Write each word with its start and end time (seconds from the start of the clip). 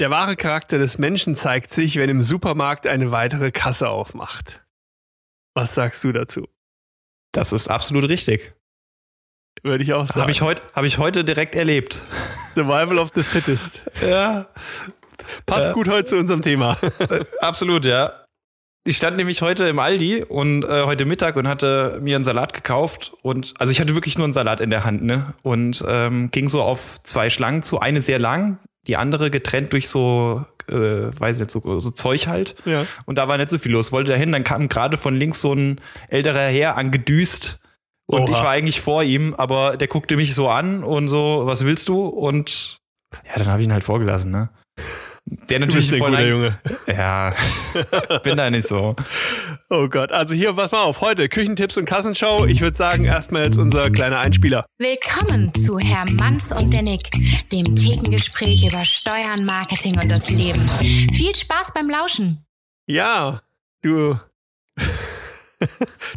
Der 0.00 0.10
wahre 0.10 0.36
Charakter 0.36 0.78
des 0.78 0.98
Menschen 0.98 1.36
zeigt 1.36 1.72
sich, 1.72 1.96
wenn 1.96 2.10
im 2.10 2.20
Supermarkt 2.20 2.86
eine 2.86 3.12
weitere 3.12 3.52
Kasse 3.52 3.88
aufmacht. 3.88 4.64
Was 5.54 5.74
sagst 5.74 6.02
du 6.02 6.10
dazu? 6.12 6.48
Das 7.32 7.52
ist 7.52 7.68
absolut 7.68 8.08
richtig. 8.08 8.54
Würde 9.62 9.84
ich 9.84 9.92
auch 9.92 10.06
sagen. 10.06 10.22
Habe 10.22 10.32
ich, 10.32 10.40
heut, 10.42 10.62
hab 10.74 10.84
ich 10.84 10.98
heute 10.98 11.24
direkt 11.24 11.54
erlebt. 11.54 12.02
Survival 12.54 12.98
of 12.98 13.12
the 13.14 13.22
Fittest. 13.22 13.82
Ja. 14.02 14.48
Passt 15.46 15.68
Ja. 15.68 15.72
gut 15.72 15.88
heute 15.88 16.06
zu 16.06 16.16
unserem 16.16 16.42
Thema. 16.42 16.76
Absolut, 17.40 17.84
ja. 17.84 18.23
Ich 18.86 18.98
stand 18.98 19.16
nämlich 19.16 19.40
heute 19.40 19.64
im 19.64 19.78
Aldi 19.78 20.24
und 20.24 20.62
äh, 20.62 20.84
heute 20.84 21.06
Mittag 21.06 21.36
und 21.36 21.48
hatte 21.48 21.98
mir 22.02 22.16
einen 22.16 22.24
Salat 22.24 22.52
gekauft 22.52 23.12
und 23.22 23.54
also 23.58 23.70
ich 23.70 23.80
hatte 23.80 23.94
wirklich 23.94 24.18
nur 24.18 24.24
einen 24.24 24.34
Salat 24.34 24.60
in 24.60 24.68
der 24.68 24.84
Hand, 24.84 25.02
ne? 25.02 25.32
Und 25.42 25.82
ähm, 25.88 26.30
ging 26.30 26.50
so 26.50 26.62
auf 26.62 27.02
zwei 27.02 27.30
Schlangen 27.30 27.62
zu, 27.62 27.80
eine 27.80 28.02
sehr 28.02 28.18
lang, 28.18 28.58
die 28.86 28.98
andere 28.98 29.30
getrennt 29.30 29.72
durch 29.72 29.88
so, 29.88 30.44
äh, 30.68 30.74
weiß 30.74 31.36
ich 31.36 31.40
nicht, 31.40 31.50
so, 31.50 31.78
so 31.78 31.90
Zeug 31.92 32.26
halt. 32.26 32.56
Ja. 32.66 32.84
Und 33.06 33.16
da 33.16 33.26
war 33.26 33.38
nicht 33.38 33.48
so 33.48 33.56
viel 33.56 33.72
los. 33.72 33.90
Wollte 33.90 34.12
dahin, 34.12 34.32
dann 34.32 34.44
kam 34.44 34.68
gerade 34.68 34.98
von 34.98 35.16
links 35.16 35.40
so 35.40 35.54
ein 35.54 35.80
älterer 36.08 36.48
Herr 36.48 36.76
angedüst. 36.76 37.60
Und 38.04 38.28
Oha. 38.28 38.32
ich 38.32 38.44
war 38.44 38.50
eigentlich 38.50 38.82
vor 38.82 39.02
ihm, 39.02 39.32
aber 39.32 39.78
der 39.78 39.88
guckte 39.88 40.16
mich 40.16 40.34
so 40.34 40.50
an 40.50 40.84
und 40.84 41.08
so, 41.08 41.46
was 41.46 41.64
willst 41.64 41.88
du? 41.88 42.04
Und 42.04 42.80
ja, 43.26 43.38
dann 43.38 43.46
habe 43.46 43.62
ich 43.62 43.66
ihn 43.66 43.72
halt 43.72 43.84
vorgelassen, 43.84 44.30
ne? 44.30 44.50
Der 45.26 45.58
Du 45.58 45.66
natürlich 45.66 45.90
bist 45.90 46.02
ein 46.02 46.10
guter 46.10 46.26
Junge. 46.26 46.58
Ja, 46.86 47.34
bin 48.22 48.36
da 48.36 48.50
nicht 48.50 48.68
so. 48.68 48.94
Oh 49.70 49.88
Gott. 49.88 50.12
Also 50.12 50.34
hier, 50.34 50.52
pass 50.52 50.70
mal 50.70 50.82
auf. 50.82 51.00
Heute 51.00 51.28
Küchentipps 51.28 51.76
und 51.78 51.86
Kassenshow. 51.86 52.44
Ich 52.44 52.60
würde 52.60 52.76
sagen, 52.76 53.04
erstmal 53.04 53.44
jetzt 53.44 53.58
unser 53.58 53.90
kleiner 53.90 54.18
Einspieler. 54.18 54.66
Willkommen 54.78 55.52
zu 55.54 55.78
Herr 55.78 56.04
Manns 56.12 56.52
und 56.52 56.72
der 56.74 56.82
Nick, 56.82 57.10
dem 57.52 57.74
Thekengespräch 57.74 58.66
über 58.66 58.84
Steuern, 58.84 59.44
Marketing 59.44 59.98
und 59.98 60.10
das 60.10 60.30
Leben. 60.30 60.60
Viel 61.12 61.34
Spaß 61.34 61.72
beim 61.74 61.88
Lauschen. 61.88 62.44
Ja, 62.86 63.42
du. 63.82 64.18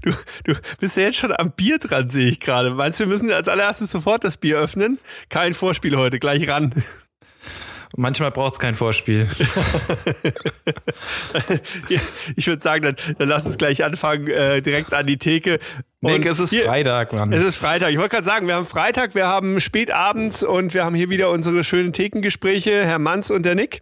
Du, 0.01 0.11
du 0.43 0.55
bist 0.79 0.97
ja 0.97 1.03
jetzt 1.03 1.19
schon 1.19 1.31
am 1.31 1.51
Bier 1.51 1.77
dran, 1.77 2.09
sehe 2.09 2.27
ich 2.29 2.41
gerade. 2.41 2.71
Meinst 2.71 2.99
du, 2.99 3.05
wir 3.05 3.07
müssen 3.07 3.31
als 3.31 3.47
allererstes 3.47 3.91
sofort 3.91 4.25
das 4.25 4.35
Bier 4.35 4.57
öffnen? 4.57 4.99
Kein 5.29 5.53
Vorspiel 5.53 5.95
heute, 5.95 6.19
gleich 6.19 6.49
ran. 6.49 6.73
Manchmal 7.95 8.31
braucht 8.31 8.53
es 8.53 8.59
kein 8.59 8.75
Vorspiel. 8.75 9.29
Ich 12.35 12.47
würde 12.47 12.61
sagen, 12.61 12.83
dann, 12.83 12.95
dann 13.17 13.29
lass 13.29 13.45
uns 13.45 13.57
gleich 13.57 13.83
anfangen, 13.83 14.27
äh, 14.27 14.61
direkt 14.61 14.93
an 14.93 15.05
die 15.05 15.17
Theke. 15.17 15.59
Nick, 16.01 16.25
es 16.25 16.39
ist 16.39 16.51
hier- 16.51 16.65
Freitag, 16.65 17.13
Mann. 17.13 17.33
Es 17.33 17.43
ist 17.43 17.55
Freitag. 17.57 17.91
Ich 17.91 17.97
wollte 17.97 18.09
gerade 18.09 18.25
sagen, 18.25 18.47
wir 18.47 18.55
haben 18.55 18.65
Freitag, 18.65 19.15
wir 19.15 19.25
haben 19.27 19.59
spätabends 19.59 20.43
und 20.43 20.73
wir 20.73 20.83
haben 20.85 20.95
hier 20.95 21.09
wieder 21.09 21.31
unsere 21.31 21.63
schönen 21.63 21.93
Thekengespräche, 21.93 22.85
Herr 22.85 22.99
Manns 22.99 23.31
und 23.31 23.43
der 23.43 23.55
Nick. 23.55 23.81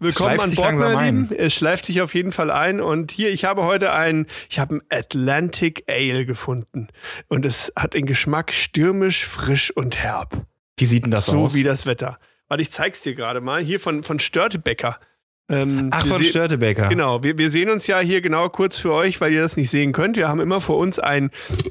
Willkommen 0.00 0.40
an 0.40 0.54
Bord, 0.54 0.74
meine 0.74 0.96
ein. 0.98 1.22
Lieben. 1.28 1.36
Es 1.36 1.54
schleift 1.54 1.86
sich 1.86 2.00
auf 2.00 2.14
jeden 2.14 2.32
Fall 2.32 2.50
ein. 2.50 2.80
Und 2.80 3.12
hier, 3.12 3.30
ich 3.30 3.44
habe 3.44 3.64
heute 3.64 3.92
ein, 3.92 4.26
ich 4.50 4.58
habe 4.58 4.76
ein 4.76 4.82
Atlantic 4.90 5.84
Ale 5.88 6.26
gefunden. 6.26 6.88
Und 7.28 7.46
es 7.46 7.72
hat 7.76 7.94
den 7.94 8.06
Geschmack 8.06 8.52
stürmisch, 8.52 9.24
frisch 9.24 9.70
und 9.70 9.96
herb. 9.98 10.46
Wie 10.78 10.84
sieht 10.84 11.04
denn 11.04 11.12
das 11.12 11.26
so 11.26 11.44
aus? 11.44 11.54
wie 11.54 11.62
das 11.62 11.86
Wetter. 11.86 12.18
Warte, 12.52 12.60
ich 12.60 12.70
zeig's 12.70 13.00
dir 13.00 13.14
gerade 13.14 13.40
mal. 13.40 13.62
Hier 13.62 13.80
von, 13.80 14.02
von 14.02 14.18
Störtebecker. 14.18 15.00
Ähm, 15.48 15.88
Ach, 15.90 16.06
von 16.06 16.22
Störtebecker. 16.22 16.90
Genau, 16.90 17.24
wir, 17.24 17.38
wir 17.38 17.50
sehen 17.50 17.70
uns 17.70 17.86
ja 17.86 17.98
hier 18.00 18.20
genau 18.20 18.50
kurz 18.50 18.76
für 18.76 18.92
euch, 18.92 19.22
weil 19.22 19.32
ihr 19.32 19.40
das 19.40 19.56
nicht 19.56 19.70
sehen 19.70 19.92
könnt. 19.92 20.18
Wir 20.18 20.28
haben 20.28 20.38
immer 20.38 20.60
vor 20.60 20.76
uns 20.76 20.98
ein, 20.98 21.30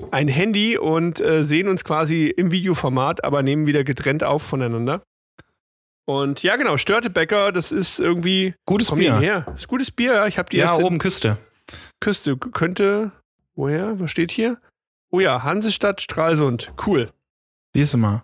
ein 0.09 0.27
Handy 0.27 0.79
und 0.79 1.21
äh, 1.21 1.43
sehen 1.43 1.67
uns 1.67 1.83
quasi 1.83 2.33
im 2.35 2.51
Videoformat, 2.51 3.23
aber 3.23 3.43
nehmen 3.43 3.67
wieder 3.67 3.83
getrennt 3.83 4.23
auf 4.23 4.41
voneinander. 4.41 5.03
Und 6.05 6.41
ja, 6.41 6.55
genau, 6.55 6.77
Störtebecker, 6.77 7.51
das 7.51 7.71
ist 7.71 7.99
irgendwie. 7.99 8.55
Gutes 8.65 8.89
Bier. 8.89 9.19
her. 9.19 9.43
Das 9.45 9.59
ist 9.59 9.67
gutes 9.67 9.91
Bier, 9.91 10.13
ja. 10.15 10.25
Ich 10.25 10.39
habe 10.39 10.49
die 10.49 10.57
Ja, 10.57 10.71
erste 10.71 10.83
oben 10.83 10.97
Küste. 10.97 11.37
Küste. 11.99 12.37
Könnte. 12.37 13.11
Woher? 13.53 13.99
Was 13.99 14.09
steht 14.09 14.31
hier? 14.31 14.57
Oh 15.11 15.19
ja, 15.19 15.43
Hansestadt 15.43 16.01
Stralsund. 16.01 16.73
Cool. 16.83 17.11
Siehst 17.75 17.93
du 17.93 17.99
mal. 17.99 18.23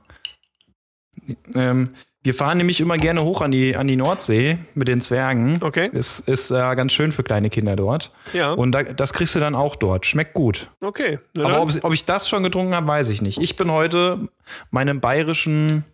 Ähm, 1.53 1.93
wir 2.27 2.33
fahren 2.33 2.57
nämlich 2.57 2.81
immer 2.81 2.97
gerne 2.97 3.23
hoch 3.23 3.41
an 3.41 3.51
die, 3.51 3.77
an 3.77 3.87
die 3.87 3.95
Nordsee 3.95 4.57
mit 4.75 4.89
den 4.89 4.99
Zwergen. 4.99 5.59
Okay. 5.61 5.89
Es 5.93 6.19
ist 6.19 6.51
äh, 6.51 6.55
ganz 6.75 6.91
schön 6.91 7.13
für 7.13 7.23
kleine 7.23 7.49
Kinder 7.49 7.77
dort. 7.77 8.11
Ja. 8.33 8.51
Und 8.51 8.73
da, 8.73 8.83
das 8.83 9.13
kriegst 9.13 9.33
du 9.33 9.39
dann 9.39 9.55
auch 9.55 9.77
dort. 9.77 10.05
Schmeckt 10.05 10.33
gut. 10.33 10.69
okay. 10.81 11.19
Na 11.33 11.45
Aber 11.45 11.61
ob, 11.61 11.71
ob 11.83 11.93
ich 11.93 12.03
das 12.03 12.27
schon 12.27 12.43
getrunken 12.43 12.75
habe, 12.75 12.85
weiß 12.85 13.11
ich 13.11 13.21
nicht. 13.21 13.39
Ich 13.41 13.55
bin 13.55 13.71
heute 13.71 14.27
meinem 14.71 14.99
bayerischen 14.99 15.85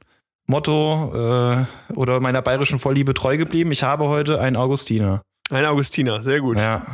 Motto 0.47 1.11
äh, 1.13 1.93
oder 1.93 2.19
meiner 2.19 2.41
bayerischen 2.41 2.79
Vorliebe 2.79 3.13
treu 3.13 3.37
geblieben. 3.37 3.71
Ich 3.71 3.83
habe 3.83 4.07
heute 4.07 4.41
einen 4.41 4.55
Augustiner. 4.55 5.21
ein 5.51 5.65
Augustiner, 5.65 6.23
sehr 6.23 6.41
gut. 6.41 6.57
Ja. 6.57 6.63
Ja, 6.63 6.85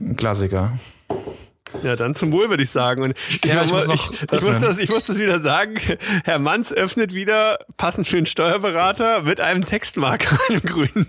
ein 0.00 0.16
Klassiker. 0.16 0.72
Dann 1.96 2.14
zum 2.14 2.32
Wohl 2.32 2.50
würde 2.50 2.62
ich 2.62 2.70
sagen. 2.70 3.02
Und 3.02 3.14
ich, 3.28 3.44
Ja, 3.44 3.62
ich 3.62 3.72
muss, 3.72 3.86
noch 3.86 4.12
ich, 4.12 4.22
ich, 4.22 4.42
muss 4.42 4.58
das, 4.58 4.78
ich 4.78 4.90
muss 4.90 5.04
das 5.04 5.18
wieder 5.18 5.40
sagen. 5.40 5.76
Herr 6.24 6.38
Manns 6.38 6.72
öffnet 6.72 7.14
wieder, 7.14 7.58
passend 7.76 8.08
für 8.08 8.16
den 8.16 8.26
Steuerberater, 8.26 9.22
mit 9.22 9.40
einem 9.40 9.64
Textmarker, 9.64 10.38
einem 10.48 10.62
grünen. 10.62 11.06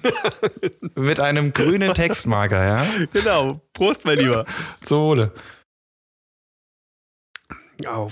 Mit 0.96 1.20
einem 1.20 1.54
grünen 1.54 1.94
Textmarker, 1.94 2.64
ja. 2.64 2.86
genau. 3.14 3.62
Prost, 3.74 4.06
mein 4.06 4.20
Lieber. 4.20 4.46
Zum 4.82 5.00
Wohle. 5.00 5.34
Oh. 7.88 8.10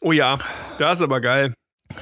oh 0.00 0.12
ja, 0.12 0.38
das 0.78 0.96
ist 0.96 1.02
aber 1.02 1.20
geil. 1.20 1.54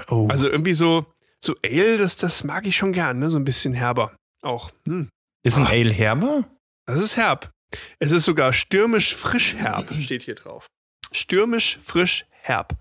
Oh. 0.08 0.28
Also 0.30 0.48
irgendwie 0.48 0.72
so, 0.72 1.06
so 1.38 1.54
Ale, 1.62 1.98
das, 1.98 2.16
das 2.16 2.44
mag 2.44 2.66
ich 2.66 2.76
schon 2.76 2.92
gern, 2.92 3.18
ne? 3.18 3.28
So 3.30 3.38
ein 3.38 3.44
bisschen 3.44 3.74
herber. 3.74 4.16
Auch. 4.42 4.70
Hm. 4.86 5.08
ist 5.42 5.58
ein 5.58 5.66
Ale 5.66 5.92
herber? 5.92 6.46
Das 6.86 7.00
ist 7.00 7.16
herb. 7.16 7.50
Es 7.98 8.10
ist 8.10 8.24
sogar 8.24 8.52
stürmisch 8.52 9.14
frisch 9.14 9.54
herb, 9.54 9.92
steht 10.00 10.22
hier 10.24 10.34
drauf. 10.34 10.66
Stürmisch 11.12 11.78
frisch 11.82 12.26
herb. 12.30 12.74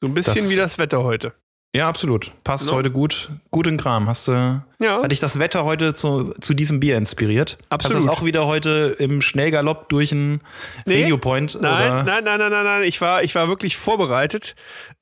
So 0.00 0.08
ein 0.08 0.14
bisschen 0.14 0.34
Das- 0.34 0.50
wie 0.50 0.56
das 0.56 0.78
Wetter 0.78 1.02
heute. 1.04 1.32
Ja, 1.76 1.88
absolut. 1.88 2.30
Passt 2.44 2.66
No. 2.68 2.74
heute 2.74 2.92
gut. 2.92 3.32
Gut 3.50 3.66
in 3.66 3.76
Kram. 3.78 4.06
Hast 4.08 4.28
du, 4.28 4.62
Ja, 4.78 5.02
hat 5.02 5.10
dich 5.10 5.18
das 5.18 5.40
Wetter 5.40 5.64
heute 5.64 5.92
zu, 5.92 6.32
zu 6.40 6.54
diesem 6.54 6.78
Bier 6.78 6.96
inspiriert? 6.96 7.58
Absolut. 7.68 7.96
Hast 7.96 8.04
du 8.04 8.08
das 8.08 8.16
auch 8.16 8.24
wieder 8.24 8.46
heute 8.46 8.94
im 9.00 9.20
Schnellgalopp 9.20 9.88
durch 9.88 10.12
einen 10.12 10.40
Nee. 10.86 11.00
Radiopoint? 11.00 11.60
Nein, 11.60 11.90
oder? 11.90 12.02
nein, 12.04 12.22
nein, 12.22 12.38
nein, 12.38 12.50
nein, 12.52 12.64
nein. 12.64 12.82
Ich 12.84 13.00
war, 13.00 13.24
ich 13.24 13.34
war 13.34 13.48
wirklich 13.48 13.76
vorbereitet. 13.76 14.54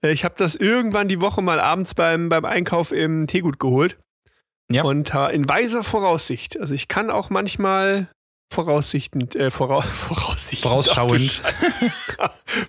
Äh, 0.02 0.12
Ich 0.12 0.24
habe 0.24 0.34
das 0.38 0.54
irgendwann 0.54 1.08
die 1.08 1.20
Woche 1.20 1.42
mal 1.42 1.60
abends 1.60 1.94
beim, 1.94 2.30
beim 2.30 2.46
Einkauf 2.46 2.90
im 2.90 3.26
Teegut 3.26 3.58
geholt. 3.60 3.98
Ja. 4.70 4.82
Und 4.84 5.12
in 5.32 5.46
weiser 5.50 5.82
Voraussicht. 5.84 6.58
Also 6.58 6.72
ich 6.72 6.88
kann 6.88 7.10
auch 7.10 7.28
manchmal 7.28 8.08
voraussichtend, 8.52 9.34
äh, 9.34 9.50
vora, 9.50 9.82
voraussichtend. 9.82 10.68
Vorausschauend. 10.68 11.42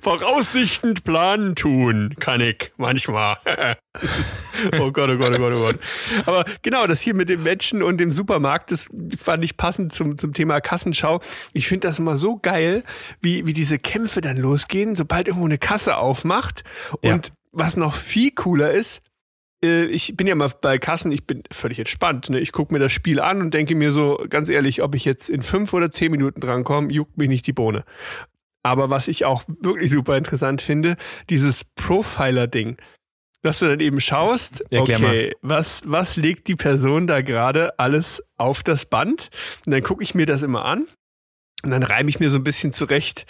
Voraussichtend 0.01 1.03
planen 1.03 1.55
tun 1.55 2.15
kann 2.19 2.39
ich 2.39 2.71
manchmal. 2.77 3.37
oh 4.79 4.91
Gott, 4.91 5.09
oh 5.09 5.17
Gott, 5.17 5.33
oh 5.33 5.37
Gott, 5.37 5.53
oh 5.53 5.59
Gott. 5.59 5.79
Aber 6.25 6.45
genau, 6.61 6.87
das 6.87 7.01
hier 7.01 7.13
mit 7.13 7.27
dem 7.27 7.43
Menschen 7.43 7.83
und 7.83 7.97
dem 7.97 8.11
Supermarkt, 8.11 8.71
das 8.71 8.89
fand 9.17 9.43
ich 9.43 9.57
passend 9.57 9.93
zum, 9.93 10.17
zum 10.17 10.33
Thema 10.33 10.61
Kassenschau. 10.61 11.19
Ich 11.51 11.67
finde 11.67 11.87
das 11.87 11.99
immer 11.99 12.17
so 12.17 12.37
geil, 12.37 12.83
wie, 13.21 13.45
wie 13.45 13.53
diese 13.53 13.77
Kämpfe 13.77 14.21
dann 14.21 14.37
losgehen, 14.37 14.95
sobald 14.95 15.27
irgendwo 15.27 15.45
eine 15.45 15.57
Kasse 15.57 15.97
aufmacht. 15.97 16.63
Und 17.01 17.33
was 17.51 17.75
noch 17.75 17.93
viel 17.93 18.31
cooler 18.31 18.71
ist, 18.71 19.01
äh, 19.63 19.85
ich 19.85 20.15
bin 20.15 20.27
ja 20.27 20.35
mal 20.35 20.51
bei 20.61 20.77
Kassen, 20.77 21.11
ich 21.11 21.25
bin 21.25 21.43
völlig 21.51 21.79
entspannt. 21.79 22.29
Ne? 22.29 22.39
Ich 22.39 22.51
gucke 22.51 22.73
mir 22.73 22.79
das 22.79 22.91
Spiel 22.91 23.19
an 23.19 23.41
und 23.41 23.53
denke 23.53 23.75
mir 23.75 23.91
so, 23.91 24.23
ganz 24.29 24.49
ehrlich, 24.49 24.83
ob 24.83 24.93
ich 24.93 25.05
jetzt 25.05 25.29
in 25.29 25.41
fünf 25.41 25.73
oder 25.73 25.89
zehn 25.89 26.11
Minuten 26.11 26.41
drankomme, 26.41 26.91
juckt 26.91 27.17
mich 27.17 27.29
nicht 27.29 27.47
die 27.47 27.53
Bohne. 27.53 27.85
Aber 28.61 28.89
was 28.89 29.07
ich 29.07 29.25
auch 29.25 29.43
wirklich 29.61 29.91
super 29.91 30.17
interessant 30.17 30.61
finde, 30.61 30.97
dieses 31.29 31.63
Profiler-Ding. 31.63 32.77
Dass 33.41 33.59
du 33.59 33.67
dann 33.67 33.81
eben 33.81 33.99
schaust, 33.99 34.63
Erklär 34.71 34.99
okay, 34.99 35.31
was, 35.41 35.81
was 35.85 36.15
legt 36.15 36.47
die 36.47 36.55
Person 36.55 37.07
da 37.07 37.19
gerade 37.19 37.77
alles 37.77 38.23
auf 38.37 38.63
das 38.63 38.85
Band? 38.85 39.31
Und 39.65 39.73
dann 39.73 39.83
gucke 39.83 40.01
ich 40.01 40.15
mir 40.15 40.25
das 40.25 40.43
immer 40.43 40.63
an 40.63 40.87
und 41.61 41.71
dann 41.71 41.83
reime 41.83 42.09
ich 42.09 42.21
mir 42.21 42.29
so 42.29 42.37
ein 42.37 42.43
bisschen 42.45 42.71
zurecht, 42.71 43.25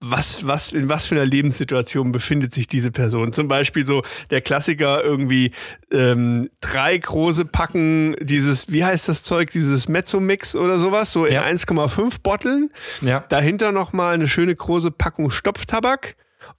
was, 0.00 0.46
was, 0.46 0.72
in 0.72 0.88
was 0.88 1.06
für 1.06 1.16
einer 1.16 1.26
Lebenssituation 1.26 2.12
befindet 2.12 2.52
sich 2.52 2.68
diese 2.68 2.90
Person? 2.92 3.32
Zum 3.32 3.48
Beispiel 3.48 3.86
so 3.86 4.02
der 4.30 4.40
Klassiker 4.40 5.02
irgendwie 5.02 5.50
ähm, 5.90 6.48
drei 6.60 6.96
große 6.96 7.44
Packen 7.44 8.14
dieses, 8.20 8.70
wie 8.70 8.84
heißt 8.84 9.08
das 9.08 9.22
Zeug, 9.24 9.50
dieses 9.50 9.88
Mezzo-Mix 9.88 10.54
oder 10.54 10.78
sowas, 10.78 11.10
so 11.12 11.26
Ja. 11.26 11.42
in 11.48 11.56
1,5 11.58 12.22
Botteln. 12.22 12.70
Ja. 13.00 13.20
Dahinter 13.28 13.72
nochmal 13.72 14.14
eine 14.14 14.28
schöne 14.28 14.54
große 14.54 14.90
Packung 14.92 15.30
Stopftabak 15.30 16.14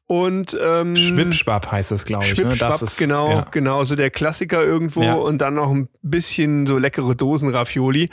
und 0.10 0.58
ähm, 0.60 0.96
Schwipschwapp 0.96 1.72
heißt 1.72 1.92
es, 1.92 2.04
glaube 2.04 2.26
ich. 2.26 2.44
Ne? 2.44 2.56
Das 2.58 2.82
ist 2.82 2.98
genau, 2.98 3.30
ja. 3.30 3.46
genau, 3.52 3.84
so 3.84 3.96
der 3.96 4.10
Klassiker 4.10 4.64
irgendwo 4.64 5.04
ja. 5.04 5.14
und 5.14 5.38
dann 5.38 5.54
noch 5.54 5.70
ein 5.70 5.88
bisschen 6.02 6.66
so 6.66 6.80
leckere 6.80 7.14
Dosen-Ravioli. 7.14 8.10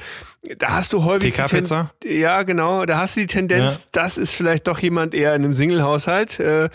Da 0.58 0.72
hast 0.72 0.92
du 0.92 1.04
häufig. 1.04 1.32
TK-Pizza? 1.32 1.90
Ja, 2.04 2.42
genau. 2.42 2.84
Da 2.84 2.98
hast 2.98 3.16
du 3.16 3.20
die 3.20 3.26
Tendenz, 3.26 3.84
ja. 3.84 3.88
das 3.92 4.18
ist 4.18 4.34
vielleicht 4.34 4.68
doch 4.68 4.78
jemand 4.78 5.14
eher 5.14 5.34
in 5.34 5.42
einem 5.42 5.54
Single-Haushalt. 5.54 6.38
Äh, 6.38 6.68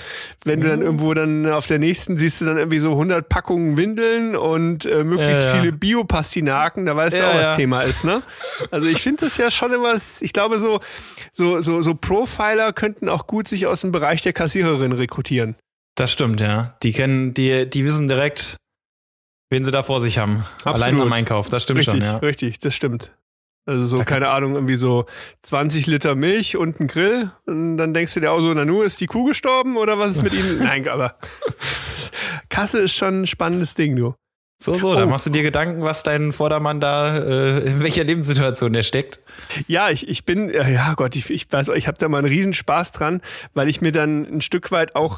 wenn 0.44 0.60
du 0.60 0.70
dann 0.70 0.80
mhm. 0.80 0.86
irgendwo 0.86 1.14
dann 1.14 1.46
auf 1.52 1.68
der 1.68 1.78
nächsten 1.78 2.18
siehst 2.18 2.42
du 2.42 2.46
dann 2.46 2.58
irgendwie 2.58 2.80
so 2.80 2.90
100 2.90 3.30
Packungen 3.30 3.78
Windeln 3.78 4.36
und 4.36 4.88
äh, 4.88 5.04
möglichst 5.04 5.46
viele 5.52 5.72
Biopastinaken, 5.72 6.88
da 6.88 6.96
weißt 6.96 7.20
du 7.20 7.28
auch, 7.28 7.36
was 7.36 7.56
Thema 7.56 7.82
ist, 7.84 8.04
ne? 8.04 8.24
Also 8.72 8.88
ich 8.88 9.04
finde 9.04 9.26
das 9.26 9.38
ja 9.38 9.52
schon 9.52 9.72
immer, 9.72 9.94
ich 10.20 10.34
glaube 10.34 10.58
so, 10.58 10.80
so, 11.34 11.62
so, 11.62 11.84
so 11.84 11.94
Profiler 11.94 12.74
könnten 12.74 13.08
auch 13.08 13.28
gut 13.28 13.48
sich 13.48 13.68
aus 13.68 13.82
dem 13.82 13.92
Bereich 13.92 14.24
der 14.24 14.34
Kassiererin 14.34 14.92
rekrutieren. 14.92 15.11
Das 15.96 16.12
stimmt, 16.12 16.42
ja. 16.42 16.76
Die 16.84 16.94
kennen, 16.94 17.34
die, 17.34 17.70
die 17.70 17.86
wissen 17.86 18.08
direkt, 18.08 18.58
wen 19.50 19.64
sie 19.64 19.72
da 19.72 19.84
vor 19.84 20.00
sich 20.00 20.18
haben. 20.18 20.46
Absolut. 20.64 20.76
Allein 20.76 20.98
beim 20.98 21.14
Einkauf, 21.14 21.50
das 21.50 21.64
stimmt 21.64 21.80
richtig, 21.80 21.96
schon, 21.96 22.04
ja. 22.04 22.18
Richtig, 22.18 22.60
das 22.60 22.74
stimmt. 22.74 23.12
Also 23.66 23.86
so, 23.86 23.98
da 23.98 24.06
keine 24.06 24.30
Ahnung, 24.30 24.56
irgendwie 24.56 24.76
so 24.76 25.06
20 25.44 25.86
Liter 25.86 26.16
Milch 26.16 26.58
und 26.58 26.80
ein 26.80 26.88
Grill. 26.88 27.32
Und 27.46 27.78
dann 27.78 27.94
denkst 27.94 28.16
du 28.16 28.20
dir 28.20 28.32
auch 28.32 28.42
so, 28.42 28.52
na 28.54 28.66
nu, 28.66 28.82
ist 28.82 29.00
die 29.00 29.06
Kuh 29.06 29.26
gestorben 29.26 29.78
oder 29.78 30.00
was 30.00 30.12
ist 30.12 30.24
mit 30.24 30.34
ihm? 30.34 30.58
Nein, 30.60 30.88
aber 30.88 31.18
Kasse 32.50 32.80
ist 32.80 32.96
schon 32.96 33.22
ein 33.22 33.28
spannennicht 33.28 33.78
Ding, 33.78 33.96
du. 33.96 34.16
So, 34.62 34.76
so, 34.76 34.92
oh. 34.92 34.96
da 34.96 35.08
machst 35.08 35.26
du 35.26 35.32
dir 35.32 35.42
Gedanken, 35.42 35.82
was 35.82 36.04
dein 36.04 36.34
Vordermann 36.34 36.80
da, 36.80 37.18
äh, 37.18 37.60
in 37.66 37.80
welcher 37.82 38.04
Lebenssituation 38.04 38.74
der 38.74 38.84
steckt. 38.84 39.20
Ja, 39.68 39.90
ich, 39.90 40.08
ich 40.08 40.24
bin, 40.24 40.50
ja 40.54 40.94
Gott, 40.94 41.16
ich, 41.16 41.32
ich 41.32 41.52
weiß, 41.52 41.70
ich 41.70 41.88
habe 41.88 41.98
da 41.98 42.08
mal 42.08 42.20
einen 42.20 42.28
Riesenspaß 42.28 42.92
dran, 42.92 43.22
weil 43.56 43.70
ich 43.70 43.82
mir 43.82 43.92
dann 43.92 44.24
ein 44.26 44.42
Stück 44.42 44.72
weit 44.72 44.96
auch 44.96 45.18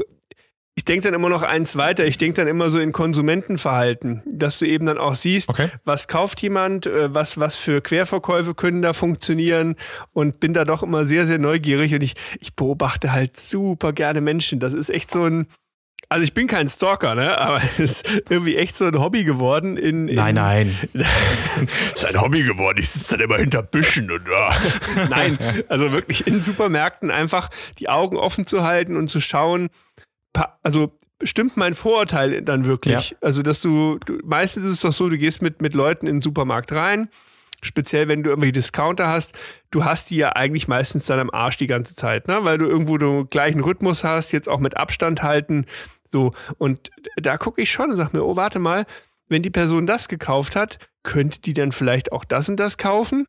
ich 0.76 0.86
denke 0.86 1.04
dann 1.04 1.14
immer 1.14 1.30
noch 1.30 1.44
eins 1.44 1.76
weiter. 1.76 2.06
Ich 2.08 2.18
denke 2.18 2.38
dann 2.38 2.48
immer 2.48 2.72
so 2.72 2.80
in 2.80 2.94
Konsumentenverhalten, 2.94 4.24
dass 4.26 4.58
du 4.58 4.66
eben 4.66 4.88
dann 4.88 4.98
auch 4.98 5.14
siehst, 5.14 5.50
okay. 5.50 5.70
was 5.86 6.08
kauft 6.08 6.42
jemand, 6.42 6.88
äh, 6.88 7.14
was, 7.14 7.40
was 7.40 7.56
für 7.56 7.82
Querverkäufe 7.82 8.56
können 8.56 8.82
da 8.82 8.94
funktionieren 8.94 9.76
und 10.14 10.40
bin 10.40 10.54
da 10.56 10.66
doch 10.66 10.82
immer 10.82 11.06
sehr, 11.06 11.28
sehr 11.28 11.38
neugierig 11.38 11.94
und 11.94 12.02
ich, 12.02 12.16
ich 12.40 12.56
beobachte 12.56 13.12
halt 13.12 13.38
super 13.38 13.94
gerne 13.94 14.20
Menschen. 14.20 14.60
Das 14.60 14.74
ist 14.74 14.90
echt 14.90 15.12
so 15.12 15.26
ein, 15.26 15.48
also 16.14 16.24
ich 16.24 16.36
bin 16.36 16.46
kein 16.46 16.70
Stalker, 16.70 17.16
ne? 17.16 17.38
Aber 17.40 17.62
es 17.78 17.80
ist 17.80 18.22
irgendwie 18.30 18.56
echt 18.56 18.78
so 18.78 18.86
ein 18.86 19.00
Hobby 19.00 19.24
geworden. 19.24 19.78
In, 19.78 20.08
in 20.08 20.16
nein, 20.16 20.36
nein. 20.36 20.78
es 20.94 21.58
ist 21.96 22.06
ein 22.06 22.22
Hobby 22.22 22.44
geworden. 22.44 22.78
Ich 22.80 22.92
sitze 22.92 23.18
dann 23.18 23.26
immer 23.26 23.38
hinter 23.38 23.64
Büschen 23.64 24.12
und 24.12 24.28
ja. 24.30 24.56
nein, 25.10 25.40
also 25.70 25.92
wirklich 25.92 26.28
in 26.28 26.40
Supermärkten 26.40 27.10
einfach 27.10 27.50
die 27.80 27.90
Augen 27.90 28.16
offen 28.16 28.46
zu 28.46 28.64
halten 28.64 28.96
und 28.96 29.10
zu 29.10 29.20
schauen. 29.20 29.70
Also 30.62 30.98
stimmt 31.24 31.58
mein 31.58 31.74
Vorurteil 31.74 32.44
dann 32.44 32.66
wirklich? 32.66 33.12
Ja. 33.12 33.18
Also 33.22 33.42
dass 33.42 33.62
du, 33.62 33.98
du 34.06 34.20
meistens 34.24 34.66
ist 34.66 34.72
es 34.72 34.82
doch 34.82 34.94
so, 34.94 35.10
du 35.10 35.18
gehst 35.18 35.42
mit 35.42 35.62
mit 35.62 35.74
Leuten 35.74 36.06
in 36.06 36.18
den 36.18 36.22
Supermarkt 36.22 36.74
rein 36.74 37.10
speziell 37.66 38.08
wenn 38.08 38.24
du 38.24 38.30
irgendwelche 38.30 38.54
Discounter 38.54 39.08
hast, 39.08 39.34
du 39.72 39.86
hast 39.86 40.10
die 40.10 40.18
ja 40.18 40.30
eigentlich 40.34 40.68
meistens 40.68 41.06
dann 41.06 41.20
am 41.20 41.30
Arsch 41.32 41.58
die 41.58 41.68
ganze 41.68 41.96
Zeit, 41.96 42.28
ne? 42.28 42.40
weil 42.44 42.58
du 42.58 42.66
irgendwo 42.66 42.98
den 42.98 43.30
gleichen 43.30 43.62
Rhythmus 43.62 44.04
hast, 44.04 44.32
jetzt 44.32 44.50
auch 44.50 44.60
mit 44.60 44.78
Abstand 44.78 45.24
halten. 45.24 45.66
So, 46.14 46.32
und 46.60 46.92
da 47.16 47.38
gucke 47.38 47.60
ich 47.60 47.72
schon 47.72 47.90
und 47.90 47.98
sage 47.98 48.16
mir, 48.16 48.24
oh, 48.24 48.36
warte 48.36 48.60
mal, 48.60 48.86
wenn 49.30 49.42
die 49.42 49.50
Person 49.50 49.88
das 49.88 50.08
gekauft 50.08 50.56
hat, 50.56 50.78
könnte 51.02 51.42
die 51.42 51.56
dann 51.56 51.72
vielleicht 51.72 52.12
auch 52.12 52.24
das 52.24 52.48
und 52.50 52.58
das 52.58 52.78
kaufen? 52.78 53.26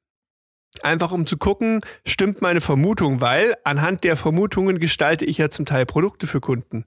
Einfach 0.82 1.10
um 1.10 1.26
zu 1.26 1.38
gucken, 1.38 1.81
stimmt 2.04 2.42
meine 2.42 2.60
Vermutung, 2.60 3.22
weil 3.22 3.54
anhand 3.64 4.04
der 4.04 4.16
Vermutungen 4.16 4.78
gestalte 4.78 5.25
ich 5.25 5.38
ja 5.38 5.48
zum 5.48 5.64
Teil 5.64 5.86
Produkte 5.86 6.26
für 6.26 6.42
Kunden. 6.42 6.84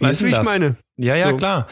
Weißt 0.00 0.20
du, 0.20 0.26
wie 0.26 0.32
ich 0.32 0.42
meine? 0.42 0.76
Ja, 0.98 1.16
ja, 1.16 1.30
so. 1.30 1.38
klar. 1.38 1.66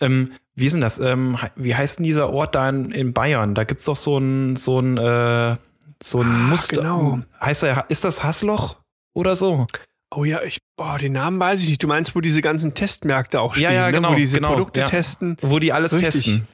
Ähm, 0.00 0.30
wie 0.54 0.66
ist 0.66 0.74
denn 0.74 0.80
das? 0.80 1.00
Ähm, 1.00 1.38
wie 1.56 1.74
heißt 1.74 1.98
denn 1.98 2.04
dieser 2.04 2.30
Ort 2.30 2.54
da 2.54 2.68
in, 2.68 2.92
in 2.92 3.12
Bayern? 3.12 3.56
Da 3.56 3.64
gibt 3.64 3.80
es 3.80 3.86
doch 3.86 3.96
so 3.96 4.16
ein, 4.18 4.54
so 4.54 4.78
ein, 4.78 4.96
äh, 4.96 5.56
so 6.00 6.20
ein 6.20 6.28
ah, 6.28 6.48
Muster. 6.50 6.76
Genau. 6.76 7.18
Heißt 7.40 7.64
er, 7.64 7.86
ist 7.88 8.04
das 8.04 8.22
Hassloch 8.22 8.76
oder 9.12 9.34
so? 9.34 9.66
Oh 10.14 10.24
ja, 10.24 10.42
ich, 10.42 10.58
boah, 10.76 10.98
den 10.98 11.12
Namen 11.12 11.40
weiß 11.40 11.62
ich 11.62 11.68
nicht. 11.68 11.82
Du 11.82 11.88
meinst, 11.88 12.14
wo 12.14 12.20
diese 12.20 12.42
ganzen 12.42 12.74
Testmärkte 12.74 13.40
auch 13.40 13.54
stehen, 13.54 13.64
ja, 13.64 13.72
ja, 13.72 13.90
genau, 13.90 14.10
ne? 14.10 14.14
wo 14.14 14.18
diese 14.18 14.36
genau, 14.36 14.50
Produkte 14.50 14.80
ja. 14.80 14.86
testen. 14.86 15.36
Wo 15.40 15.58
die 15.58 15.72
alles 15.72 15.94
Richtig. 15.94 16.12
testen. 16.12 16.48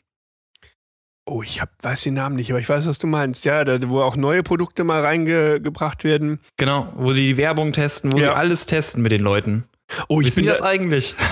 Oh, 1.29 1.43
ich 1.43 1.61
hab, 1.61 1.71
weiß 1.83 2.03
den 2.03 2.15
Namen 2.15 2.37
nicht, 2.37 2.51
aber 2.51 2.61
ich 2.61 2.69
weiß, 2.69 2.87
was 2.87 2.99
du 2.99 3.07
meinst. 3.07 3.45
Ja, 3.45 3.65
da, 3.65 3.79
wo 3.91 4.01
auch 4.01 4.17
neue 4.17 4.43
Produkte 4.43 4.85
mal 4.85 5.03
reingebracht 5.03 6.05
werden. 6.05 6.41
Genau, 6.57 6.91
wo 6.97 7.13
die 7.13 7.27
die 7.27 7.37
Werbung 7.37 7.73
testen, 7.73 8.13
wo 8.13 8.17
ja. 8.17 8.23
sie 8.25 8.35
alles 8.35 8.67
testen 8.67 9.03
mit 9.03 9.13
den 9.13 9.21
Leuten. 9.21 9.65
Oh, 10.09 10.21
ich 10.21 10.27
Wissen 10.27 10.43
bin 10.43 10.47
das 10.47 10.63
eigentlich? 10.63 11.15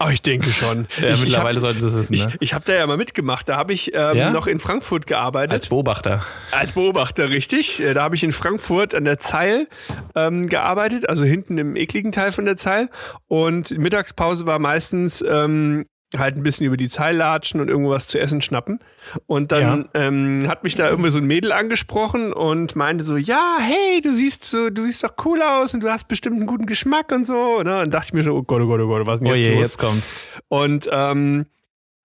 Oh, 0.00 0.08
ich 0.10 0.22
denke 0.22 0.50
schon. 0.50 0.86
ja, 1.00 1.10
ich, 1.10 1.20
mittlerweile 1.20 1.60
sollten 1.60 1.80
sie 1.80 1.86
es 1.86 1.96
wissen. 1.96 2.14
Ich, 2.14 2.26
ne? 2.26 2.32
ich 2.40 2.54
habe 2.54 2.64
da 2.64 2.72
ja 2.74 2.86
mal 2.86 2.96
mitgemacht. 2.96 3.48
Da 3.48 3.56
habe 3.56 3.72
ich 3.72 3.94
ähm, 3.94 4.16
ja? 4.16 4.30
noch 4.30 4.46
in 4.46 4.58
Frankfurt 4.58 5.06
gearbeitet. 5.06 5.52
Als 5.52 5.68
Beobachter. 5.68 6.24
Als 6.50 6.72
Beobachter, 6.72 7.30
richtig. 7.30 7.80
Äh, 7.80 7.94
da 7.94 8.02
habe 8.02 8.14
ich 8.14 8.24
in 8.24 8.32
Frankfurt 8.32 8.94
an 8.94 9.04
der 9.04 9.18
Zeil 9.18 9.68
ähm, 10.14 10.48
gearbeitet, 10.48 11.08
also 11.08 11.24
hinten 11.24 11.58
im 11.58 11.76
ekligen 11.76 12.12
Teil 12.12 12.32
von 12.32 12.44
der 12.44 12.56
Zeil. 12.56 12.90
Und 13.26 13.76
Mittagspause 13.76 14.46
war 14.46 14.58
meistens 14.58 15.22
ähm, 15.26 15.86
halt 16.16 16.36
ein 16.36 16.42
bisschen 16.42 16.66
über 16.66 16.76
die 16.76 16.88
Zeil 16.88 17.16
latschen 17.16 17.60
und 17.60 17.68
irgendwo 17.68 17.90
was 17.90 18.06
zu 18.06 18.18
essen 18.18 18.40
schnappen. 18.40 18.80
Und 19.26 19.52
dann 19.52 19.88
ja. 19.94 20.06
ähm, 20.06 20.48
hat 20.48 20.64
mich 20.64 20.74
da 20.74 20.88
irgendwie 20.88 21.10
so 21.10 21.18
ein 21.18 21.26
Mädel 21.26 21.52
angesprochen 21.52 22.32
und 22.32 22.76
meinte 22.76 23.04
so, 23.04 23.16
ja, 23.16 23.58
hey, 23.60 24.00
du 24.00 24.14
siehst 24.14 24.44
so, 24.44 24.70
du 24.70 24.86
siehst 24.86 25.04
doch 25.04 25.14
cool 25.24 25.42
aus 25.42 25.74
und 25.74 25.82
du 25.82 25.90
hast 25.90 26.08
bestimmt 26.08 26.36
einen 26.36 26.46
guten 26.46 26.66
Geschmack 26.66 27.12
und 27.12 27.26
so. 27.26 27.62
Ne? 27.62 27.80
Und 27.80 27.92
dachte 27.92 28.06
ich 28.08 28.12
mir 28.14 28.22
schon, 28.22 28.32
oh 28.32 28.42
Gott, 28.42 28.62
oh 28.62 28.66
Gott, 28.66 28.80
oh 28.80 28.88
Gott, 28.88 29.06
was 29.06 29.20
denn 29.20 29.28
oh 29.28 29.34
jetzt 29.34 29.44
je, 29.44 29.52
los? 29.52 29.60
jetzt 29.60 29.78
kommt's. 29.78 30.16
Und 30.48 30.88
ähm, 30.90 31.46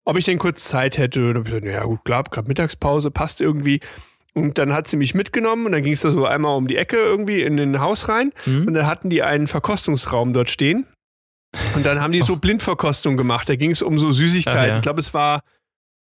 ob 0.03 0.17
ich 0.17 0.25
denn 0.25 0.37
kurz 0.37 0.65
Zeit 0.65 0.97
hätte, 0.97 1.29
und 1.29 1.33
dann 1.35 1.37
hab 1.37 1.45
ich 1.45 1.61
gesagt, 1.61 1.65
ja 1.65 1.85
gut, 1.85 2.03
klar, 2.03 2.23
gerade 2.23 2.47
Mittagspause, 2.47 3.09
passt 3.09 3.39
irgendwie. 3.39 3.79
Und 4.33 4.57
dann 4.57 4.73
hat 4.73 4.87
sie 4.87 4.97
mich 4.97 5.13
mitgenommen 5.13 5.67
und 5.67 5.71
dann 5.71 5.83
ging 5.83 5.93
es 5.93 6.01
da 6.01 6.11
so 6.11 6.25
einmal 6.25 6.57
um 6.57 6.67
die 6.67 6.75
Ecke 6.75 6.97
irgendwie 6.97 7.41
in 7.41 7.55
den 7.55 7.79
Haus 7.79 8.09
rein 8.09 8.33
mhm. 8.47 8.67
und 8.67 8.73
dann 8.73 8.87
hatten 8.87 9.11
die 9.11 9.21
einen 9.21 9.45
Verkostungsraum 9.45 10.33
dort 10.33 10.49
stehen 10.49 10.87
und 11.75 11.85
dann 11.85 12.01
haben 12.01 12.11
die 12.11 12.21
so 12.21 12.35
Blindverkostung 12.35 13.17
gemacht. 13.17 13.47
Da 13.49 13.55
ging 13.55 13.71
es 13.71 13.81
um 13.81 13.99
so 13.99 14.11
Süßigkeiten. 14.11 14.59
Ach, 14.59 14.67
ja. 14.67 14.75
Ich 14.77 14.81
glaube, 14.81 15.01
es 15.01 15.13
war, 15.13 15.41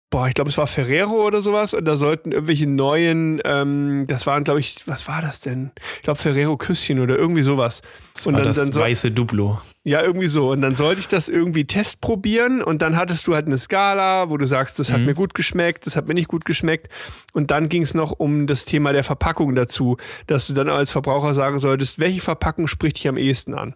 boah, 0.09 0.27
ich 0.27 0.33
glaube, 0.33 0.49
es 0.49 0.57
war 0.57 0.67
Ferrero 0.67 1.25
oder 1.25 1.41
sowas. 1.41 1.73
Und 1.73 1.85
da 1.85 1.97
sollten 1.97 2.31
irgendwelche 2.31 2.67
neuen, 2.67 3.41
ähm, 3.43 4.05
das 4.07 4.25
waren, 4.25 4.43
glaube 4.43 4.59
ich, 4.59 4.87
was 4.87 5.07
war 5.07 5.21
das 5.21 5.39
denn? 5.41 5.71
Ich 5.97 6.03
glaube, 6.03 6.19
Ferrero 6.19 6.57
Küsschen 6.57 6.99
oder 6.99 7.17
irgendwie 7.17 7.41
sowas. 7.41 7.81
Das 8.13 8.27
und 8.27 8.35
dann, 8.35 8.43
das 8.43 8.57
dann 8.57 8.71
so, 8.71 8.79
weiße 8.79 9.11
Duplo. 9.11 9.59
Ja, 9.83 10.01
irgendwie 10.01 10.27
so. 10.27 10.51
Und 10.51 10.61
dann 10.61 10.75
sollte 10.75 11.01
ich 11.01 11.07
das 11.07 11.29
irgendwie 11.29 11.65
testprobieren. 11.65 12.63
Und 12.63 12.81
dann 12.81 12.95
hattest 12.95 13.27
du 13.27 13.33
halt 13.33 13.45
eine 13.45 13.57
Skala, 13.57 14.29
wo 14.29 14.37
du 14.37 14.45
sagst, 14.45 14.79
das 14.79 14.91
hat 14.91 14.99
mhm. 14.99 15.05
mir 15.05 15.13
gut 15.13 15.33
geschmeckt, 15.33 15.85
das 15.85 15.95
hat 15.95 16.07
mir 16.07 16.13
nicht 16.15 16.27
gut 16.27 16.45
geschmeckt. 16.45 16.89
Und 17.33 17.51
dann 17.51 17.69
ging 17.69 17.83
es 17.83 17.93
noch 17.93 18.11
um 18.11 18.47
das 18.47 18.65
Thema 18.65 18.93
der 18.93 19.03
Verpackung 19.03 19.53
dazu, 19.55 19.97
dass 20.27 20.47
du 20.47 20.53
dann 20.53 20.69
als 20.69 20.91
Verbraucher 20.91 21.33
sagen 21.33 21.59
solltest, 21.59 21.99
welche 21.99 22.21
Verpackung 22.21 22.67
spricht 22.67 22.97
dich 22.97 23.07
am 23.07 23.17
ehesten 23.17 23.53
an? 23.53 23.75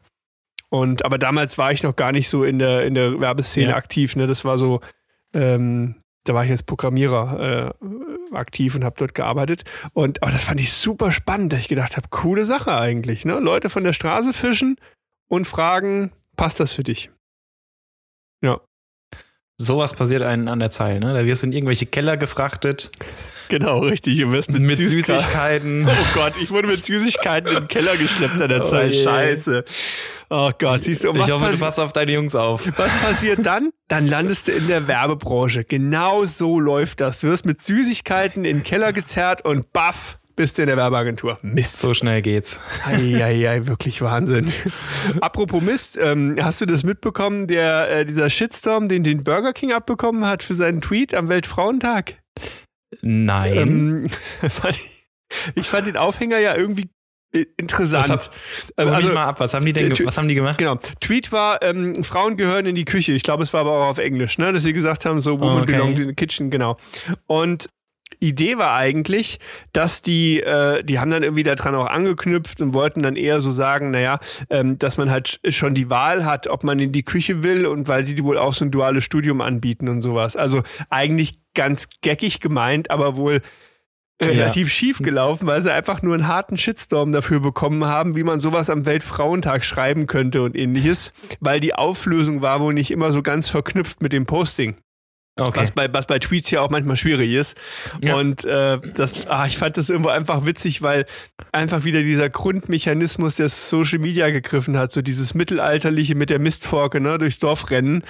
Und 0.69 1.05
aber 1.05 1.17
damals 1.17 1.57
war 1.57 1.71
ich 1.71 1.83
noch 1.83 1.95
gar 1.95 2.11
nicht 2.11 2.29
so 2.29 2.43
in 2.43 2.59
der 2.59 2.85
in 2.85 2.93
der 2.93 3.19
Werbeszene 3.19 3.71
ja. 3.71 3.75
aktiv. 3.75 4.15
Ne, 4.15 4.27
das 4.27 4.45
war 4.45 4.57
so, 4.57 4.81
ähm, 5.33 5.95
da 6.25 6.33
war 6.33 6.45
ich 6.45 6.51
als 6.51 6.63
Programmierer 6.63 7.73
äh, 7.81 8.35
aktiv 8.35 8.75
und 8.75 8.83
habe 8.83 8.95
dort 8.97 9.15
gearbeitet. 9.15 9.63
Und 9.93 10.21
aber 10.21 10.31
das 10.31 10.43
fand 10.43 10.59
ich 10.59 10.73
super 10.73 11.11
spannend, 11.11 11.53
dass 11.53 11.61
ich 11.61 11.67
gedacht 11.67 11.97
habe, 11.97 12.07
coole 12.09 12.45
Sache 12.45 12.77
eigentlich. 12.77 13.25
Ne, 13.25 13.39
Leute 13.39 13.69
von 13.69 13.83
der 13.83 13.93
Straße 13.93 14.33
fischen 14.33 14.77
und 15.27 15.45
fragen, 15.45 16.11
passt 16.35 16.59
das 16.59 16.73
für 16.73 16.83
dich? 16.83 17.11
Ja. 18.41 18.61
Sowas 19.61 19.93
passiert 19.93 20.21
einen 20.21 20.47
an 20.47 20.59
der 20.59 20.69
Zeile, 20.69 21.01
ne? 21.01 21.13
Da 21.13 21.25
wirst 21.25 21.43
du 21.43 21.47
in 21.47 21.53
irgendwelche 21.53 21.85
Keller 21.85 22.15
gefrachtet. 22.15 22.91
Genau, 23.49 23.79
richtig. 23.79 24.17
Du 24.17 24.31
wirst 24.31 24.49
mit, 24.51 24.61
mit 24.61 24.77
Süßigkeiten. 24.77 25.85
Oh 25.89 26.05
Gott, 26.13 26.33
ich 26.41 26.49
wurde 26.49 26.69
mit 26.69 26.85
Süßigkeiten 26.85 27.49
in 27.49 27.55
den 27.63 27.67
Keller 27.67 27.97
geschleppt 27.97 28.39
an 28.41 28.47
der 28.47 28.63
Zeit. 28.63 28.93
Oh 28.95 29.03
Scheiße. 29.03 29.65
Oh 30.29 30.51
Gott, 30.57 30.83
siehst 30.83 31.03
du, 31.03 31.09
um 31.09 31.17
Ich 31.17 31.29
hoffe, 31.29 31.51
du 31.51 31.57
passt 31.57 31.79
auf 31.79 31.91
deine 31.91 32.13
Jungs 32.13 32.35
auf. 32.35 32.71
Was 32.77 32.93
passiert 32.99 33.45
dann? 33.45 33.71
Dann 33.89 34.07
landest 34.07 34.47
du 34.47 34.53
in 34.53 34.67
der 34.67 34.87
Werbebranche. 34.87 35.65
Genau 35.65 36.23
so 36.25 36.59
läuft 36.59 37.01
das. 37.01 37.19
Du 37.19 37.27
wirst 37.27 37.45
mit 37.45 37.61
Süßigkeiten 37.61 38.45
in 38.45 38.57
den 38.57 38.63
Keller 38.63 38.93
gezerrt 38.93 39.43
und 39.43 39.73
baff, 39.73 40.19
bist 40.39 40.57
du 40.57 40.61
in 40.61 40.67
der 40.69 40.77
Werbeagentur. 40.77 41.37
Mist. 41.41 41.81
So 41.81 41.93
schnell 41.93 42.21
geht's. 42.21 42.61
Eieiei, 42.85 43.67
wirklich 43.67 44.01
Wahnsinn. 44.01 44.53
Apropos 45.19 45.61
Mist, 45.61 45.99
ähm, 46.01 46.37
hast 46.39 46.61
du 46.61 46.65
das 46.65 46.85
mitbekommen, 46.85 47.47
der, 47.47 47.89
äh, 47.89 48.05
dieser 48.05 48.29
Shitstorm, 48.29 48.87
den 48.87 49.03
den 49.03 49.25
Burger 49.25 49.51
King 49.51 49.73
abbekommen 49.73 50.25
hat 50.25 50.41
für 50.41 50.55
seinen 50.55 50.79
Tweet 50.79 51.13
am 51.13 51.27
Weltfrauentag? 51.27 52.21
Nein. 53.01 53.57
Ähm, 53.57 54.07
ich 55.55 55.67
fand 55.67 55.87
den 55.87 55.97
Aufhänger 55.97 56.39
ja 56.39 56.55
irgendwie 56.55 56.89
interessant. 57.57 58.07
Was, 58.07 58.29
also, 58.77 59.07
mich 59.07 59.13
mal 59.13 59.25
ab, 59.25 59.41
was 59.41 59.53
haben 59.53 59.65
die 59.65 59.73
denn 59.73 59.91
was 59.91 60.17
haben 60.17 60.29
die 60.29 60.35
gemacht? 60.35 60.57
Genau. 60.57 60.79
Tweet 61.01 61.33
war, 61.33 61.61
ähm, 61.63 62.01
Frauen 62.05 62.37
gehören 62.37 62.65
in 62.65 62.75
die 62.75 62.85
Küche. 62.85 63.11
Ich 63.11 63.23
glaube, 63.23 63.43
es 63.43 63.51
war 63.51 63.59
aber 63.59 63.73
auch 63.73 63.89
auf 63.89 63.97
Englisch, 63.97 64.37
ne? 64.37 64.53
Dass 64.53 64.63
sie 64.63 64.71
gesagt 64.71 65.03
haben, 65.03 65.19
so 65.19 65.41
Women 65.41 65.57
oh, 65.57 65.61
okay. 65.63 65.73
belong 65.73 65.97
in 65.97 66.07
the 66.07 66.13
kitchen, 66.13 66.49
genau. 66.49 66.77
Und 67.27 67.67
Idee 68.19 68.57
war 68.57 68.75
eigentlich, 68.75 69.39
dass 69.73 70.01
die, 70.01 70.41
äh, 70.41 70.83
die 70.83 70.99
haben 70.99 71.11
dann 71.11 71.23
irgendwie 71.23 71.43
daran 71.43 71.75
auch 71.75 71.87
angeknüpft 71.87 72.61
und 72.61 72.73
wollten 72.73 73.01
dann 73.01 73.15
eher 73.15 73.41
so 73.41 73.51
sagen, 73.51 73.91
naja, 73.91 74.19
ähm, 74.49 74.77
dass 74.77 74.97
man 74.97 75.09
halt 75.09 75.39
schon 75.49 75.73
die 75.73 75.89
Wahl 75.89 76.25
hat, 76.25 76.47
ob 76.47 76.63
man 76.63 76.79
in 76.79 76.91
die 76.91 77.03
Küche 77.03 77.43
will 77.43 77.65
und 77.65 77.87
weil 77.87 78.05
sie 78.05 78.15
die 78.15 78.23
wohl 78.23 78.37
auch 78.37 78.53
so 78.53 78.65
ein 78.65 78.71
duales 78.71 79.03
Studium 79.03 79.41
anbieten 79.41 79.87
und 79.87 80.01
sowas. 80.01 80.35
Also 80.35 80.63
eigentlich 80.89 81.39
ganz 81.53 81.89
geckig 82.01 82.41
gemeint, 82.41 82.91
aber 82.91 83.15
wohl 83.15 83.41
relativ 84.21 84.67
ja. 84.67 84.73
schief 84.73 84.99
gelaufen, 84.99 85.47
weil 85.47 85.61
sie 85.61 85.73
einfach 85.73 86.01
nur 86.01 86.13
einen 86.13 86.27
harten 86.27 86.57
Shitstorm 86.57 87.11
dafür 87.11 87.39
bekommen 87.39 87.85
haben, 87.85 88.15
wie 88.15 88.23
man 88.23 88.39
sowas 88.39 88.69
am 88.69 88.85
Weltfrauentag 88.85 89.63
schreiben 89.63 90.07
könnte 90.07 90.41
und 90.41 90.57
ähnliches, 90.57 91.13
weil 91.39 91.59
die 91.59 91.73
Auflösung 91.73 92.41
war 92.41 92.59
wohl 92.59 92.73
nicht 92.73 92.91
immer 92.91 93.11
so 93.11 93.21
ganz 93.21 93.49
verknüpft 93.49 94.01
mit 94.01 94.11
dem 94.11 94.25
Posting. 94.25 94.75
Okay. 95.39 95.61
Was, 95.61 95.71
bei, 95.71 95.91
was 95.93 96.07
bei 96.07 96.19
Tweets 96.19 96.51
ja 96.51 96.61
auch 96.61 96.69
manchmal 96.69 96.95
schwierig 96.95 97.31
ist. 97.31 97.57
Ja. 98.03 98.15
Und 98.15 98.45
äh, 98.45 98.79
das, 98.93 99.27
ah, 99.27 99.45
ich 99.45 99.57
fand 99.57 99.77
das 99.77 99.89
irgendwo 99.89 100.09
einfach 100.09 100.45
witzig, 100.45 100.81
weil 100.81 101.05
einfach 101.51 101.83
wieder 101.83 102.01
dieser 102.01 102.29
Grundmechanismus 102.29 103.35
der 103.35 103.49
Social 103.49 103.99
Media 103.99 104.29
gegriffen 104.29 104.77
hat, 104.77 104.91
so 104.91 105.01
dieses 105.01 105.33
mittelalterliche 105.33 106.15
mit 106.15 106.29
der 106.29 106.39
Mistforke 106.39 106.99
ne, 106.99 107.17
durchs 107.17 107.39
Dorf 107.39 107.69
rennen. 107.71 108.03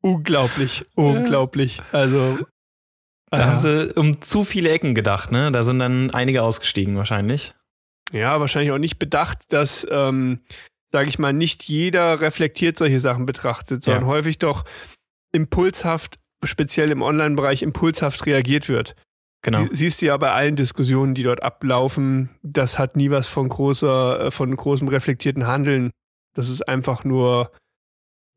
unglaublich, 0.00 0.84
unglaublich. 0.94 1.80
Also 1.92 2.38
da 3.30 3.46
haben 3.46 3.58
sie 3.58 3.92
um 3.94 4.20
zu 4.20 4.44
viele 4.44 4.70
Ecken 4.70 4.94
gedacht, 4.94 5.32
ne? 5.32 5.50
Da 5.52 5.62
sind 5.62 5.78
dann 5.78 6.10
einige 6.10 6.42
ausgestiegen 6.42 6.96
wahrscheinlich. 6.96 7.54
Ja, 8.12 8.38
wahrscheinlich 8.40 8.70
auch 8.72 8.78
nicht 8.78 8.98
bedacht, 8.98 9.38
dass, 9.48 9.86
ähm, 9.90 10.40
sage 10.92 11.08
ich 11.08 11.18
mal, 11.18 11.32
nicht 11.32 11.64
jeder 11.64 12.20
reflektiert 12.20 12.78
solche 12.78 13.00
Sachen 13.00 13.26
betrachtet, 13.26 13.82
sondern 13.82 14.04
ja. 14.04 14.08
häufig 14.08 14.38
doch 14.38 14.64
impulshaft, 15.32 16.18
speziell 16.46 16.90
im 16.90 17.02
Online-Bereich, 17.02 17.62
impulshaft 17.62 18.26
reagiert 18.26 18.68
wird. 18.68 18.94
Genau. 19.44 19.66
siehst 19.72 20.00
du 20.00 20.06
ja 20.06 20.16
bei 20.16 20.32
allen 20.32 20.56
Diskussionen, 20.56 21.14
die 21.14 21.22
dort 21.22 21.42
ablaufen, 21.42 22.30
das 22.42 22.78
hat 22.78 22.96
nie 22.96 23.10
was 23.10 23.26
von 23.26 23.50
großer, 23.50 24.26
äh, 24.26 24.30
von 24.30 24.56
großem 24.56 24.88
reflektierten 24.88 25.46
Handeln. 25.46 25.90
Das 26.34 26.48
ist 26.48 26.66
einfach 26.66 27.04
nur, 27.04 27.52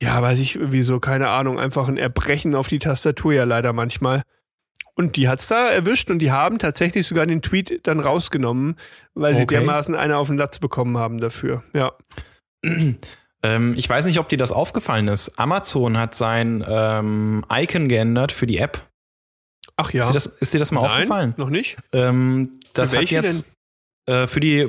ja, 0.02 0.22
weiß 0.22 0.40
ich, 0.40 0.60
wieso, 0.62 1.00
keine 1.00 1.30
Ahnung, 1.30 1.60
einfach 1.60 1.88
ein 1.88 1.96
Erbrechen 1.96 2.56
auf 2.56 2.68
die 2.68 2.80
Tastatur 2.80 3.34
ja 3.34 3.46
leider 3.46 3.72
manchmal. 3.72 4.24
Und 4.96 5.16
die 5.16 5.30
hat's 5.30 5.48
da 5.48 5.70
erwischt 5.70 6.10
und 6.10 6.20
die 6.20 6.32
haben 6.32 6.60
tatsächlich 6.60 7.08
sogar 7.08 7.26
den 7.26 7.42
Tweet 7.42 7.88
dann 7.88 8.02
rausgenommen, 8.02 8.76
weil 9.14 9.34
sie 9.34 9.44
okay. 9.44 9.56
dermaßen 9.56 9.96
eine 9.96 10.18
auf 10.18 10.28
den 10.28 10.38
Latz 10.38 10.60
bekommen 10.60 10.98
haben 10.98 11.20
dafür. 11.20 11.64
Ja. 11.74 11.94
Ähm, 13.44 13.76
ich 13.78 13.88
weiß 13.88 14.06
nicht, 14.06 14.20
ob 14.20 14.30
dir 14.30 14.38
das 14.38 14.52
aufgefallen 14.52 15.08
ist. 15.08 15.40
Amazon 15.40 15.98
hat 15.98 16.16
sein 16.16 16.66
ähm, 16.68 17.46
Icon 17.52 17.88
geändert 17.88 18.32
für 18.32 18.48
die 18.48 18.58
App. 18.58 18.88
Ach 19.76 19.92
ja. 19.94 20.02
Ist 20.02 20.10
dir 20.10 20.14
das, 20.14 20.26
ist 20.26 20.54
dir 20.54 20.60
das 20.60 20.72
mal 20.72 20.82
Nein, 20.82 20.92
aufgefallen? 20.92 21.34
Noch 21.38 21.50
nicht. 21.50 21.78
Ähm, 21.94 22.60
das 22.74 22.96
hat 22.96 23.10
jetzt. 23.10 23.54
Äh, 24.10 24.26
für 24.26 24.40
die, 24.40 24.66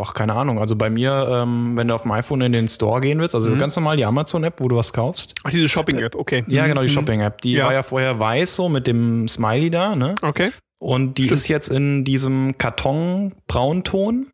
ach, 0.00 0.14
keine 0.14 0.34
Ahnung, 0.34 0.60
also 0.60 0.76
bei 0.76 0.90
mir, 0.90 1.26
ähm, 1.28 1.76
wenn 1.76 1.88
du 1.88 1.94
auf 1.94 2.02
dem 2.02 2.12
iPhone 2.12 2.40
in 2.42 2.52
den 2.52 2.68
Store 2.68 3.00
gehen 3.00 3.18
willst, 3.18 3.34
also 3.34 3.50
mhm. 3.50 3.58
ganz 3.58 3.74
normal 3.74 3.96
die 3.96 4.04
Amazon-App, 4.04 4.60
wo 4.60 4.68
du 4.68 4.76
was 4.76 4.92
kaufst. 4.92 5.34
Ach, 5.42 5.50
diese 5.50 5.68
Shopping-App, 5.68 6.14
okay. 6.14 6.44
Ja, 6.46 6.68
genau, 6.68 6.82
die 6.82 6.88
mhm. 6.88 6.92
Shopping-App. 6.92 7.40
Die 7.40 7.54
ja. 7.54 7.64
war 7.64 7.72
ja 7.72 7.82
vorher 7.82 8.20
weiß, 8.20 8.54
so 8.54 8.68
mit 8.68 8.86
dem 8.86 9.26
Smiley 9.26 9.70
da, 9.70 9.96
ne? 9.96 10.14
Okay. 10.22 10.52
Und 10.78 11.18
die 11.18 11.24
Stimmt. 11.24 11.40
ist 11.40 11.48
jetzt 11.48 11.68
in 11.68 12.04
diesem 12.04 12.58
Karton-Braunton. 12.58 14.30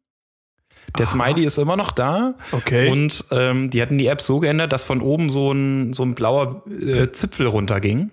Der 0.99 1.07
Aha. 1.07 1.13
Smiley 1.13 1.45
ist 1.45 1.59
immer 1.59 1.77
noch 1.77 1.93
da. 1.93 2.35
Okay. 2.53 2.91
Und 2.91 3.25
ähm, 3.31 3.71
die 3.71 3.81
hatten 3.81 3.99
die 3.99 4.07
App 4.07 4.21
so 4.21 4.41
geändert, 4.41 4.73
dass 4.73 4.85
von 4.85 5.01
oben 5.01 5.31
so 5.31 5.53
ein, 5.53 5.93
so 5.93 6.03
ein 6.03 6.15
blauer 6.15 6.65
äh, 6.67 7.11
Zipfel 7.13 7.47
runterging. 7.47 8.13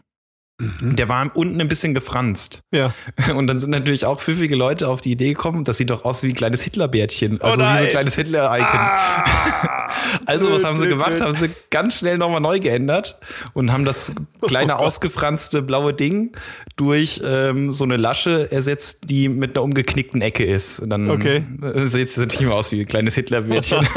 Mhm. 0.60 0.98
Der 0.98 1.08
war 1.08 1.32
unten 1.36 1.62
ein 1.62 1.70
bisschen 1.70 1.94
gefranst. 1.94 2.64
Ja. 2.72 2.94
Und 3.36 3.48
dann 3.48 3.60
sind 3.60 3.72
natürlich 3.72 4.06
auch 4.06 4.20
pfiffige 4.20 4.56
Leute 4.56 4.90
auf 4.90 5.00
die 5.00 5.12
Idee 5.12 5.30
gekommen, 5.30 5.64
das 5.64 5.78
sieht 5.78 5.90
doch 5.90 6.04
aus 6.04 6.22
wie 6.22 6.28
ein 6.28 6.36
kleines 6.36 6.62
Hitlerbärtchen. 6.62 7.42
Also 7.42 7.64
oh 7.64 7.66
wie 7.66 7.78
so 7.78 7.84
ein 7.84 7.90
kleines 7.90 8.16
Hitler-Icon. 8.16 8.80
Ah. 8.80 9.90
also, 10.26 10.52
was 10.52 10.64
haben 10.66 10.80
sie 10.80 10.88
gemacht? 10.88 11.22
Haben 11.22 11.36
sie 11.36 11.50
ganz 11.70 11.98
schnell 11.98 12.18
nochmal 12.18 12.42
neu 12.42 12.60
geändert 12.60 13.20
und 13.54 13.72
haben 13.72 13.86
das 13.86 14.14
kleine 14.42 14.76
oh 14.80 14.80
ausgefranste 14.80 15.62
blaue 15.62 15.94
Ding 15.94 16.32
durch 16.76 17.22
ähm, 17.24 17.72
so 17.72 17.86
eine 17.86 17.96
Lasche 17.96 18.52
ersetzt, 18.52 19.10
die 19.10 19.30
mit 19.30 19.56
einer 19.56 19.64
umgeknickten 19.64 20.22
Ecke 20.22 20.44
ist. 20.44 20.80
Und 20.80 20.90
dann 20.90 21.10
okay. 21.10 21.44
sieht 21.86 22.10
es 22.10 22.18
natürlich 22.18 22.42
immer 22.42 22.56
aus 22.56 22.72
wie 22.72 22.82
ein 22.82 22.86
kleines 22.86 23.16
Hitlerbärtchen. 23.16 23.88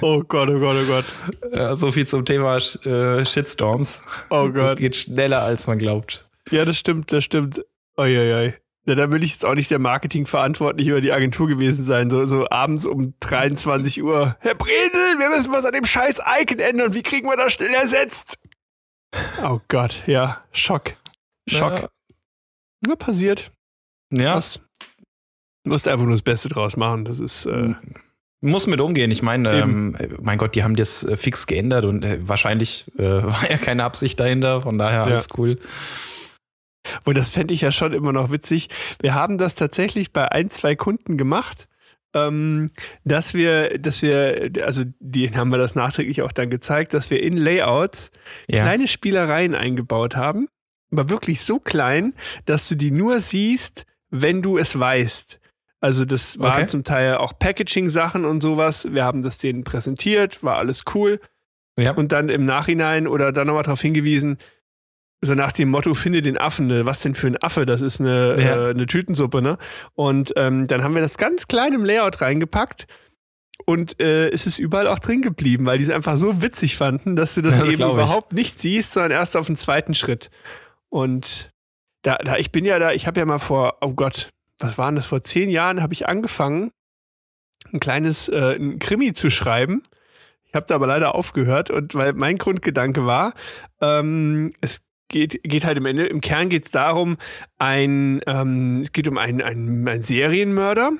oh 0.00 0.22
Gott, 0.26 0.48
oh 0.48 0.58
Gott, 0.58 0.76
oh 0.82 0.86
Gott. 0.86 1.04
Ja, 1.54 1.76
so 1.76 1.90
viel 1.90 2.06
zum 2.06 2.24
Thema 2.24 2.56
äh, 2.56 3.24
Shitstorms. 3.24 4.02
Oh 4.30 4.48
Gott. 4.48 4.61
Es 4.64 4.76
geht 4.76 4.96
schneller, 4.96 5.42
als 5.42 5.66
man 5.66 5.78
glaubt. 5.78 6.28
Ja, 6.50 6.64
das 6.64 6.78
stimmt, 6.78 7.12
das 7.12 7.24
stimmt. 7.24 7.64
Uiuiui. 7.96 8.54
Ja, 8.84 8.96
da 8.96 9.10
will 9.12 9.22
ich 9.22 9.32
jetzt 9.32 9.44
auch 9.44 9.54
nicht 9.54 9.70
der 9.70 9.78
Marketingverantwortliche 9.78 10.90
über 10.90 11.00
die 11.00 11.12
Agentur 11.12 11.46
gewesen 11.46 11.84
sein. 11.84 12.10
So, 12.10 12.24
so 12.24 12.48
abends 12.50 12.84
um 12.84 13.14
23 13.20 14.02
Uhr. 14.02 14.36
Herr 14.40 14.56
Bredel, 14.56 15.18
wir 15.18 15.28
müssen 15.28 15.52
was 15.52 15.64
an 15.64 15.72
dem 15.72 15.84
scheiß 15.84 16.20
Icon 16.40 16.58
ändern. 16.58 16.92
Wie 16.92 17.02
kriegen 17.02 17.28
wir 17.28 17.36
das 17.36 17.52
schnell 17.52 17.72
ersetzt? 17.72 18.38
Oh 19.44 19.60
Gott, 19.68 20.02
ja. 20.06 20.42
Schock. 20.50 20.94
Schock. 21.46 21.72
Ja. 21.72 21.88
ja 22.88 22.96
passiert. 22.96 23.52
Ja. 24.10 24.34
Das 24.34 24.60
musst 25.64 25.86
einfach 25.86 26.04
nur 26.04 26.14
das 26.14 26.22
Beste 26.22 26.48
draus 26.48 26.76
machen. 26.76 27.04
Das 27.04 27.20
ist. 27.20 27.46
Äh, 27.46 27.74
muss 28.42 28.66
mit 28.66 28.80
umgehen. 28.80 29.10
Ich 29.10 29.22
meine, 29.22 29.52
ähm, 29.52 29.96
mein 30.20 30.36
Gott, 30.36 30.54
die 30.54 30.64
haben 30.64 30.76
das 30.76 31.04
äh, 31.04 31.16
fix 31.16 31.46
geändert 31.46 31.84
und 31.84 32.04
äh, 32.04 32.18
wahrscheinlich 32.20 32.84
äh, 32.98 33.02
war 33.22 33.50
ja 33.50 33.56
keine 33.56 33.84
Absicht 33.84 34.20
dahinter. 34.20 34.62
Von 34.62 34.76
daher 34.76 35.04
alles 35.04 35.28
ja. 35.30 35.38
cool. 35.38 35.58
Und 37.04 37.16
das 37.16 37.30
fände 37.30 37.54
ich 37.54 37.60
ja 37.60 37.70
schon 37.70 37.92
immer 37.92 38.12
noch 38.12 38.30
witzig. 38.30 38.68
Wir 39.00 39.14
haben 39.14 39.38
das 39.38 39.54
tatsächlich 39.54 40.12
bei 40.12 40.30
ein, 40.30 40.50
zwei 40.50 40.74
Kunden 40.74 41.16
gemacht, 41.16 41.68
ähm, 42.14 42.70
dass 43.04 43.32
wir, 43.32 43.78
dass 43.78 44.02
wir, 44.02 44.50
also 44.64 44.82
denen 44.98 45.36
haben 45.36 45.50
wir 45.50 45.58
das 45.58 45.76
nachträglich 45.76 46.22
auch 46.22 46.32
dann 46.32 46.50
gezeigt, 46.50 46.92
dass 46.92 47.10
wir 47.10 47.22
in 47.22 47.36
Layouts 47.36 48.10
ja. 48.48 48.62
kleine 48.62 48.88
Spielereien 48.88 49.54
eingebaut 49.54 50.16
haben. 50.16 50.48
Aber 50.90 51.08
wirklich 51.08 51.42
so 51.42 51.58
klein, 51.60 52.14
dass 52.44 52.68
du 52.68 52.74
die 52.74 52.90
nur 52.90 53.20
siehst, 53.20 53.86
wenn 54.10 54.42
du 54.42 54.58
es 54.58 54.78
weißt. 54.78 55.38
Also 55.82 56.04
das 56.04 56.38
waren 56.38 56.60
okay. 56.62 56.66
zum 56.68 56.84
Teil 56.84 57.16
auch 57.16 57.38
Packaging-Sachen 57.38 58.24
und 58.24 58.40
sowas. 58.40 58.86
Wir 58.90 59.04
haben 59.04 59.22
das 59.22 59.38
denen 59.38 59.64
präsentiert, 59.64 60.42
war 60.42 60.56
alles 60.56 60.84
cool. 60.94 61.20
Ja. 61.76 61.92
Und 61.92 62.12
dann 62.12 62.28
im 62.28 62.44
Nachhinein 62.44 63.08
oder 63.08 63.32
dann 63.32 63.48
nochmal 63.48 63.64
darauf 63.64 63.80
hingewiesen, 63.80 64.38
so 65.22 65.34
nach 65.34 65.50
dem 65.52 65.70
Motto, 65.70 65.92
finde 65.94 66.22
den 66.22 66.38
Affen, 66.38 66.68
ne? 66.68 66.86
was 66.86 67.00
denn 67.00 67.16
für 67.16 67.26
ein 67.26 67.42
Affe, 67.42 67.66
das 67.66 67.80
ist 67.80 68.00
eine, 68.00 68.36
ja. 68.38 68.68
äh, 68.68 68.70
eine 68.70 68.86
Tütensuppe, 68.86 69.42
ne? 69.42 69.58
Und 69.94 70.32
ähm, 70.36 70.68
dann 70.68 70.84
haben 70.84 70.94
wir 70.94 71.02
das 71.02 71.16
ganz 71.16 71.48
klein 71.48 71.72
im 71.72 71.84
Layout 71.84 72.20
reingepackt 72.20 72.86
und 73.64 74.00
äh, 74.00 74.28
es 74.30 74.46
ist 74.46 74.58
überall 74.58 74.86
auch 74.86 74.98
drin 74.98 75.22
geblieben, 75.22 75.66
weil 75.66 75.78
die 75.78 75.84
es 75.84 75.90
einfach 75.90 76.16
so 76.16 76.42
witzig 76.42 76.76
fanden, 76.76 77.16
dass 77.16 77.34
du 77.34 77.42
das, 77.42 77.58
das 77.58 77.68
eben 77.68 77.82
überhaupt 77.82 78.32
nicht 78.32 78.58
siehst, 78.58 78.92
sondern 78.92 79.12
erst 79.12 79.36
auf 79.36 79.46
den 79.46 79.56
zweiten 79.56 79.94
Schritt. 79.94 80.30
Und 80.88 81.52
da, 82.02 82.16
da 82.16 82.36
ich 82.36 82.52
bin 82.52 82.64
ja 82.64 82.78
da, 82.78 82.92
ich 82.92 83.06
habe 83.06 83.18
ja 83.20 83.26
mal 83.26 83.38
vor, 83.38 83.78
oh 83.80 83.94
Gott, 83.94 84.30
was 84.62 84.78
waren 84.78 84.94
das, 84.94 85.06
vor 85.06 85.22
zehn 85.22 85.50
Jahren 85.50 85.82
habe 85.82 85.92
ich 85.94 86.08
angefangen, 86.08 86.70
ein 87.72 87.80
kleines 87.80 88.28
äh, 88.28 88.56
ein 88.56 88.78
Krimi 88.78 89.14
zu 89.14 89.30
schreiben. 89.30 89.82
Ich 90.44 90.54
habe 90.54 90.66
da 90.66 90.74
aber 90.74 90.86
leider 90.86 91.14
aufgehört 91.14 91.70
und 91.70 91.94
weil 91.94 92.12
mein 92.12 92.36
Grundgedanke 92.36 93.06
war, 93.06 93.34
ähm, 93.80 94.52
es 94.60 94.82
geht, 95.08 95.42
geht 95.44 95.64
halt 95.64 95.78
im 95.78 95.86
Ende, 95.86 96.06
im 96.06 96.20
Kern 96.20 96.48
geht 96.48 96.66
es 96.66 96.70
darum, 96.70 97.16
ein, 97.58 98.20
ähm, 98.26 98.80
es 98.82 98.92
geht 98.92 99.08
um 99.08 99.18
einen, 99.18 99.40
einen, 99.40 99.86
einen 99.86 100.04
Serienmörder, 100.04 100.92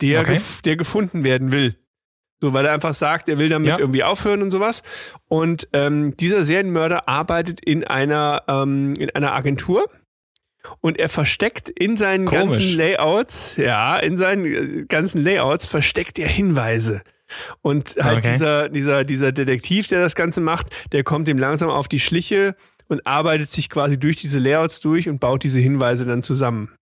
der, 0.00 0.20
okay. 0.20 0.34
gef 0.34 0.62
der 0.62 0.76
gefunden 0.76 1.24
werden 1.24 1.52
will. 1.52 1.76
So, 2.40 2.52
weil 2.52 2.66
er 2.66 2.72
einfach 2.72 2.94
sagt, 2.94 3.28
er 3.28 3.38
will 3.38 3.48
damit 3.48 3.68
ja. 3.68 3.78
irgendwie 3.78 4.04
aufhören 4.04 4.42
und 4.42 4.50
sowas. 4.50 4.82
Und 5.26 5.68
ähm, 5.72 6.16
dieser 6.18 6.44
Serienmörder 6.44 7.08
arbeitet 7.08 7.60
in 7.60 7.82
einer, 7.82 8.44
ähm, 8.46 8.94
in 8.94 9.10
einer 9.10 9.32
Agentur 9.32 9.88
und 10.80 11.00
er 11.00 11.08
versteckt 11.08 11.68
in 11.68 11.96
seinen 11.96 12.26
Komisch. 12.26 12.56
ganzen 12.56 12.76
Layouts, 12.76 13.56
ja, 13.56 13.96
in 13.98 14.16
seinen 14.16 14.44
äh, 14.44 14.84
ganzen 14.86 15.22
Layouts 15.22 15.66
versteckt 15.66 16.18
er 16.18 16.28
Hinweise. 16.28 17.02
Und 17.62 17.96
halt 18.00 18.18
okay. 18.18 18.32
dieser, 18.32 18.68
dieser, 18.68 19.04
dieser 19.04 19.32
Detektiv, 19.32 19.88
der 19.88 20.00
das 20.00 20.14
Ganze 20.14 20.40
macht, 20.40 20.68
der 20.92 21.02
kommt 21.02 21.28
ihm 21.28 21.38
langsam 21.38 21.70
auf 21.70 21.88
die 21.88 22.00
Schliche 22.00 22.54
und 22.88 23.06
arbeitet 23.06 23.50
sich 23.50 23.68
quasi 23.68 23.98
durch 23.98 24.16
diese 24.16 24.38
Layouts 24.38 24.80
durch 24.80 25.08
und 25.08 25.18
baut 25.18 25.42
diese 25.42 25.58
Hinweise 25.58 26.06
dann 26.06 26.22
zusammen. 26.22 26.74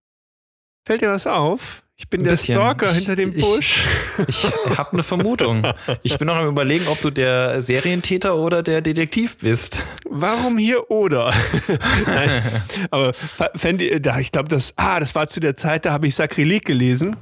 Fällt 0.86 1.00
dir 1.00 1.10
was 1.10 1.26
auf? 1.26 1.83
Ich 1.96 2.08
bin 2.08 2.24
der 2.24 2.32
bisschen. 2.32 2.56
Stalker 2.56 2.86
ich, 2.86 2.96
hinter 2.96 3.16
dem 3.16 3.34
Busch. 3.34 3.82
Ich, 4.28 4.44
ich 4.44 4.78
habe 4.78 4.92
eine 4.92 5.02
Vermutung. 5.02 5.66
Ich 6.02 6.18
bin 6.18 6.26
noch 6.26 6.36
am 6.36 6.48
überlegen, 6.48 6.86
ob 6.88 7.00
du 7.00 7.10
der 7.10 7.60
Serientäter 7.60 8.36
oder 8.36 8.62
der 8.62 8.80
Detektiv 8.80 9.38
bist. 9.38 9.84
Warum 10.08 10.56
hier 10.56 10.90
oder? 10.90 11.32
Nein, 12.06 12.42
aber 12.90 13.12
fände 13.54 13.84
ich 13.84 14.32
glaube, 14.32 14.48
das, 14.48 14.74
ah, 14.76 15.00
das 15.00 15.14
war 15.14 15.28
zu 15.28 15.40
der 15.40 15.56
Zeit, 15.56 15.84
da 15.84 15.92
habe 15.92 16.06
ich 16.06 16.14
Sakrileg 16.14 16.64
gelesen. 16.64 17.16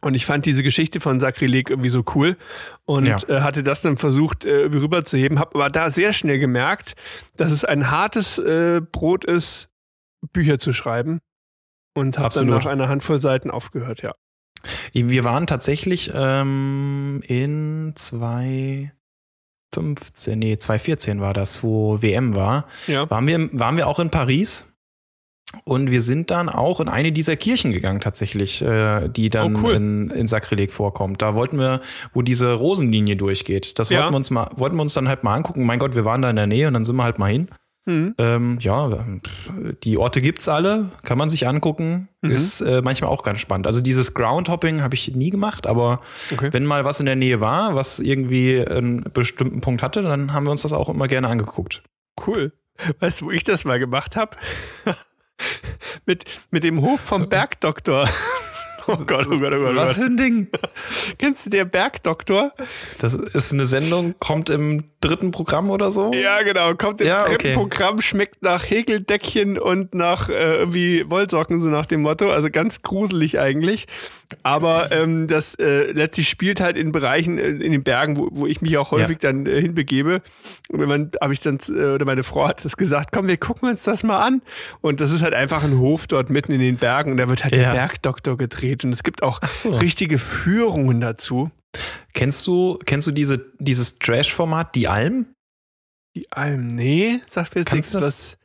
Und 0.00 0.14
ich 0.14 0.26
fand 0.26 0.46
diese 0.46 0.64
Geschichte 0.64 0.98
von 1.00 1.20
Sakrileg 1.20 1.70
irgendwie 1.70 1.88
so 1.88 2.04
cool 2.14 2.36
und 2.84 3.06
ja. 3.06 3.18
äh, 3.28 3.40
hatte 3.40 3.62
das 3.62 3.82
dann 3.82 3.96
versucht, 3.96 4.44
äh, 4.44 4.64
rüberzuheben, 4.64 5.38
habe 5.38 5.54
aber 5.54 5.70
da 5.70 5.90
sehr 5.90 6.12
schnell 6.12 6.40
gemerkt, 6.40 6.94
dass 7.36 7.52
es 7.52 7.64
ein 7.64 7.90
hartes 7.90 8.38
äh, 8.38 8.80
Brot 8.80 9.24
ist, 9.24 9.70
Bücher 10.32 10.58
zu 10.58 10.72
schreiben 10.72 11.20
und 11.94 12.18
habe 12.18 12.34
dann 12.34 12.46
nach 12.48 12.66
einer 12.66 12.88
Handvoll 12.88 13.20
Seiten 13.20 13.50
aufgehört, 13.50 14.02
ja. 14.02 14.14
Wir 14.92 15.24
waren 15.24 15.46
tatsächlich 15.48 16.12
ähm, 16.14 17.20
in 17.26 17.94
2015, 17.96 18.92
nee, 20.38 20.56
2014 20.56 21.20
war 21.20 21.34
das, 21.34 21.62
wo 21.62 22.00
WM 22.02 22.34
war. 22.34 22.66
Ja. 22.86 23.08
Waren 23.10 23.26
wir, 23.26 23.48
waren 23.58 23.76
wir 23.76 23.88
auch 23.88 23.98
in 23.98 24.10
Paris 24.10 24.72
und 25.64 25.90
wir 25.90 26.00
sind 26.00 26.30
dann 26.30 26.48
auch 26.48 26.78
in 26.80 26.88
eine 26.88 27.10
dieser 27.12 27.36
Kirchen 27.36 27.72
gegangen 27.72 28.00
tatsächlich, 28.00 28.62
äh, 28.62 29.08
die 29.08 29.30
dann 29.30 29.56
Oh, 29.56 29.60
cool. 29.64 29.72
in, 29.74 30.10
in 30.10 30.28
Sakrileg 30.28 30.72
vorkommt. 30.72 31.20
Da 31.22 31.34
wollten 31.34 31.58
wir, 31.58 31.80
wo 32.14 32.22
diese 32.22 32.52
Rosenlinie 32.52 33.16
durchgeht. 33.16 33.78
Das 33.78 33.88
Ja. 33.88 33.98
wollten 34.00 34.12
wir 34.12 34.16
uns 34.18 34.30
mal, 34.30 34.50
wollten 34.56 34.76
wir 34.76 34.82
uns 34.82 34.94
dann 34.94 35.08
halt 35.08 35.24
mal 35.24 35.34
angucken. 35.34 35.66
Mein 35.66 35.78
Gott, 35.78 35.94
wir 35.94 36.04
waren 36.04 36.22
da 36.22 36.30
in 36.30 36.36
der 36.36 36.46
Nähe 36.46 36.68
und 36.68 36.74
dann 36.74 36.84
sind 36.84 36.96
wir 36.96 37.04
halt 37.04 37.18
mal 37.18 37.30
hin. 37.32 37.48
Mhm. 37.84 38.14
Ähm, 38.18 38.58
ja, 38.60 38.90
die 39.82 39.98
Orte 39.98 40.20
gibt's 40.20 40.48
alle, 40.48 40.90
kann 41.02 41.18
man 41.18 41.28
sich 41.28 41.48
angucken. 41.48 42.08
Mhm. 42.20 42.30
Ist 42.30 42.60
äh, 42.60 42.80
manchmal 42.82 43.10
auch 43.10 43.24
ganz 43.24 43.40
spannend. 43.40 43.66
Also 43.66 43.80
dieses 43.80 44.14
Groundhopping 44.14 44.82
habe 44.82 44.94
ich 44.94 45.14
nie 45.16 45.30
gemacht, 45.30 45.66
aber 45.66 46.00
Okay. 46.32 46.50
wenn 46.52 46.64
mal 46.64 46.84
was 46.84 47.00
in 47.00 47.06
der 47.06 47.16
Nähe 47.16 47.40
war, 47.40 47.74
was 47.74 47.98
irgendwie 47.98 48.64
einen 48.64 49.02
bestimmten 49.12 49.60
Punkt 49.60 49.82
hatte, 49.82 50.02
dann 50.02 50.32
haben 50.32 50.44
wir 50.44 50.50
uns 50.52 50.62
das 50.62 50.72
auch 50.72 50.88
immer 50.88 51.08
gerne 51.08 51.28
angeguckt. 51.28 51.82
Cool. 52.24 52.52
Weißt 53.00 53.20
du, 53.20 53.26
wo 53.26 53.30
ich 53.32 53.42
das 53.44 53.64
mal 53.64 53.78
gemacht 53.78 54.14
habe? 54.16 54.36
mit, 56.06 56.24
mit 56.50 56.62
dem 56.64 56.80
Hof 56.82 57.00
vom 57.00 57.28
Bergdoktor. 57.28 58.08
Oh 58.88 58.96
Gott, 59.06 59.26
oh 59.30 59.38
Gott, 59.38 59.52
oh 59.52 59.58
Gott. 59.60 59.70
Oh 59.70 59.74
Gott. 59.74 59.88
für 59.92 60.04
ein 60.04 60.16
Ding? 60.16 60.48
Kennst 61.18 61.46
du 61.46 61.50
der 61.50 61.64
Bergdoktor? 61.64 62.52
Das 62.98 63.14
ist 63.14 63.52
eine 63.52 63.66
Sendung, 63.66 64.14
kommt 64.18 64.50
im 64.50 64.84
dritten 65.00 65.30
Programm 65.32 65.70
oder 65.70 65.90
so? 65.90 66.12
Ja, 66.12 66.42
genau. 66.42 66.74
Kommt 66.74 67.00
im 67.00 67.06
Ja, 67.08 67.20
dritten 67.24 67.34
okay. 67.34 67.52
Programm, 67.52 68.00
schmeckt 68.00 68.42
nach 68.42 68.68
Häkeldeckchen 68.68 69.58
und 69.58 69.94
nach 69.94 70.28
äh, 70.28 70.56
irgendwie 70.58 71.04
Wollsocken, 71.10 71.60
so 71.60 71.68
nach 71.68 71.86
dem 71.86 72.02
Motto. 72.02 72.30
Also 72.30 72.50
ganz 72.50 72.82
gruselig 72.82 73.38
eigentlich. 73.38 73.86
Aber 74.44 74.92
ähm, 74.92 75.26
das 75.26 75.54
äh, 75.56 75.90
letztlich 75.92 76.28
spielt 76.28 76.60
halt 76.60 76.76
in 76.76 76.92
Bereichen 76.92 77.36
äh, 77.38 77.48
in 77.48 77.72
den 77.72 77.82
Bergen, 77.82 78.16
wo, 78.16 78.28
wo 78.30 78.46
ich 78.46 78.62
mich 78.62 78.78
auch 78.78 78.92
häufig 78.92 79.18
dann 79.18 79.44
äh, 79.46 79.60
hinbegebe. 79.60 80.22
Und 80.70 80.88
wenn 80.88 81.10
habe 81.20 81.32
ich 81.32 81.40
dann, 81.40 81.58
äh, 81.68 81.94
oder 81.94 82.04
meine 82.04 82.22
Frau 82.22 82.46
hat 82.48 82.64
das 82.64 82.76
gesagt, 82.76 83.10
komm, 83.12 83.26
wir 83.26 83.36
gucken 83.36 83.68
uns 83.68 83.82
das 83.82 84.02
mal 84.04 84.18
an. 84.20 84.40
Und 84.80 85.00
das 85.00 85.10
ist 85.12 85.22
halt 85.22 85.34
einfach 85.34 85.64
ein 85.64 85.78
Hof 85.78 86.06
dort 86.06 86.30
mitten 86.30 86.52
in 86.52 86.60
den 86.60 86.76
Bergen 86.76 87.10
und 87.12 87.16
da 87.18 87.28
wird 87.28 87.42
halt 87.44 87.54
Ja. 87.54 87.72
der 87.72 87.72
Bergdoktor 87.72 88.36
gedreht. 88.38 88.71
Und 88.84 88.92
es 88.92 89.02
gibt 89.02 89.22
auch 89.22 89.40
so. 89.52 89.70
richtige 89.76 90.18
Führungen 90.18 91.00
dazu. 91.00 91.50
Kennst 92.12 92.46
du, 92.46 92.78
kennst 92.84 93.06
du 93.06 93.12
diese, 93.12 93.44
dieses 93.58 93.98
Trash-Format, 93.98 94.74
Die 94.74 94.88
Alm? 94.88 95.26
Die 96.14 96.30
Alm, 96.30 96.66
nee, 96.68 97.20
sagt 97.26 97.54
mir 97.54 97.60
jetzt 97.62 97.68
Kannst 97.68 97.94
nichts 97.94 98.00
du 98.00 98.00
das-. 98.00 98.38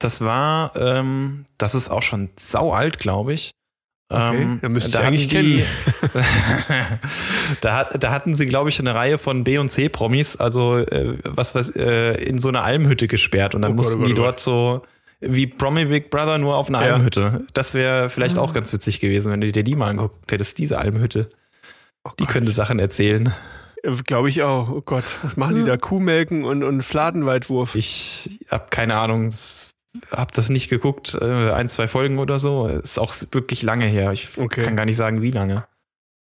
Das 0.00 0.20
war, 0.20 0.74
ähm, 0.76 1.46
das 1.56 1.74
ist 1.74 1.88
auch 1.88 2.02
schon 2.02 2.28
sau 2.36 2.72
alt, 2.72 2.98
glaube 2.98 3.32
ich. 3.32 3.52
Okay, 4.12 4.42
Ähm, 4.42 4.58
dann 4.60 4.72
müsste 4.72 4.90
ich 4.90 4.96
hatten 4.96 5.06
eigentlich 5.06 5.28
die- 5.28 5.64
da, 7.62 7.84
da 7.84 8.10
hatten 8.10 8.34
sie, 8.34 8.46
glaube 8.46 8.68
ich, 8.68 8.78
eine 8.80 8.94
Reihe 8.94 9.18
von 9.18 9.44
B 9.44 9.58
und 9.58 9.70
C 9.70 9.88
Promis, 9.88 10.36
also 10.36 10.76
äh, 10.78 11.16
was 11.24 11.54
was 11.54 11.74
äh, 11.74 12.12
in 12.22 12.38
so 12.38 12.48
eine 12.48 12.62
Almhütte 12.62 13.08
gesperrt 13.08 13.54
und 13.54 13.62
dann 13.62 13.72
Oh 13.72 13.76
Gott, 13.76 13.84
mussten 13.84 13.98
oh 14.02 14.06
Gott, 14.06 14.08
die 14.08 14.12
oh 14.12 14.16
Gott. 14.16 14.24
dort 14.26 14.40
so 14.40 14.82
wie 15.20 15.46
Promi 15.46 15.84
Big 15.86 16.10
Brother 16.10 16.38
nur 16.38 16.56
auf 16.56 16.68
einer 16.68 16.84
Ja. 16.86 16.94
Almhütte. 16.94 17.46
Das 17.54 17.74
wäre 17.74 18.08
vielleicht 18.08 18.38
Ah. 18.38 18.42
auch 18.42 18.52
ganz 18.54 18.72
witzig 18.72 19.00
gewesen, 19.00 19.32
wenn 19.32 19.40
du 19.40 19.50
dir 19.52 19.62
die 19.64 19.76
mal 19.76 19.90
angeguckt 19.90 20.30
hättest, 20.30 20.58
diese 20.58 20.78
Almhütte. 20.78 21.28
Oh 22.04 22.10
Die 22.18 22.26
könnte 22.26 22.50
Sachen 22.50 22.78
erzählen. 22.78 23.32
Glaube 24.06 24.28
ich 24.30 24.42
auch. 24.42 24.70
Oh 24.70 24.80
Gott, 24.80 25.04
was 25.22 25.36
machen 25.36 25.56
die 25.56 25.64
da? 25.64 25.76
Kuhmelken 25.76 26.44
und, 26.44 26.62
und 26.62 26.82
Fladenweitwurf. 26.82 27.74
Ich 27.74 28.38
habe 28.50 28.66
keine 28.70 28.96
Ahnung, 28.96 29.26
s- 29.28 29.70
hab 30.10 30.32
das 30.32 30.48
nicht 30.48 30.68
geguckt, 30.70 31.16
äh, 31.20 31.50
ein, 31.50 31.68
zwei 31.68 31.86
Folgen 31.86 32.18
oder 32.18 32.38
so. 32.38 32.66
Ist 32.66 32.98
auch 32.98 33.14
wirklich 33.32 33.62
lange 33.62 33.86
her. 33.86 34.10
Ich 34.12 34.36
Okay. 34.38 34.62
kann 34.62 34.76
gar 34.76 34.86
nicht 34.86 34.96
sagen, 34.96 35.20
wie 35.22 35.30
lange. 35.30 35.64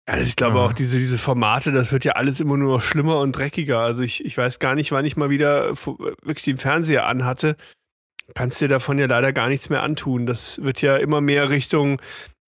Also 0.08 0.22
ich 0.28 0.36
glaube 0.36 0.58
Ja. 0.58 0.66
auch, 0.66 0.72
diese, 0.72 0.98
diese 0.98 1.18
Formate, 1.18 1.72
das 1.72 1.90
wird 1.92 2.04
ja 2.04 2.12
alles 2.12 2.40
immer 2.40 2.56
nur 2.56 2.74
noch 2.74 2.82
schlimmer 2.82 3.18
und 3.20 3.32
dreckiger. 3.32 3.80
Also 3.80 4.02
ich, 4.02 4.24
ich 4.24 4.36
weiß 4.38 4.58
gar 4.60 4.74
nicht, 4.74 4.92
wann 4.92 5.04
ich 5.04 5.16
mal 5.16 5.30
wieder 5.30 5.74
fu- 5.74 5.98
wirklich 6.22 6.44
den 6.44 6.58
Fernseher 6.58 7.06
anhatte. 7.06 7.56
Kannst 8.34 8.60
dir 8.60 8.68
davon 8.68 8.98
ja 8.98 9.06
leider 9.06 9.32
gar 9.32 9.48
nichts 9.48 9.70
mehr 9.70 9.82
antun. 9.82 10.26
Das 10.26 10.62
wird 10.62 10.82
ja 10.82 10.96
immer 10.96 11.20
mehr 11.20 11.50
Richtung. 11.50 12.00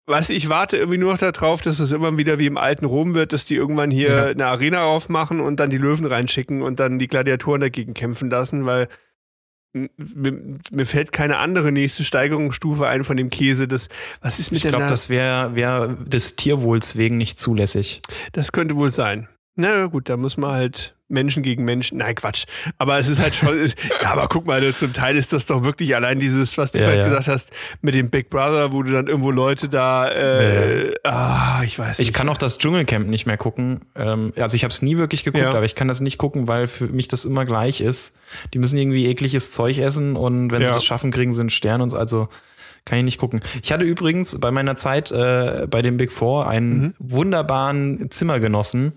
Du, 0.06 0.14
ich 0.28 0.48
warte 0.48 0.76
irgendwie 0.76 0.98
nur 0.98 1.12
noch 1.12 1.18
darauf, 1.18 1.62
dass 1.62 1.80
es 1.80 1.90
immer 1.90 2.16
wieder 2.18 2.38
wie 2.38 2.46
im 2.46 2.58
alten 2.58 2.84
Rom 2.84 3.14
wird, 3.14 3.32
dass 3.32 3.46
die 3.46 3.56
irgendwann 3.56 3.90
hier 3.90 4.10
Ja. 4.10 4.24
eine 4.26 4.46
Arena 4.46 4.84
aufmachen 4.84 5.40
und 5.40 5.58
dann 5.60 5.70
die 5.70 5.78
Löwen 5.78 6.04
reinschicken 6.06 6.62
und 6.62 6.78
dann 6.78 6.98
die 6.98 7.06
Gladiatoren 7.06 7.60
dagegen 7.62 7.94
kämpfen 7.94 8.30
lassen, 8.30 8.66
weil 8.66 8.88
mir, 9.96 10.86
fällt 10.86 11.12
keine 11.12 11.38
andere 11.38 11.72
nächste 11.72 12.04
Steigerungsstufe 12.04 12.86
ein 12.86 13.02
von 13.02 13.16
dem 13.16 13.28
Käse. 13.30 13.66
Das, 13.66 13.88
was 14.20 14.38
ist 14.38 14.52
mit 14.52 14.62
Ich 14.62 14.70
glaube, 14.70 14.86
das 14.86 15.10
wäre 15.10 15.56
wär 15.56 15.88
des 15.88 16.36
Tierwohls 16.36 16.96
wegen 16.96 17.16
nicht 17.16 17.40
zulässig. 17.40 18.00
Das 18.32 18.52
könnte 18.52 18.76
wohl 18.76 18.92
sein. 18.92 19.28
Na 19.56 19.68
ja, 19.70 19.86
gut, 19.86 20.08
da 20.08 20.16
muss 20.16 20.36
man 20.36 20.50
halt 20.52 20.96
Menschen 21.08 21.44
gegen 21.44 21.64
Menschen. 21.64 21.98
Nein, 21.98 22.16
Quatsch. 22.16 22.44
Aber 22.76 22.98
es 22.98 23.08
ist 23.08 23.20
halt 23.20 23.36
schon. 23.36 23.56
ja, 24.02 24.10
aber 24.10 24.26
guck 24.26 24.46
mal, 24.46 24.74
zum 24.74 24.92
Teil 24.92 25.16
ist 25.16 25.32
das 25.32 25.46
doch 25.46 25.62
wirklich 25.62 25.94
allein 25.94 26.18
dieses, 26.18 26.58
was 26.58 26.72
du 26.72 26.78
Ja, 26.78 26.86
gerade 26.86 26.98
ja. 26.98 27.04
gesagt 27.04 27.28
hast, 27.28 27.50
mit 27.80 27.94
dem 27.94 28.10
Big 28.10 28.30
Brother, 28.30 28.72
wo 28.72 28.82
du 28.82 28.90
dann 28.90 29.06
irgendwo 29.06 29.30
Leute 29.30 29.68
da. 29.68 30.08
Äh, 30.10 30.94
ah, 31.04 31.62
ich 31.64 31.78
weiß 31.78 32.00
Ich 32.00 32.08
nicht. 32.08 32.14
kann 32.16 32.28
auch 32.28 32.38
das 32.38 32.58
Dschungelcamp 32.58 33.06
nicht 33.06 33.26
mehr 33.26 33.36
gucken. 33.36 33.82
Ähm, 33.94 34.32
also 34.36 34.56
ich 34.56 34.64
habe 34.64 34.72
es 34.72 34.82
nie 34.82 34.96
wirklich 34.96 35.22
geguckt, 35.22 35.44
Ja. 35.44 35.50
aber 35.50 35.64
ich 35.64 35.76
kann 35.76 35.86
das 35.86 36.00
nicht 36.00 36.18
gucken, 36.18 36.48
weil 36.48 36.66
für 36.66 36.88
mich 36.88 37.06
das 37.06 37.24
immer 37.24 37.44
gleich 37.44 37.80
ist. 37.80 38.16
Die 38.54 38.58
müssen 38.58 38.76
irgendwie 38.76 39.06
ekliges 39.06 39.52
Zeug 39.52 39.78
essen 39.78 40.16
und 40.16 40.50
wenn 40.50 40.62
sie 40.62 40.68
Ja. 40.68 40.74
das 40.74 40.84
schaffen, 40.84 41.12
kriegen 41.12 41.30
sie 41.30 41.40
einen 41.40 41.50
Stern 41.50 41.80
und 41.80 41.90
so. 41.90 41.96
Also 41.98 42.28
kann 42.86 42.98
ich 42.98 43.04
nicht 43.04 43.18
gucken. 43.18 43.40
Ich 43.62 43.72
hatte 43.72 43.84
übrigens 43.84 44.38
bei 44.38 44.50
meiner 44.50 44.76
Zeit 44.76 45.10
äh, 45.10 45.66
bei 45.70 45.80
dem 45.80 45.96
Big 45.96 46.12
Four 46.12 46.46
einen 46.48 46.80
Mhm. 46.80 46.94
wunderbaren 46.98 48.10
Zimmergenossen, 48.10 48.92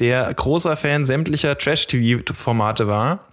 der 0.00 0.32
großer 0.34 0.76
Fan 0.76 1.04
sämtlicher 1.04 1.56
Trash-TV-Formate 1.56 2.88
war. 2.88 3.28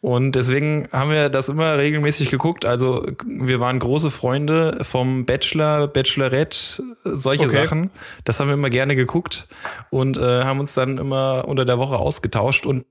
Und 0.00 0.32
deswegen 0.36 0.88
haben 0.92 1.10
wir 1.10 1.28
das 1.28 1.48
immer 1.48 1.76
regelmäßig 1.78 2.30
geguckt. 2.30 2.64
Also 2.64 3.06
wir 3.26 3.60
waren 3.60 3.78
große 3.78 4.10
Freunde 4.10 4.78
vom 4.82 5.26
Bachelor, 5.26 5.88
Bachelorette, 5.88 6.82
solche 7.04 7.44
Okay. 7.46 7.64
Sachen. 7.64 7.90
Das 8.24 8.40
haben 8.40 8.48
wir 8.48 8.54
immer 8.54 8.70
gerne 8.70 8.94
geguckt 8.96 9.48
und 9.90 10.16
äh, 10.16 10.44
haben 10.44 10.60
uns 10.60 10.74
dann 10.74 10.96
immer 10.98 11.44
unter 11.46 11.64
der 11.64 11.78
Woche 11.78 11.96
ausgetauscht. 11.98 12.66
Und 12.66 12.86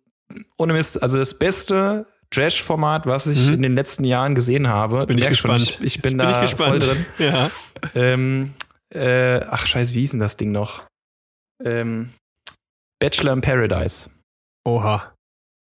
ohne 0.58 0.74
Mist, 0.74 1.02
also 1.02 1.18
das 1.18 1.40
beste 1.40 2.06
Trash-Format, 2.32 3.06
was 3.06 3.28
ich 3.28 3.48
Mhm. 3.48 3.54
in 3.56 3.62
den 3.64 3.76
letzten 3.76 4.04
Jahren 4.04 4.36
gesehen 4.36 4.68
habe. 4.68 5.00
bin 5.08 5.18
ich 5.18 5.24
Merkst 5.24 5.40
schon, 5.42 5.52
gespannt. 5.56 5.80
Ich, 5.82 5.96
ich 5.98 6.02
bin 6.02 6.12
Jetzt 6.14 6.20
da 6.20 6.26
bin 6.26 6.36
ich 6.36 6.42
gespannt. 6.52 6.84
voll 6.84 6.96
drin. 6.96 7.06
Ja. 7.18 7.52
Ähm, 7.96 8.54
äh, 8.94 9.40
ach 9.46 9.66
scheiße, 9.66 9.94
wie 9.96 10.02
hieß 10.02 10.12
denn 10.12 10.20
das 10.20 10.38
Ding 10.38 10.52
noch? 10.52 10.84
Ähm, 11.64 12.12
Bachelor 13.02 13.34
in 13.34 13.42
Paradise. 13.42 14.10
Oha. 14.68 15.14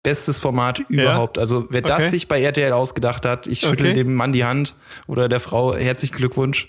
Bestes 0.06 0.38
Format 0.38 0.78
überhaupt. 0.88 1.36
Also 1.36 1.66
wer 1.70 1.82
das 1.82 1.96
Okay. 2.02 2.08
sich 2.10 2.28
bei 2.28 2.40
RTL 2.40 2.72
ausgedacht 2.72 3.26
hat, 3.26 3.48
ich 3.48 3.58
schüttel 3.58 3.86
Okay. 3.86 3.94
dem 3.94 4.14
Mann 4.14 4.32
die 4.32 4.44
Hand 4.44 4.76
oder 5.08 5.28
der 5.28 5.40
Frau 5.40 5.74
herzlichen 5.74 6.14
Glückwunsch. 6.14 6.68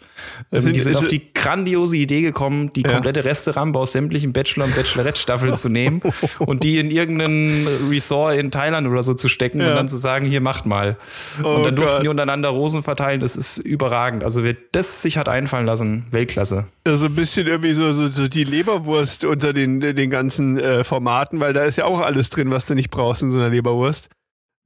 Ähm, 0.52 0.60
Sind- 0.62 0.76
die 0.76 0.80
sind 0.82 0.96
auf 0.98 1.06
die 1.06 1.32
grandiose 1.36 1.98
Idee 1.98 2.22
gekommen, 2.24 2.74
die 2.74 2.82
Ja. 2.82 2.90
komplette 2.94 3.24
Resterampe 3.26 3.78
aus 3.78 3.92
sämtlichen 3.92 4.34
Bachelor- 4.34 4.66
und 4.66 4.76
Bachelorette-Staffeln 4.76 5.56
zu 5.56 5.70
nehmen 5.70 6.02
und 6.40 6.64
die 6.64 6.80
in 6.80 6.90
irgendeinen 6.90 7.68
Resort 7.92 8.38
in 8.38 8.50
Thailand 8.50 8.88
oder 8.88 9.04
so 9.04 9.14
zu 9.14 9.28
stecken 9.28 9.60
Ja. 9.62 9.70
und 9.70 9.76
dann 9.76 9.88
zu 9.88 9.98
sagen, 9.98 10.26
hier 10.26 10.42
macht 10.42 10.66
mal. 10.66 10.98
Oh 11.44 11.48
und 11.58 11.64
dann 11.64 11.76
durften 11.76 11.98
Gott. 11.98 12.04
die 12.04 12.08
untereinander 12.08 12.50
Rosen 12.50 12.82
verteilen. 12.82 13.20
Das 13.20 13.36
ist 13.36 13.60
überragend. 13.60 14.24
Also 14.24 14.44
wer 14.44 14.56
das 14.72 15.04
sich 15.04 15.20
hat 15.20 15.30
einfallen 15.30 15.68
lassen, 15.68 16.08
Weltklasse. 16.10 16.66
Also 16.86 17.06
ein 17.06 17.14
bisschen 17.14 17.46
irgendwie 17.46 17.74
so, 17.74 17.92
so, 17.92 18.08
so 18.08 18.28
die 18.28 18.46
Leberwurst 18.46 19.26
unter 19.26 19.54
den, 19.54 19.80
den 19.80 20.10
ganzen 20.10 20.58
äh, 20.58 20.84
Formaten, 20.84 21.40
weil 21.40 21.54
da 21.54 21.66
ist 21.66 21.78
ja 21.78 21.86
auch 21.86 22.00
alles 22.00 22.32
drin, 22.32 22.50
was 22.50 22.66
du 22.66 22.74
nicht 22.74 22.90
brauchst 22.90 23.22
in 23.28 23.32
so 23.32 23.38
einer 23.38 23.50
Leberwurst. 23.50 24.10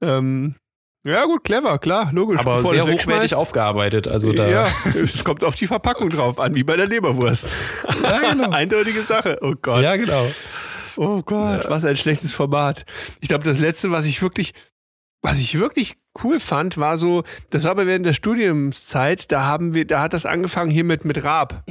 Ähm, 0.02 0.56
ja, 1.04 1.26
gut, 1.26 1.44
clever, 1.44 1.80
klar, 1.80 2.12
logisch. 2.14 2.40
Aber 2.40 2.58
Bevor 2.58 2.72
sehr 2.72 2.86
hochwertig 2.86 3.34
aufgearbeitet. 3.34 4.08
Also 4.08 4.34
da 4.34 4.48
Ja, 4.48 4.68
es 4.96 5.24
kommt 5.24 5.44
auf 5.44 5.56
die 5.56 5.66
Verpackung 5.66 6.10
drauf 6.10 6.40
an, 6.40 6.54
wie 6.54 6.64
bei 6.64 6.78
der 6.78 6.86
Leberwurst. 6.88 7.56
Eindeutige 8.52 9.02
Sache. 9.02 9.40
Oh 9.42 9.54
Gott. 9.60 9.82
Ja, 9.82 9.96
genau. 9.96 10.28
Oh 10.98 11.24
Gott, 11.24 11.70
was 11.70 11.86
ein 11.86 11.98
schlechtes 11.98 12.34
Format. 12.34 12.86
Ich 13.20 13.30
glaube, 13.30 13.44
das 13.44 13.60
letzte, 13.60 13.92
was 13.92 14.06
ich 14.06 14.22
wirklich, 14.22 14.54
was 15.24 15.40
ich 15.40 15.58
wirklich 15.58 15.98
cool 16.24 16.40
fand, 16.40 16.78
war 16.78 16.98
so, 16.98 17.24
das 17.50 17.64
war 17.64 17.72
aber 17.72 17.88
während 17.88 18.06
der 18.06 18.14
Studiumszeit, 18.14 19.32
da 19.32 19.46
haben 19.46 19.74
wir, 19.74 19.88
da 19.88 20.02
hat 20.02 20.14
das 20.14 20.28
angefangen 20.28 20.70
hier 20.70 20.84
mit, 20.84 21.06
mit 21.06 21.24
Raab. 21.24 21.64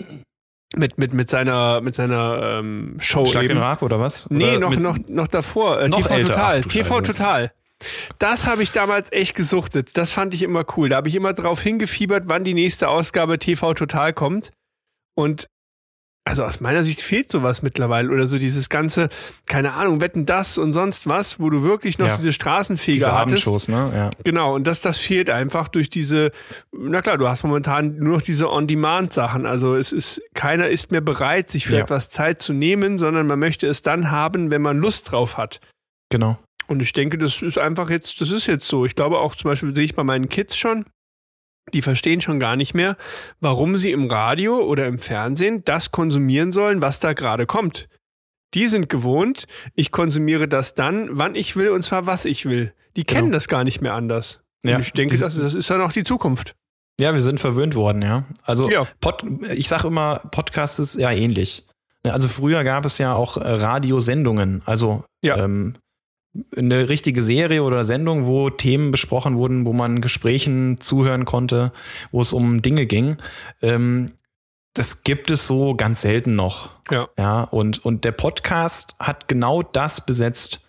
Mit, 0.76 0.98
mit, 0.98 1.12
mit 1.12 1.28
seiner, 1.28 1.80
mit 1.80 1.94
seiner 1.96 2.58
ähm, 2.60 2.96
Show 3.00 3.26
Schlag 3.26 3.44
eben. 3.44 3.54
den 3.54 3.58
Rab 3.62 3.82
oder 3.82 3.98
was? 3.98 4.28
Nee, 4.30 4.50
oder 4.56 4.58
noch, 4.60 4.70
mit- 4.70 4.80
noch, 4.80 4.98
noch 5.08 5.26
davor. 5.28 5.80
Äh, 5.80 5.88
Noch 5.88 5.98
TV 6.02 6.14
älter. 6.14 6.26
Total. 6.28 6.60
Ach, 6.64 6.68
TV 6.70 6.94
Scheiße. 6.94 7.02
Total. 7.02 7.52
Das 8.18 8.46
habe 8.46 8.62
ich 8.62 8.70
damals 8.72 9.10
echt 9.10 9.34
gesuchtet. 9.34 9.96
Das 9.96 10.12
fand 10.12 10.32
ich 10.34 10.42
immer 10.42 10.64
cool. 10.76 10.90
Da 10.90 10.96
habe 10.96 11.08
ich 11.08 11.14
immer 11.14 11.32
drauf 11.32 11.60
hingefiebert, 11.60 12.24
wann 12.26 12.44
die 12.44 12.54
nächste 12.54 12.88
Ausgabe 12.88 13.38
TV 13.38 13.74
Total 13.74 14.12
kommt. 14.12 14.52
Und 15.16 15.48
also 16.24 16.44
aus 16.44 16.60
meiner 16.60 16.84
Sicht 16.84 17.00
fehlt 17.00 17.30
sowas 17.30 17.62
mittlerweile 17.62 18.10
oder 18.10 18.26
so 18.26 18.38
dieses 18.38 18.68
ganze, 18.68 19.08
keine 19.46 19.72
Ahnung, 19.72 20.00
wetten 20.00 20.26
das 20.26 20.58
und 20.58 20.74
sonst 20.74 21.08
was, 21.08 21.40
wo 21.40 21.48
du 21.50 21.62
wirklich 21.62 21.98
noch 21.98 22.06
Ja. 22.08 22.16
diese 22.16 22.32
Straßenfeger 22.32 22.94
Diese 22.94 23.06
hattest. 23.12 23.46
Abendshows, 23.48 23.68
ne? 23.68 23.90
Ja. 23.94 24.10
Genau, 24.22 24.54
und 24.54 24.64
das, 24.66 24.80
das 24.82 24.98
fehlt 24.98 25.30
einfach 25.30 25.68
durch 25.68 25.88
diese, 25.88 26.30
na 26.72 27.00
klar, 27.02 27.16
du 27.18 27.26
hast 27.26 27.42
momentan 27.42 27.96
nur 27.96 28.16
noch 28.16 28.22
diese 28.22 28.50
On-Demand-Sachen. 28.50 29.46
Also 29.46 29.74
es 29.74 29.92
ist, 29.92 30.20
keiner 30.34 30.68
ist 30.68 30.92
mehr 30.92 31.00
bereit, 31.00 31.48
sich 31.48 31.66
für 31.66 31.76
Ja. 31.76 31.82
etwas 31.82 32.10
Zeit 32.10 32.42
zu 32.42 32.52
nehmen, 32.52 32.98
sondern 32.98 33.26
man 33.26 33.38
möchte 33.38 33.66
es 33.66 33.82
dann 33.82 34.10
haben, 34.10 34.50
wenn 34.50 34.62
man 34.62 34.78
Lust 34.78 35.10
drauf 35.10 35.36
hat. 35.38 35.60
Genau. 36.10 36.38
Und 36.66 36.80
ich 36.82 36.92
denke, 36.92 37.18
das 37.18 37.42
ist 37.42 37.58
einfach 37.58 37.90
jetzt, 37.90 38.20
das 38.20 38.30
ist 38.30 38.46
jetzt 38.46 38.68
so. 38.68 38.84
Ich 38.84 38.94
glaube 38.94 39.18
auch 39.18 39.34
zum 39.34 39.50
Beispiel 39.50 39.74
sehe 39.74 39.84
ich 39.84 39.94
bei 39.96 40.04
meinen 40.04 40.28
Kids 40.28 40.56
schon, 40.56 40.84
die 41.72 41.82
verstehen 41.82 42.20
schon 42.20 42.40
gar 42.40 42.56
nicht 42.56 42.74
mehr, 42.74 42.96
warum 43.40 43.76
sie 43.76 43.92
im 43.92 44.10
Radio 44.10 44.60
oder 44.60 44.86
im 44.86 44.98
Fernsehen 44.98 45.64
das 45.64 45.92
konsumieren 45.92 46.52
sollen, 46.52 46.80
was 46.82 47.00
da 47.00 47.12
gerade 47.12 47.46
kommt. 47.46 47.88
Die 48.54 48.66
sind 48.66 48.88
gewohnt, 48.88 49.46
ich 49.76 49.92
konsumiere 49.92 50.48
das 50.48 50.74
dann, 50.74 51.08
wann 51.12 51.34
ich 51.36 51.54
will 51.56 51.68
und 51.70 51.82
zwar 51.82 52.06
was 52.06 52.24
ich 52.24 52.46
will. 52.46 52.74
Die 52.96 53.04
kennen 53.04 53.26
Genau. 53.26 53.36
das 53.36 53.46
gar 53.46 53.62
nicht 53.62 53.80
mehr 53.80 53.94
anders. 53.94 54.40
Ja. 54.64 54.76
Und 54.76 54.82
ich 54.82 54.92
denke, 54.92 55.16
das, 55.16 55.38
das 55.38 55.54
ist 55.54 55.70
dann 55.70 55.80
auch 55.80 55.92
die 55.92 56.02
Zukunft. 56.04 56.56
Ja, 57.00 57.14
wir 57.14 57.20
sind 57.20 57.38
verwöhnt 57.40 57.74
worden, 57.76 58.02
ja. 58.02 58.24
Also 58.44 58.68
Ja. 58.68 58.86
Pod, 59.00 59.22
ich 59.54 59.68
sage 59.68 59.86
immer, 59.86 60.16
Podcast 60.32 60.80
ist 60.80 60.96
ja 60.96 61.10
ähnlich. 61.12 61.64
Ne, 62.04 62.12
Also 62.12 62.28
früher 62.28 62.64
gab 62.64 62.84
es 62.84 62.98
ja 62.98 63.14
auch 63.14 63.36
äh, 63.36 63.48
Radiosendungen, 63.48 64.62
also 64.66 65.04
Ja. 65.22 65.36
ähm, 65.36 65.74
eine 66.56 66.88
richtige 66.88 67.22
Serie 67.22 67.62
oder 67.62 67.84
Sendung, 67.84 68.26
wo 68.26 68.50
Themen 68.50 68.90
besprochen 68.90 69.36
wurden, 69.36 69.64
wo 69.64 69.72
man 69.72 70.00
Gesprächen 70.00 70.80
zuhören 70.80 71.24
konnte, 71.24 71.72
wo 72.12 72.20
es 72.20 72.32
um 72.32 72.62
Dinge 72.62 72.86
ging. 72.86 73.16
Ähm, 73.62 74.12
das 74.74 75.02
gibt 75.02 75.30
es 75.30 75.46
so 75.46 75.74
ganz 75.74 76.02
selten 76.02 76.36
noch. 76.36 76.70
Ja. 76.90 77.08
Ja, 77.18 77.42
und, 77.42 77.84
und 77.84 78.04
der 78.04 78.12
Podcast 78.12 78.94
hat 79.00 79.26
genau 79.26 79.62
das 79.62 80.06
besetzt. 80.06 80.60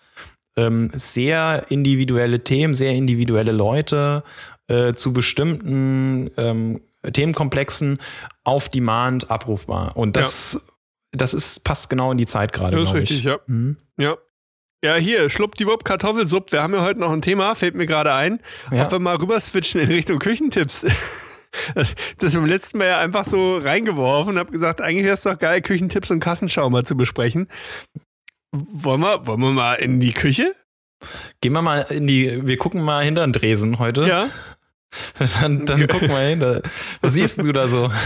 Ähm, 0.56 0.90
sehr 0.92 1.66
individuelle 1.70 2.44
Themen, 2.44 2.74
sehr 2.74 2.92
individuelle 2.92 3.52
Leute 3.52 4.22
äh, 4.66 4.92
zu 4.92 5.12
bestimmten 5.12 6.30
ähm, 6.36 6.82
Themenkomplexen 7.10 7.98
auf 8.44 8.68
Demand 8.68 9.30
abrufbar. 9.30 9.96
Und 9.96 10.16
das, 10.16 10.66
das 11.12 11.32
ist, 11.32 11.64
passt 11.64 11.88
genau 11.88 12.12
in 12.12 12.18
die 12.18 12.26
Zeit 12.26 12.52
gerade. 12.52 12.76
Das 12.76 12.90
ist 12.90 12.94
richtig, 12.94 13.18
ich. 13.18 13.24
ja. 13.24 13.38
Mhm. 13.46 13.76
Ja. 13.96 14.16
Ja, 14.84 14.96
hier, 14.96 15.30
schluppdiwupp, 15.30 15.84
Kartoffelsupp. 15.84 16.50
Wir 16.50 16.60
haben 16.60 16.74
ja 16.74 16.82
heute 16.82 16.98
noch 16.98 17.12
ein 17.12 17.22
Thema, 17.22 17.54
fällt 17.54 17.76
mir 17.76 17.86
gerade 17.86 18.12
ein. 18.12 18.40
Ja. 18.72 18.86
Ob 18.86 18.92
wir 18.92 18.98
mal 18.98 19.14
rüber 19.14 19.38
switchen 19.40 19.80
in 19.80 19.88
Richtung 19.88 20.18
Küchentipps. 20.18 20.84
Das, 21.74 21.94
das 22.16 22.32
beim 22.32 22.46
letzten 22.46 22.78
Mal 22.78 22.86
ja 22.86 22.98
einfach 22.98 23.26
so 23.26 23.58
reingeworfen 23.58 24.32
und 24.32 24.38
habe 24.38 24.50
gesagt, 24.52 24.80
eigentlich 24.80 25.04
wäre 25.04 25.12
es 25.12 25.20
doch 25.20 25.38
geil, 25.38 25.60
Küchentipps 25.60 26.10
und 26.10 26.18
Kassenschau 26.18 26.70
mal 26.70 26.86
zu 26.86 26.96
besprechen. 26.96 27.46
Wollen 28.52 29.02
wir, 29.02 29.26
wollen 29.26 29.40
wir 29.40 29.50
mal 29.50 29.74
in 29.74 30.00
die 30.00 30.14
Küche? 30.14 30.56
Gehen 31.42 31.52
wir 31.52 31.60
mal 31.60 31.80
in 31.90 32.06
die, 32.06 32.46
wir 32.46 32.56
gucken 32.56 32.82
mal 32.82 33.04
hinter 33.04 33.26
den 33.26 33.34
Dresen 33.34 33.78
heute. 33.78 34.06
Ja. 34.06 34.30
Dann, 35.40 35.64
dann 35.64 35.86
gucken 35.86 36.10
wir 36.10 36.18
hinter. 36.18 36.62
Was 37.00 37.14
siehst 37.14 37.38
du 37.38 37.52
da 37.52 37.68
so? 37.68 37.90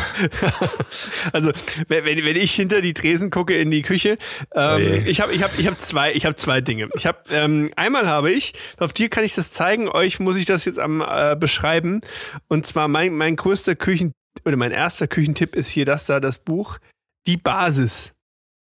Also, 1.32 1.52
wenn, 1.88 2.04
wenn 2.04 2.36
ich 2.36 2.52
hinter 2.52 2.80
die 2.80 2.94
Tresen 2.94 3.30
gucke 3.30 3.56
in 3.56 3.70
die 3.70 3.82
Küche, 3.82 4.18
ähm, 4.54 4.76
Oje. 4.76 5.08
ich 5.08 5.20
habe 5.20 5.34
ich 5.34 5.42
hab, 5.42 5.58
ich 5.58 5.66
hab 5.66 5.80
zwei, 5.80 6.12
ich 6.12 6.24
hab 6.24 6.38
zwei 6.38 6.60
Dinge. 6.60 6.88
Ich 6.94 7.06
hab, 7.06 7.30
ähm, 7.30 7.70
einmal 7.76 8.06
habe 8.06 8.30
ich, 8.30 8.54
auf 8.78 8.92
dir 8.92 9.08
kann 9.08 9.24
ich 9.24 9.34
das 9.34 9.50
zeigen, 9.50 9.88
euch 9.88 10.20
muss 10.20 10.36
ich 10.36 10.44
das 10.44 10.64
jetzt 10.64 10.78
am 10.78 11.00
äh, 11.00 11.36
beschreiben. 11.36 12.00
Und 12.48 12.66
zwar 12.66 12.88
mein, 12.88 13.14
mein 13.14 13.36
größter 13.36 13.74
Küchen, 13.74 14.12
oder 14.44 14.56
mein 14.56 14.72
erster 14.72 15.08
Küchentipp 15.08 15.56
ist 15.56 15.68
hier 15.68 15.84
das 15.84 16.06
da, 16.06 16.20
das 16.20 16.38
Buch 16.38 16.78
Die 17.26 17.36
Basis 17.36 18.15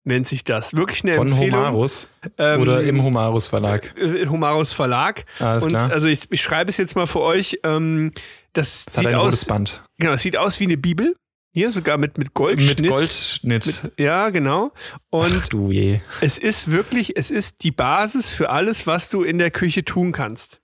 nennt 0.04 0.28
sich 0.28 0.44
das. 0.44 0.76
Wirklich 0.76 1.04
eine 1.04 1.16
Von 1.16 1.28
Empfehlung. 1.28 1.60
Homarus 1.60 2.10
Ähm, 2.38 2.62
oder 2.62 2.82
im 2.84 3.04
Homarus 3.04 3.48
Verlag. 3.48 3.94
äh, 3.98 4.26
Homarus 4.28 4.74
Verlag. 4.74 5.26
Alles 5.40 5.64
und 5.64 5.70
klar. 5.70 5.92
also 5.92 6.08
ich, 6.08 6.22
ich 6.30 6.42
schreibe 6.42 6.70
es 6.70 6.78
jetzt 6.78 6.96
mal 6.96 7.08
für 7.08 7.22
euch. 7.22 7.60
Ähm, 7.64 8.12
das 8.54 8.86
Das 8.86 8.98
hat 8.98 9.06
sieht 9.06 9.14
aus, 9.16 9.46
Band. 9.46 9.84
genau, 9.98 10.14
es 10.14 10.22
sieht 10.22 10.38
aus 10.38 10.60
wie 10.60 10.66
eine 10.66 10.78
Bibel. 10.78 11.16
Hier 11.54 11.72
sogar 11.72 11.98
mit, 11.98 12.18
mit 12.18 12.34
Goldschnitt. 12.34 12.80
Mit 12.80 12.90
Goldschnitt. 12.90 13.66
Mit, 13.84 14.00
ja, 14.00 14.30
genau. 14.30 14.72
Und 15.10 15.34
Ach 15.38 15.48
du 15.50 15.70
je. 15.72 16.00
es 16.22 16.38
ist 16.38 16.72
wirklich, 16.72 17.18
es 17.18 17.30
ist 17.30 17.64
die 17.64 17.72
Basis 17.72 18.32
für 18.32 18.50
alles, 18.50 18.88
was 18.88 19.10
du 19.10 19.22
in 19.24 19.38
der 19.38 19.52
Küche 19.52 19.84
tun 19.84 20.14
kannst. 20.14 20.62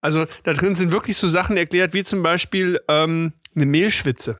Also 0.00 0.26
da 0.42 0.52
drin 0.54 0.74
sind 0.74 0.92
wirklich 0.92 1.16
so 1.18 1.28
Sachen 1.28 1.56
erklärt, 1.58 1.92
wie 1.94 2.04
zum 2.04 2.22
Beispiel 2.22 2.80
ähm, 2.88 3.32
eine 3.54 3.66
Mehlschwitze. 3.66 4.36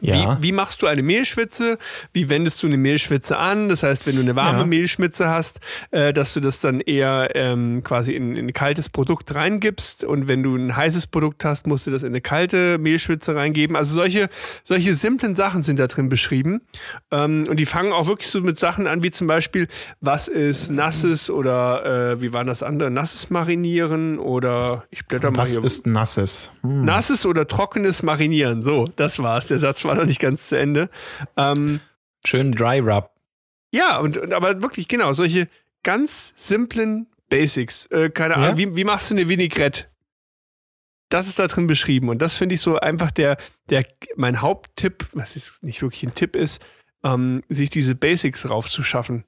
Ja. 0.00 0.38
Wie, 0.38 0.48
wie 0.48 0.52
machst 0.52 0.82
du 0.82 0.86
eine 0.86 1.02
Mehlschwitze? 1.02 1.78
Wie 2.12 2.28
wendest 2.28 2.62
du 2.62 2.66
eine 2.66 2.76
Mehlschwitze 2.76 3.36
an? 3.36 3.68
Das 3.68 3.82
heißt, 3.82 4.06
wenn 4.06 4.16
du 4.16 4.22
eine 4.22 4.36
warme 4.36 4.60
Ja. 4.60 4.66
Mehlschwitze 4.66 5.28
hast, 5.28 5.60
äh, 5.90 6.12
dass 6.12 6.34
du 6.34 6.40
das 6.40 6.60
dann 6.60 6.80
eher 6.80 7.30
ähm, 7.34 7.82
quasi 7.82 8.12
in, 8.14 8.36
in 8.36 8.46
ein 8.48 8.52
kaltes 8.52 8.88
Produkt 8.88 9.34
reingibst. 9.34 10.04
Und 10.04 10.28
wenn 10.28 10.42
du 10.42 10.54
ein 10.56 10.76
heißes 10.76 11.06
Produkt 11.06 11.44
hast, 11.44 11.66
musst 11.66 11.86
du 11.86 11.90
das 11.90 12.02
in 12.02 12.08
eine 12.08 12.20
kalte 12.20 12.78
Mehlschwitze 12.78 13.34
reingeben. 13.34 13.76
Also 13.76 13.94
solche, 13.94 14.28
solche 14.64 14.94
simplen 14.94 15.34
Sachen 15.34 15.62
sind 15.62 15.78
da 15.78 15.86
drin 15.86 16.08
beschrieben. 16.08 16.60
Ähm, 17.10 17.44
und 17.48 17.58
die 17.58 17.66
fangen 17.66 17.92
auch 17.92 18.06
wirklich 18.06 18.28
so 18.28 18.40
mit 18.40 18.58
Sachen 18.60 18.86
an, 18.86 19.02
wie 19.02 19.10
zum 19.10 19.26
Beispiel, 19.26 19.68
was 20.00 20.28
ist 20.28 20.70
nasses 20.70 21.30
oder 21.30 22.12
äh, 22.12 22.22
wie 22.22 22.32
war 22.32 22.44
das 22.44 22.62
andere? 22.62 22.90
Nasses 22.90 23.30
Marinieren 23.30 24.18
oder 24.18 24.84
ich 24.90 25.06
blätter 25.06 25.30
mal 25.30 25.38
Was 25.38 25.52
hier. 25.52 25.64
ist 25.64 25.86
nasses? 25.86 26.52
Hm. 26.62 26.84
Nasses 26.84 27.24
oder 27.26 27.46
trockenes 27.48 28.02
Marinieren. 28.02 28.62
So, 28.62 28.84
das 28.96 29.18
war's. 29.18 29.48
Der 29.48 29.58
Satz 29.66 29.84
war 29.84 29.94
noch 29.94 30.04
nicht 30.06 30.20
ganz 30.20 30.48
zu 30.48 30.56
Ende. 30.58 30.88
Ähm, 31.36 31.80
Schön 32.24 32.52
Dry 32.52 32.78
Rub. 32.80 33.10
ja, 33.72 33.98
und, 33.98 34.16
und 34.18 34.32
aber 34.32 34.62
wirklich, 34.62 34.88
genau, 34.88 35.12
solche 35.12 35.48
ganz 35.82 36.32
simplen 36.36 37.06
Basics. 37.28 37.86
Äh, 37.86 38.10
keine 38.10 38.34
Ja. 38.34 38.40
Ahnung, 38.40 38.56
wie, 38.56 38.74
wie 38.76 38.84
machst 38.84 39.10
du 39.10 39.14
eine 39.14 39.28
Vinaigrette? 39.28 39.84
Das 41.08 41.28
ist 41.28 41.38
da 41.38 41.46
drin 41.46 41.66
beschrieben. 41.68 42.08
Und 42.08 42.18
das 42.20 42.34
finde 42.34 42.56
ich 42.56 42.60
so 42.60 42.78
einfach 42.78 43.10
der, 43.12 43.36
der, 43.70 43.84
mein 44.16 44.40
Haupttipp, 44.40 45.06
was 45.12 45.36
jetzt 45.36 45.62
nicht 45.62 45.82
wirklich 45.82 46.02
ein 46.02 46.14
Tipp 46.16 46.34
ist, 46.34 46.64
ähm, 47.04 47.42
sich 47.48 47.70
diese 47.70 47.94
Basics 47.94 48.48
raufzuschaffen. 48.50 49.24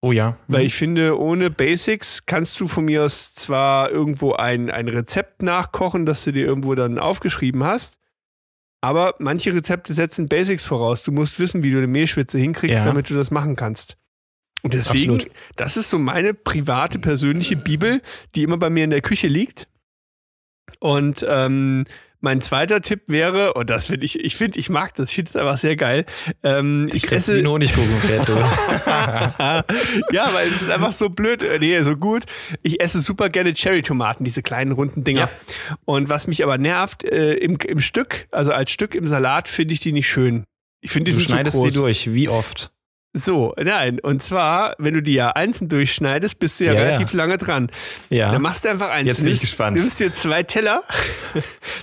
Oh 0.00 0.10
ja. 0.10 0.36
Weil 0.48 0.64
ich 0.66 0.74
finde, 0.74 1.16
ohne 1.16 1.48
Basics 1.50 2.26
kannst 2.26 2.58
du 2.58 2.66
von 2.66 2.86
mir 2.86 3.04
aus 3.04 3.34
zwar 3.34 3.90
irgendwo 3.90 4.32
ein, 4.32 4.68
ein 4.68 4.88
Rezept 4.88 5.42
nachkochen, 5.42 6.06
das 6.06 6.24
du 6.24 6.32
dir 6.32 6.44
irgendwo 6.44 6.74
dann 6.74 6.98
aufgeschrieben 6.98 7.62
hast, 7.62 7.98
aber 8.82 9.14
manche 9.18 9.54
Rezepte 9.54 9.94
setzen 9.94 10.28
Basics 10.28 10.64
voraus. 10.64 11.02
Du 11.02 11.12
musst 11.12 11.40
wissen, 11.40 11.62
wie 11.62 11.70
du 11.70 11.78
eine 11.78 11.86
Mehlschwitze 11.86 12.38
hinkriegst, 12.38 12.78
Ja. 12.78 12.84
damit 12.84 13.08
du 13.08 13.14
das 13.14 13.30
machen 13.30 13.56
kannst. 13.56 13.96
Und 14.62 14.74
deswegen, 14.74 15.14
Absolut. 15.14 15.34
das 15.56 15.76
ist 15.76 15.88
so 15.90 15.98
meine 15.98 16.34
private, 16.34 16.98
persönliche 16.98 17.56
Bibel, 17.56 18.02
die 18.34 18.42
immer 18.42 18.58
bei 18.58 18.70
mir 18.70 18.84
in 18.84 18.90
der 18.90 19.00
Küche 19.00 19.26
liegt. 19.28 19.68
Und 20.78 21.24
ähm, 21.28 21.84
mein 22.22 22.40
zweiter 22.40 22.80
Tipp 22.80 23.02
wäre, 23.08 23.54
und 23.54 23.68
das 23.68 23.86
finde 23.86 24.06
ich, 24.06 24.18
ich 24.18 24.36
finde, 24.36 24.58
ich 24.58 24.70
mag 24.70 24.94
das, 24.94 25.10
ich 25.10 25.16
finde 25.16 25.30
es 25.30 25.36
einfach 25.36 25.58
sehr 25.58 25.76
geil. 25.76 26.06
Ähm, 26.42 26.88
ich 26.92 27.10
esse, 27.10 27.36
ein 27.36 27.46
Honigkuchenpferd, 27.46 28.28
du. 28.28 28.32
ja, 30.14 30.32
weil 30.32 30.46
es 30.46 30.62
ist 30.62 30.70
einfach 30.70 30.92
so 30.92 31.10
blöd, 31.10 31.42
äh, 31.42 31.58
nee, 31.58 31.82
so 31.82 31.96
gut. 31.96 32.24
Ich 32.62 32.80
esse 32.80 33.00
super 33.00 33.28
gerne 33.28 33.52
Cherry-Tomaten, 33.52 34.24
diese 34.24 34.42
kleinen 34.42 34.72
runden 34.72 35.04
Dinger. 35.04 35.20
Ja. 35.22 35.30
Und 35.84 36.08
was 36.08 36.28
mich 36.28 36.42
aber 36.42 36.58
nervt, 36.58 37.04
äh, 37.04 37.34
im, 37.34 37.56
im 37.56 37.80
Stück, 37.80 38.28
also 38.30 38.52
als 38.52 38.70
Stück 38.70 38.94
im 38.94 39.06
Salat, 39.06 39.48
finde 39.48 39.74
ich 39.74 39.80
die 39.80 39.92
nicht 39.92 40.08
schön. 40.08 40.44
Ich 40.80 40.92
finde, 40.92 41.10
die 41.10 41.16
Du 41.16 41.20
sind 41.20 41.30
schneidest 41.30 41.60
sie 41.60 41.70
durch. 41.70 42.12
Wie 42.14 42.28
oft? 42.28 42.72
So, 43.14 43.54
nein. 43.62 44.00
Und 44.00 44.22
zwar, 44.22 44.74
wenn 44.78 44.94
du 44.94 45.02
die 45.02 45.12
ja 45.14 45.30
einzeln 45.32 45.68
durchschneidest, 45.68 46.38
bist 46.38 46.58
du 46.60 46.64
ja, 46.64 46.72
Ja, 46.72 46.80
ja. 46.80 46.86
relativ 46.86 47.12
lange 47.12 47.36
dran. 47.36 47.70
Ja. 48.08 48.32
Dann 48.32 48.40
machst 48.40 48.64
du 48.64 48.70
einfach 48.70 48.88
eins. 48.88 49.06
Jetzt 49.06 49.22
bin 49.22 49.32
ich 49.32 49.40
gespannt. 49.40 49.76
Nimmst 49.76 50.00
dir 50.00 50.14
zwei 50.14 50.42
Teller. 50.42 50.82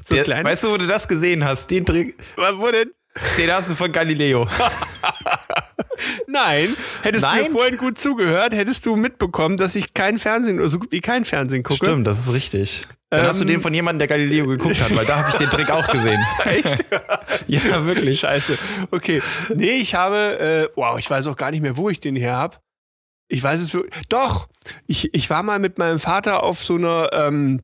so 0.07 0.15
Der, 0.15 0.23
klein. 0.23 0.43
weißt 0.43 0.63
du, 0.63 0.71
wo 0.71 0.77
du 0.77 0.87
das 0.87 1.07
gesehen 1.07 1.45
hast? 1.45 1.69
Den 1.69 1.85
Trick, 1.85 2.15
wo 2.35 2.71
denn? 2.71 2.89
Den 3.37 3.51
hast 3.51 3.69
du 3.69 3.75
von 3.75 3.91
Galileo. 3.91 4.47
Nein. 6.27 6.75
Hättest 7.01 7.25
du 7.25 7.29
Nein? 7.29 7.43
mir 7.45 7.49
vorhin 7.51 7.77
gut 7.77 7.97
zugehört, 7.97 8.53
hättest 8.53 8.85
du 8.85 8.95
mitbekommen, 8.95 9.57
dass 9.57 9.75
ich 9.75 9.93
kein 9.93 10.17
Fernsehen 10.19 10.59
oder 10.59 10.69
so 10.69 10.79
gut 10.79 10.91
wie 10.91 11.01
kein 11.01 11.25
Fernsehen 11.25 11.63
gucke. 11.63 11.85
Stimmt, 11.85 12.07
das 12.07 12.19
ist 12.19 12.33
richtig. 12.33 12.85
Dann 13.09 13.25
hast 13.25 13.39
du 13.39 13.43
Ähm, 13.43 13.49
den 13.49 13.61
von 13.61 13.73
jemandem, 13.73 13.99
der 13.99 14.07
Galileo 14.07 14.45
geguckt 14.45 14.79
hat, 14.79 14.95
weil 14.95 15.05
da 15.05 15.17
habe 15.17 15.29
ich 15.29 15.35
den 15.35 15.49
Trick 15.49 15.71
auch 15.71 15.87
gesehen. 15.87 16.23
Echt? 16.45 16.85
Ja, 17.47 17.83
wirklich. 17.85 18.19
Scheiße. 18.19 18.59
Okay. 18.91 19.23
Nee, 19.55 19.71
ich 19.77 19.95
habe, 19.95 20.37
äh, 20.39 20.69
wow, 20.75 20.99
ich 20.99 21.09
weiß 21.09 21.25
auch 21.25 21.35
gar 21.35 21.49
nicht 21.49 21.61
mehr, 21.61 21.77
wo 21.77 21.89
ich 21.89 21.99
den 21.99 22.15
her 22.15 22.35
habe. 22.35 22.57
Ich 23.27 23.41
weiß 23.41 23.59
es 23.59 23.73
wirklich. 23.73 24.05
Doch! 24.07 24.47
Ich, 24.85 25.11
ich 25.15 25.29
war 25.31 25.41
mal 25.41 25.57
mit 25.57 25.79
meinem 25.79 25.97
Vater 25.97 26.43
auf 26.43 26.59
so 26.59 26.75
einer, 26.75 27.09
ähm, 27.13 27.61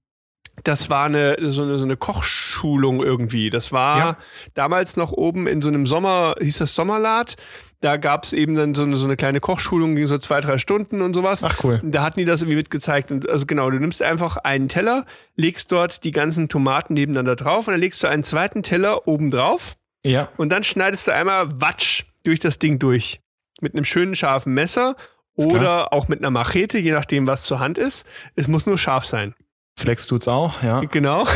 das 0.63 0.89
war 0.89 1.05
eine 1.05 1.37
so, 1.51 1.63
eine, 1.63 1.77
so 1.77 1.83
eine 1.83 1.97
Kochschulung 1.97 3.03
irgendwie. 3.03 3.49
Das 3.49 3.71
war 3.71 3.97
Ja. 3.97 4.17
damals 4.53 4.97
noch 4.97 5.11
oben 5.11 5.47
in 5.47 5.61
so 5.61 5.69
einem 5.69 5.85
Sommer, 5.85 6.35
hieß 6.39 6.57
das 6.59 6.75
Sommerlad. 6.75 7.35
Da 7.81 7.97
gab 7.97 8.23
es 8.23 8.33
eben 8.33 8.55
dann 8.55 8.73
so 8.73 8.83
eine, 8.83 8.95
so 8.95 9.05
eine 9.05 9.15
kleine 9.17 9.39
Kochschulung, 9.41 9.95
ging 9.95 10.07
so 10.07 10.17
zwei, 10.17 10.39
drei 10.41 10.57
Stunden 10.57 11.01
und 11.01 11.13
sowas. 11.13 11.43
Ach, 11.43 11.63
cool. 11.63 11.81
Da 11.83 12.01
hatten 12.03 12.19
die 12.19 12.25
das 12.25 12.41
irgendwie 12.41 12.55
mitgezeigt. 12.55 13.11
Und 13.11 13.29
also 13.29 13.45
genau, 13.45 13.69
du 13.69 13.77
nimmst 13.79 14.01
einfach 14.01 14.37
einen 14.37 14.69
Teller, 14.69 15.05
legst 15.35 15.71
dort 15.71 16.03
die 16.03 16.11
ganzen 16.11 16.49
Tomaten 16.49 16.93
nebeneinander 16.93 17.35
drauf 17.35 17.67
und 17.67 17.73
dann 17.73 17.81
legst 17.81 18.01
du 18.01 18.07
einen 18.07 18.23
zweiten 18.23 18.63
Teller 18.63 19.07
oben 19.07 19.29
drauf 19.29 19.75
Ja. 20.03 20.29
und 20.37 20.49
dann 20.49 20.63
schneidest 20.63 21.07
du 21.07 21.11
einmal 21.13 21.61
Watsch 21.61 22.05
durch 22.23 22.39
das 22.39 22.57
Ding 22.57 22.79
durch. 22.79 23.19
Mit 23.61 23.73
einem 23.73 23.85
schönen 23.85 24.15
scharfen 24.15 24.53
Messer 24.53 24.95
oder 25.35 25.91
auch 25.93 26.07
mit 26.07 26.19
einer 26.19 26.31
Machete, 26.31 26.77
je 26.77 26.91
nachdem, 26.93 27.27
was 27.27 27.43
zur 27.43 27.59
Hand 27.59 27.77
ist. 27.77 28.05
Es 28.35 28.47
muss 28.47 28.65
nur 28.65 28.77
scharf 28.77 29.05
sein. 29.05 29.35
Flex 29.77 30.07
tut's 30.07 30.27
auch, 30.27 30.63
ja. 30.63 30.79
Genau. 30.81 31.27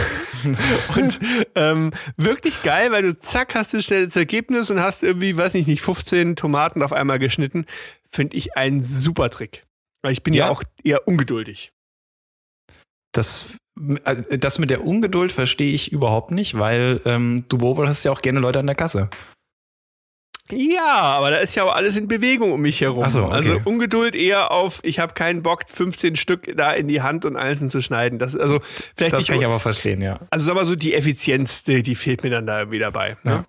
und 0.96 1.20
ähm, 1.56 1.92
wirklich 2.16 2.64
geil, 2.64 2.92
weil 2.92 3.04
du 3.04 3.18
zack 3.18 3.54
hast 3.54 3.74
du 3.74 3.82
schnell 3.82 4.06
das 4.06 4.16
Ergebnis 4.16 4.70
und 4.72 4.80
hast 4.80 5.04
irgendwie, 5.04 5.36
weiß 5.36 5.56
ich 5.56 5.68
nicht, 5.68 5.82
15 5.82 6.38
Tomaten 6.38 6.82
auf 6.82 6.94
einmal 6.94 7.20
geschnitten. 7.20 7.66
Finde 8.10 8.38
ich 8.38 8.56
ein 8.56 8.84
super 8.84 9.30
Trick. 9.30 9.66
Weil 10.02 10.14
ich 10.14 10.24
bin 10.24 10.34
ja, 10.34 10.46
Ja. 10.46 10.52
auch 10.52 10.64
eher 10.84 11.06
ungeduldig. 11.08 11.74
Das, 13.12 13.58
also 14.06 14.24
das 14.38 14.60
mit 14.60 14.70
der 14.70 14.86
Ungeduld 14.86 15.32
verstehe 15.34 15.74
ich 15.74 15.92
überhaupt 15.92 16.32
nicht, 16.32 16.58
weil 16.58 17.02
ähm, 17.06 17.44
du 17.50 17.58
beobachtest 17.58 18.06
ja 18.06 18.12
auch 18.12 18.22
gerne 18.22 18.40
Leute 18.40 18.60
an 18.60 18.68
der 18.68 18.76
Kasse. 18.76 19.10
Ja, 20.52 20.94
aber 20.94 21.30
da 21.32 21.38
ist 21.38 21.56
ja 21.56 21.64
auch 21.64 21.74
alles 21.76 21.96
in 21.96 22.08
Bewegung 22.08 22.52
um 22.52 22.62
mich 22.62 22.82
herum. 22.82 23.08
So, 23.10 23.26
okay. 23.26 23.34
Also 23.34 23.62
Ungeduld 23.66 24.16
eher 24.16 24.52
auf, 24.52 24.80
ich 24.84 25.00
habe 25.00 25.14
keinen 25.14 25.44
Bock, 25.44 25.64
15 25.68 26.16
Stück 26.16 26.52
da 26.58 26.74
in 26.74 26.88
die 26.88 27.02
Hand 27.02 27.26
und 27.26 27.36
einzeln 27.38 27.70
zu 27.70 27.82
schneiden. 27.82 28.18
Das 28.20 28.36
also 28.36 28.60
vielleicht 28.96 29.14
Das 29.14 29.20
nicht, 29.20 29.28
kann 29.30 29.40
ich 29.40 29.46
aber 29.46 29.60
verstehen, 29.60 30.02
ja. 30.02 30.20
also 30.32 30.46
sag 30.46 30.56
mal 30.56 30.66
so 30.66 30.76
die 30.76 30.94
Effizienz, 30.96 31.64
die, 31.64 31.84
die 31.84 31.96
fehlt 31.96 32.24
mir 32.24 32.30
dann 32.32 32.48
da 32.48 32.60
irgendwie 32.60 32.80
dabei. 32.80 33.18
Ne? 33.24 33.46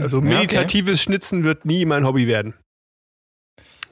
Also 0.00 0.18
Ja, 0.18 0.24
okay. 0.24 0.38
meditatives 0.38 1.00
Schnitzen 1.02 1.44
wird 1.44 1.64
nie 1.64 1.84
mein 1.84 2.04
Hobby 2.04 2.26
werden. 2.26 2.54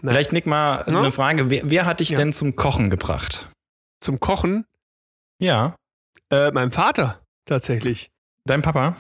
Nein. 0.01 0.15
Vielleicht, 0.15 0.33
Nick, 0.33 0.47
mal 0.47 0.85
Ja? 0.87 0.99
eine 0.99 1.11
Frage. 1.13 1.51
Wer, 1.51 1.63
wer 1.65 1.87
hat 1.87 2.01
dich 2.01 2.11
Ja. 2.11 2.17
denn 2.19 2.33
zum 2.33 2.57
Kochen 2.57 2.91
gebracht? 2.91 3.49
Zum 4.01 4.21
Kochen, 4.21 4.65
Ja, 5.41 5.77
äh, 6.33 6.51
meinem 6.51 6.71
Vater 6.73 7.21
tatsächlich. 7.47 8.11
dein 8.45 8.63
Papa? 8.63 8.97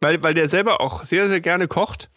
Weil, 0.00 0.22
weil 0.22 0.34
der 0.34 0.50
selber 0.50 0.82
auch 0.82 1.04
sehr, 1.04 1.28
sehr 1.30 1.40
gerne 1.40 1.66
kocht. 1.66 2.10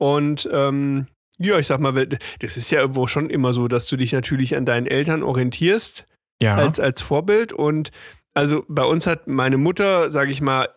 Und 0.00 0.48
ähm, 0.50 1.06
ja, 1.38 1.58
ich 1.58 1.66
sag 1.66 1.78
mal, 1.80 1.92
das 2.38 2.56
ist 2.56 2.70
ja 2.70 2.80
irgendwo 2.80 3.06
schon 3.06 3.28
immer 3.30 3.52
so, 3.52 3.68
dass 3.68 3.86
du 3.86 3.96
dich 3.96 4.12
natürlich 4.12 4.56
an 4.56 4.64
deinen 4.64 4.86
Eltern 4.86 5.22
orientierst. 5.22 6.06
Ja. 6.42 6.56
als, 6.56 6.80
als 6.80 7.02
Vorbild. 7.02 7.52
Und 7.52 7.90
also 8.32 8.64
bei 8.66 8.82
uns 8.84 9.06
hat 9.06 9.26
meine 9.26 9.58
Mutter, 9.58 10.10
sage 10.10 10.32
ich 10.32 10.40
mal, 10.40 10.70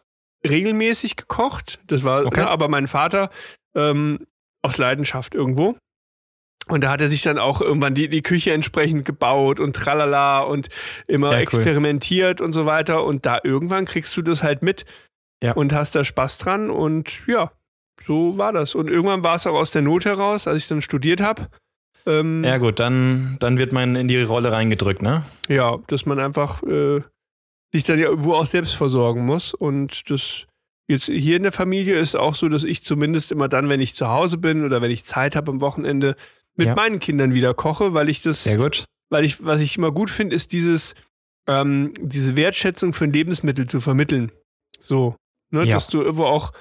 regelmäßig 0.46 1.16
gekocht. 1.16 1.80
Das 1.88 2.04
war, 2.04 2.26
Okay. 2.26 2.42
ne, 2.42 2.50
aber 2.50 2.68
mein 2.68 2.88
Vater 2.88 3.30
ähm, 3.74 4.28
aus 4.62 4.78
Leidenschaft 4.78 5.36
irgendwo. 5.36 5.78
Und 6.68 6.84
da 6.84 6.92
hat 6.92 7.00
er 7.00 7.08
sich 7.10 7.22
dann 7.22 7.38
auch 7.38 7.62
irgendwann 7.62 7.96
die, 7.96 8.10
die 8.10 8.22
Küche 8.22 8.52
entsprechend 8.52 9.06
gebaut 9.06 9.62
und 9.62 9.74
tralala 9.76 10.42
und 10.42 10.68
immer 11.08 11.28
Ja, 11.32 11.38
cool. 11.38 11.44
experimentiert 11.44 12.42
und 12.42 12.52
so 12.52 12.66
weiter. 12.66 13.06
Und 13.06 13.26
da 13.26 13.40
irgendwann 13.42 13.86
kriegst 13.86 14.16
du 14.18 14.22
das 14.22 14.44
halt 14.44 14.64
mit 14.64 14.84
Ja. 15.42 15.54
und 15.54 15.72
hast 15.72 15.96
da 15.96 16.04
Spaß 16.04 16.40
dran. 16.40 16.70
Und 16.70 17.26
ja, 17.28 17.52
so 18.06 18.38
war 18.38 18.52
das. 18.54 18.76
Und 18.76 18.90
irgendwann 18.90 19.24
war 19.24 19.36
es 19.36 19.48
auch 19.48 19.54
aus 19.56 19.72
der 19.72 19.82
Not 19.82 20.06
heraus, 20.06 20.48
als 20.48 20.64
ich 20.64 20.68
dann 20.68 20.82
studiert 20.82 21.22
habe. 21.22 21.48
Ähm, 22.06 22.44
ja, 22.44 22.58
gut, 22.58 22.80
dann, 22.80 23.38
dann 23.40 23.58
wird 23.58 23.72
man 23.72 23.96
in 23.96 24.08
die 24.08 24.22
Rolle 24.22 24.52
reingedrückt, 24.52 25.02
ne? 25.02 25.24
ja, 25.48 25.78
dass 25.88 26.06
man 26.06 26.20
einfach 26.20 26.62
äh, 26.64 27.02
sich 27.72 27.84
dann 27.86 27.98
ja 28.00 28.08
irgendwo 28.10 28.34
auch 28.34 28.46
selbst 28.46 28.76
versorgen 28.76 29.26
muss. 29.26 29.54
Und 29.54 30.10
das 30.10 30.46
jetzt 30.88 31.06
hier 31.06 31.38
in 31.38 31.44
der 31.44 31.54
Familie 31.54 31.98
ist 31.98 32.16
auch 32.16 32.36
so, 32.36 32.50
dass 32.50 32.66
ich 32.66 32.84
zumindest 32.84 33.32
immer 33.32 33.48
dann, 33.48 33.70
wenn 33.70 33.80
ich 33.80 33.96
zu 33.96 34.10
Hause 34.10 34.38
bin 34.38 34.66
oder 34.66 34.82
wenn 34.82 34.92
ich 34.92 35.06
Zeit 35.06 35.36
habe 35.38 35.52
am 35.52 35.62
Wochenende, 35.62 36.16
mit 36.56 36.68
Ja. 36.68 36.76
meinen 36.76 37.00
Kindern 37.00 37.34
wieder 37.34 37.54
koche, 37.54 37.94
weil 37.94 38.10
ich 38.10 38.22
das, 38.22 38.44
Sehr 38.44 38.58
gut. 38.58 38.84
weil 39.10 39.24
ich, 39.24 39.44
was 39.46 39.62
ich 39.62 39.78
immer 39.78 39.92
gut 39.92 40.10
finde, 40.10 40.36
ist 40.36 40.52
dieses, 40.52 40.94
ähm, 41.48 41.94
diese 42.00 42.36
Wertschätzung 42.36 42.92
für 42.94 43.06
ein 43.06 43.14
Lebensmittel 43.14 43.66
zu 43.66 43.80
vermitteln. 43.80 44.32
So, 44.80 45.16
ne, 45.52 45.64
Ja. 45.64 45.76
dass 45.76 45.88
du 45.88 46.02
irgendwo 46.02 46.26
auch 46.26 46.52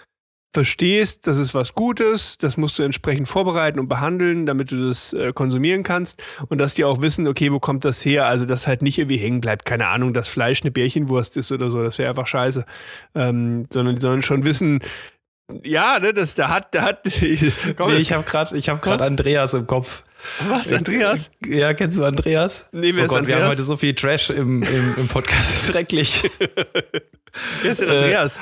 verstehst, 0.52 1.26
das 1.26 1.38
ist 1.38 1.54
was 1.54 1.74
Gutes, 1.74 2.36
das 2.38 2.56
musst 2.56 2.78
du 2.78 2.82
entsprechend 2.82 3.28
vorbereiten 3.28 3.80
und 3.80 3.88
behandeln, 3.88 4.44
damit 4.46 4.70
du 4.70 4.86
das 4.88 5.12
äh, 5.12 5.32
konsumieren 5.32 5.82
kannst 5.82 6.22
und 6.48 6.58
dass 6.58 6.74
die 6.74 6.84
auch 6.84 7.00
wissen, 7.00 7.26
okay, 7.26 7.52
wo 7.52 7.58
kommt 7.58 7.84
das 7.84 8.04
her? 8.04 8.26
Also, 8.26 8.44
dass 8.44 8.66
halt 8.66 8.82
nicht 8.82 8.98
irgendwie 8.98 9.16
hängen 9.16 9.40
bleibt, 9.40 9.64
keine 9.64 9.88
Ahnung, 9.88 10.12
dass 10.12 10.28
Fleisch 10.28 10.62
eine 10.62 10.70
Bärchenwurst 10.70 11.36
ist 11.36 11.52
oder 11.52 11.70
so, 11.70 11.82
das 11.82 11.98
wäre 11.98 12.10
einfach 12.10 12.26
scheiße. 12.26 12.64
Ähm, 13.14 13.66
sondern 13.70 13.94
die 13.94 14.00
sollen 14.00 14.22
schon 14.22 14.44
wissen, 14.44 14.80
ja, 15.64 15.98
ne, 15.98 16.14
das, 16.14 16.34
da 16.34 16.48
hat, 16.48 16.74
da 16.74 16.82
hat, 16.82 17.02
komm, 17.76 17.90
Nee, 17.90 17.98
ich 17.98 18.12
habe 18.12 18.22
gerade 18.24 18.58
hab 18.58 18.82
grad 18.82 19.02
Andreas 19.02 19.54
im 19.54 19.66
Kopf. 19.66 20.02
was, 20.48 20.72
Andreas? 20.72 21.30
Ja, 21.44 21.74
kennst 21.74 21.98
du 21.98 22.04
Andreas? 22.04 22.68
Nee, 22.72 22.94
wer 22.94 23.04
oh 23.04 23.06
Gott, 23.08 23.26
wir 23.26 23.34
haben 23.34 23.42
Andreas? 23.42 23.58
heute 23.58 23.62
so 23.64 23.76
viel 23.76 23.94
Trash 23.94 24.30
im, 24.30 24.62
im, 24.62 24.94
im 24.96 25.08
Podcast. 25.08 25.48
Das 25.48 25.62
ist 25.64 25.70
schrecklich. 25.72 26.30
Wer 27.62 27.72
ist 27.72 27.80
denn 27.80 27.88
Äh, 27.88 27.96
Andreas? 27.96 28.38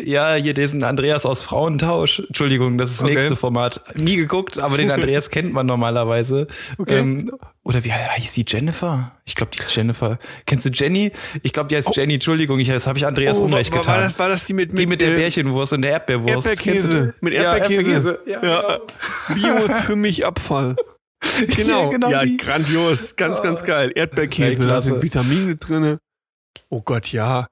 Ja, 0.00 0.34
hier 0.34 0.54
diesen 0.54 0.84
Andreas 0.84 1.26
aus 1.26 1.42
Frauentausch. 1.42 2.20
Entschuldigung, 2.20 2.78
das 2.78 2.90
ist 2.90 2.98
das 3.00 3.04
Okay. 3.04 3.14
nächste 3.16 3.34
Format. 3.36 3.82
Nie 3.96 4.14
geguckt, 4.16 4.58
aber 4.60 4.76
den 4.76 4.92
Andreas 4.92 5.28
kennt 5.30 5.52
man 5.52 5.66
normalerweise. 5.66 6.46
Okay. 6.78 6.98
Ähm, 6.98 7.30
oder 7.64 7.82
wie 7.82 7.92
heißt 7.92 8.36
die 8.36 8.44
Jennifer? 8.46 9.12
Ich 9.24 9.34
glaube, 9.34 9.50
die 9.52 9.58
ist 9.58 9.74
Jennifer. 9.74 10.18
Kennst 10.46 10.64
du 10.66 10.70
Jenny? 10.70 11.10
Ich 11.42 11.52
glaube, 11.52 11.68
die 11.68 11.76
heißt 11.76 11.96
Jenny. 11.96 12.14
Entschuldigung, 12.14 12.60
ich, 12.60 12.68
das 12.68 12.86
habe 12.86 12.96
ich 12.98 13.06
Andreas 13.06 13.40
Oh, 13.40 13.44
Unrecht 13.44 13.72
war, 13.72 13.80
getan. 13.80 13.96
War 13.96 14.04
das, 14.04 14.18
war 14.20 14.28
das 14.28 14.46
die 14.46 14.52
mit, 14.54 14.78
die 14.78 14.86
mit 14.86 15.00
der 15.00 15.16
Bärchenwurst 15.16 15.72
und 15.72 15.82
der 15.82 15.90
Erdbeerwurst. 15.92 16.46
Erdbeerkäse. 16.46 17.14
Mit 17.20 17.34
Ja, 17.34 17.56
Erdbeerkäse. 17.56 18.20
Ja, 18.24 18.42
Ja, 18.44 18.78
Bio 19.34 19.54
ist 19.64 19.84
für 19.84 19.96
mich 19.96 20.24
Abfall. 20.24 20.76
Genau, 21.56 21.86
Ja, 21.86 21.90
genau 21.90 22.10
ja, 22.10 22.22
grandios, 22.38 23.16
ganz, 23.16 23.42
ganz 23.42 23.64
geil. 23.64 23.90
Erdbeerkäse, 23.92 24.68
da 24.68 24.80
sind 24.80 25.02
Vitamine 25.02 25.56
drinne. 25.56 25.98
Oh 26.68 26.80
Gott, 26.80 27.10
ja. 27.10 27.48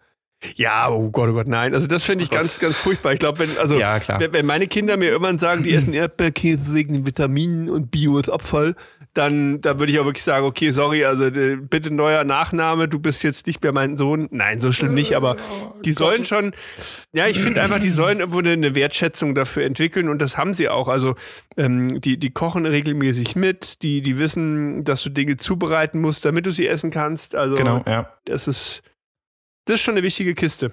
Ja, 0.54 0.88
oh 0.88 1.10
Gott, 1.10 1.30
oh 1.30 1.32
Gott, 1.32 1.48
nein. 1.48 1.74
Also 1.74 1.86
das 1.86 2.02
finde 2.02 2.24
ich 2.24 2.30
Oh 2.30 2.34
ganz, 2.34 2.58
ganz 2.58 2.76
furchtbar. 2.76 3.12
Ich 3.12 3.18
glaube, 3.18 3.40
wenn, 3.40 3.58
also 3.58 3.78
Ja, 3.78 4.00
wenn, 4.18 4.32
wenn 4.32 4.46
meine 4.46 4.66
Kinder 4.66 4.96
mir 4.96 5.10
irgendwann 5.10 5.38
sagen, 5.38 5.62
die 5.64 5.74
essen 5.74 5.92
Erdbeerkäse 5.92 6.72
wegen 6.74 6.94
den 6.94 7.06
Vitaminen 7.06 7.68
und 7.68 7.90
Bio 7.90 8.18
ist 8.18 8.30
Abfall, 8.30 8.76
dann 9.16 9.60
da 9.60 9.78
würde 9.78 9.92
ich 9.92 9.98
auch 9.98 10.04
wirklich 10.04 10.24
sagen, 10.24 10.44
okay, 10.46 10.70
sorry, 10.70 11.04
also 11.04 11.24
äh, 11.24 11.56
bitte 11.56 11.90
neuer 11.90 12.24
Nachname, 12.24 12.88
du 12.88 12.98
bist 12.98 13.22
jetzt 13.22 13.46
nicht 13.46 13.62
mehr 13.62 13.72
mein 13.72 13.96
Sohn. 13.96 14.28
Nein, 14.30 14.60
so 14.60 14.72
schlimm 14.72 14.94
nicht, 14.94 15.16
aber 15.16 15.36
die 15.84 15.92
sollen 15.92 16.24
schon, 16.24 16.52
ja, 17.12 17.26
ich 17.26 17.40
finde 17.40 17.62
einfach, 17.62 17.80
die 17.80 17.90
sollen 17.90 18.20
irgendwo 18.20 18.40
eine, 18.40 18.52
eine 18.52 18.74
Wertschätzung 18.74 19.34
dafür 19.34 19.64
entwickeln 19.64 20.08
und 20.08 20.20
das 20.20 20.36
haben 20.36 20.52
sie 20.52 20.68
auch. 20.68 20.88
Also 20.88 21.14
ähm, 21.56 22.00
die, 22.00 22.18
die 22.18 22.30
kochen 22.30 22.66
regelmäßig 22.66 23.36
mit, 23.36 23.82
die, 23.82 24.02
die 24.02 24.18
wissen, 24.18 24.84
dass 24.84 25.02
du 25.02 25.10
Dinge 25.10 25.36
zubereiten 25.36 26.00
musst, 26.00 26.24
damit 26.24 26.46
du 26.46 26.50
sie 26.50 26.66
essen 26.66 26.90
kannst. 26.90 27.34
Also 27.34 27.54
Genau, 27.54 27.82
ja. 27.86 28.10
das 28.26 28.48
ist, 28.48 28.82
das 29.66 29.74
ist 29.76 29.80
schon 29.82 29.94
eine 29.94 30.02
wichtige 30.02 30.34
Kiste. 30.34 30.72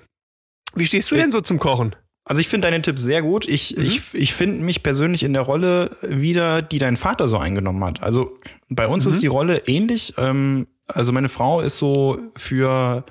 Wie 0.76 0.86
stehst 0.86 1.12
du 1.12 1.16
denn 1.16 1.32
so 1.32 1.42
zum 1.42 1.60
Kochen? 1.60 1.96
Also 2.26 2.40
ich 2.40 2.48
finde 2.48 2.68
deine 2.68 2.82
Tipps 2.82 3.02
sehr 3.02 3.22
gut. 3.22 3.48
Ich, 3.48 3.76
Mhm. 3.76 3.84
ich, 3.84 4.02
ich 4.14 4.34
finde 4.34 4.64
mich 4.64 4.82
persönlich 4.82 5.24
in 5.24 5.34
der 5.34 5.42
Rolle 5.42 5.96
wieder, 6.02 6.62
die 6.62 6.80
dein 6.80 6.96
Vater 6.96 7.28
so 7.28 7.38
eingenommen 7.38 7.84
hat. 7.84 8.02
Also 8.02 8.40
bei 8.70 8.88
uns 8.88 9.06
Mhm. 9.06 9.12
ist 9.12 9.22
die 9.24 9.28
Rolle 9.28 9.64
ähnlich. 9.68 10.14
Ähm, 10.18 10.68
also 10.88 11.12
meine 11.12 11.30
Frau 11.30 11.60
ist 11.62 11.78
so 11.78 12.18
für 12.38 13.06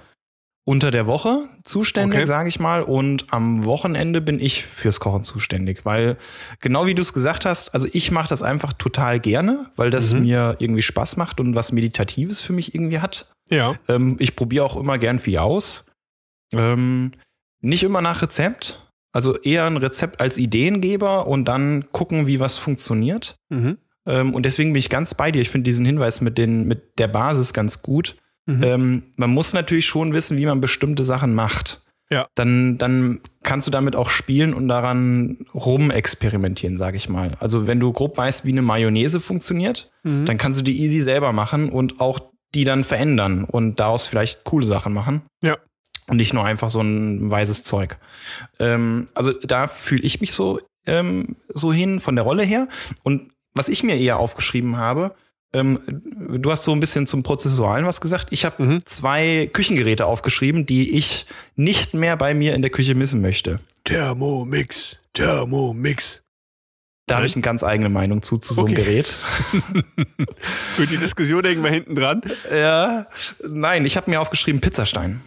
unter 0.64 0.90
der 0.92 1.06
Woche 1.08 1.48
zuständig, 1.64 2.18
Okay. 2.20 2.26
sage 2.26 2.48
ich 2.48 2.60
mal, 2.60 2.82
und 2.82 3.26
am 3.32 3.64
Wochenende 3.64 4.20
bin 4.20 4.38
ich 4.38 4.64
fürs 4.64 5.00
Kochen 5.00 5.24
zuständig, 5.24 5.84
weil 5.84 6.16
genau 6.60 6.86
wie 6.86 6.94
du 6.94 7.02
es 7.02 7.12
gesagt 7.12 7.44
hast, 7.44 7.74
also 7.74 7.88
ich 7.92 8.12
mache 8.12 8.28
das 8.28 8.42
einfach 8.44 8.72
total 8.72 9.18
gerne, 9.18 9.70
weil 9.74 9.90
das 9.90 10.12
Mhm. 10.12 10.22
mir 10.22 10.56
irgendwie 10.60 10.82
Spaß 10.82 11.16
macht 11.16 11.40
und 11.40 11.56
was 11.56 11.72
Meditatives 11.72 12.42
für 12.42 12.52
mich 12.52 12.74
irgendwie 12.76 13.00
hat. 13.00 13.32
Ja. 13.50 13.74
Ähm, 13.88 14.16
ich 14.20 14.36
probiere 14.36 14.64
auch 14.64 14.76
immer 14.76 14.98
gern 14.98 15.18
viel 15.18 15.38
aus. 15.38 15.86
Ähm, 16.52 17.12
nicht 17.60 17.82
immer 17.82 18.00
nach 18.00 18.22
Rezept. 18.22 18.78
Also 19.14 19.36
eher 19.38 19.66
ein 19.66 19.76
Rezept 19.76 20.20
als 20.20 20.38
Ideengeber 20.38 21.26
und 21.26 21.44
dann 21.46 21.86
gucken, 21.92 22.26
wie 22.26 22.40
was 22.40 22.56
funktioniert. 22.56 23.36
Mhm. 23.50 23.78
Ähm, 24.06 24.32
und 24.34 24.46
deswegen 24.46 24.72
bin 24.72 24.78
ich 24.80 24.88
ganz 24.88 25.14
bei 25.14 25.30
dir. 25.32 25.42
Ich 25.42 25.50
finde 25.50 25.64
diesen 25.64 25.84
Hinweis 25.84 26.20
mit, 26.20 26.38
den, 26.38 26.66
mit 26.66 26.98
der 26.98 27.08
Basis 27.08 27.52
ganz 27.52 27.82
gut. 27.82 28.16
Mhm. 28.46 28.62
Ähm, 28.62 29.02
man 29.16 29.30
muss 29.30 29.52
natürlich 29.52 29.86
schon 29.86 30.12
wissen, 30.12 30.36
wie 30.36 30.46
man 30.46 30.60
bestimmte 30.60 31.04
Sachen 31.04 31.34
macht. 31.34 31.82
Ja. 32.10 32.26
Dann, 32.34 32.76
dann 32.76 33.20
kannst 33.42 33.66
du 33.66 33.70
damit 33.70 33.96
auch 33.96 34.10
spielen 34.10 34.52
und 34.52 34.68
daran 34.68 35.38
rumexperimentieren, 35.54 36.76
sage 36.76 36.96
ich 36.96 37.08
mal. 37.08 37.32
Also 37.40 37.66
wenn 37.66 37.80
du 37.80 37.92
grob 37.92 38.16
weißt, 38.18 38.44
wie 38.44 38.50
eine 38.52 38.62
Mayonnaise 38.62 39.20
funktioniert, 39.20 39.90
Mhm. 40.04 40.26
dann 40.26 40.36
kannst 40.36 40.58
du 40.58 40.62
die 40.64 40.80
easy 40.82 41.00
selber 41.00 41.32
machen 41.32 41.68
und 41.70 42.00
auch 42.00 42.18
die 42.54 42.64
dann 42.64 42.84
verändern 42.84 43.44
und 43.44 43.80
daraus 43.80 44.06
vielleicht 44.06 44.44
coole 44.44 44.66
Sachen 44.66 44.92
machen. 44.92 45.22
Ja. 45.42 45.56
Und 46.08 46.16
nicht 46.16 46.34
nur 46.34 46.44
einfach 46.44 46.68
so 46.68 46.80
ein 46.80 47.30
weißes 47.30 47.62
Zeug. 47.64 47.96
Ähm, 48.58 49.06
also 49.14 49.32
da 49.32 49.68
fühle 49.68 50.02
ich 50.02 50.20
mich 50.20 50.32
so, 50.32 50.60
ähm, 50.86 51.36
so 51.48 51.72
hin 51.72 52.00
von 52.00 52.16
der 52.16 52.24
Rolle 52.24 52.42
her. 52.42 52.68
Und 53.04 53.30
was 53.54 53.68
ich 53.68 53.82
mir 53.84 53.96
eher 53.96 54.18
aufgeschrieben 54.18 54.76
habe, 54.76 55.14
ähm, 55.52 55.78
du 56.40 56.50
hast 56.50 56.64
so 56.64 56.72
ein 56.72 56.80
bisschen 56.80 57.06
zum 57.06 57.22
Prozessualen 57.22 57.84
was 57.84 58.00
gesagt. 58.00 58.28
Ich 58.30 58.44
habe 58.44 58.62
Mhm. 58.62 58.86
zwei 58.86 59.50
Küchengeräte 59.52 60.06
aufgeschrieben, 60.06 60.64
die 60.66 60.96
ich 60.96 61.26
nicht 61.56 61.94
mehr 61.94 62.16
bei 62.16 62.34
mir 62.34 62.54
in 62.54 62.62
der 62.62 62.70
Küche 62.70 62.94
missen 62.94 63.20
möchte. 63.20 63.60
Thermomix, 63.84 64.98
Thermomix. 65.14 66.22
Da 67.06 67.16
habe 67.16 67.26
ich 67.26 67.34
eine 67.34 67.42
ganz 67.42 67.64
eigene 67.64 67.88
Meinung 67.88 68.22
zu, 68.22 68.38
zu 68.38 68.54
so 68.54 68.64
einem 68.64 68.72
Okay. 68.74 68.84
Gerät. 68.84 69.06
Für 70.76 70.86
die 70.86 70.96
Diskussion 70.96 71.44
hängen 71.44 71.62
wir 71.62 71.70
hinten 71.70 71.94
dran. 71.94 72.22
Ja. 72.54 73.06
Nein, 73.46 73.84
ich 73.84 73.96
habe 73.96 74.10
mir 74.10 74.20
aufgeschrieben 74.20 74.60
Pizzastein. 74.60 75.20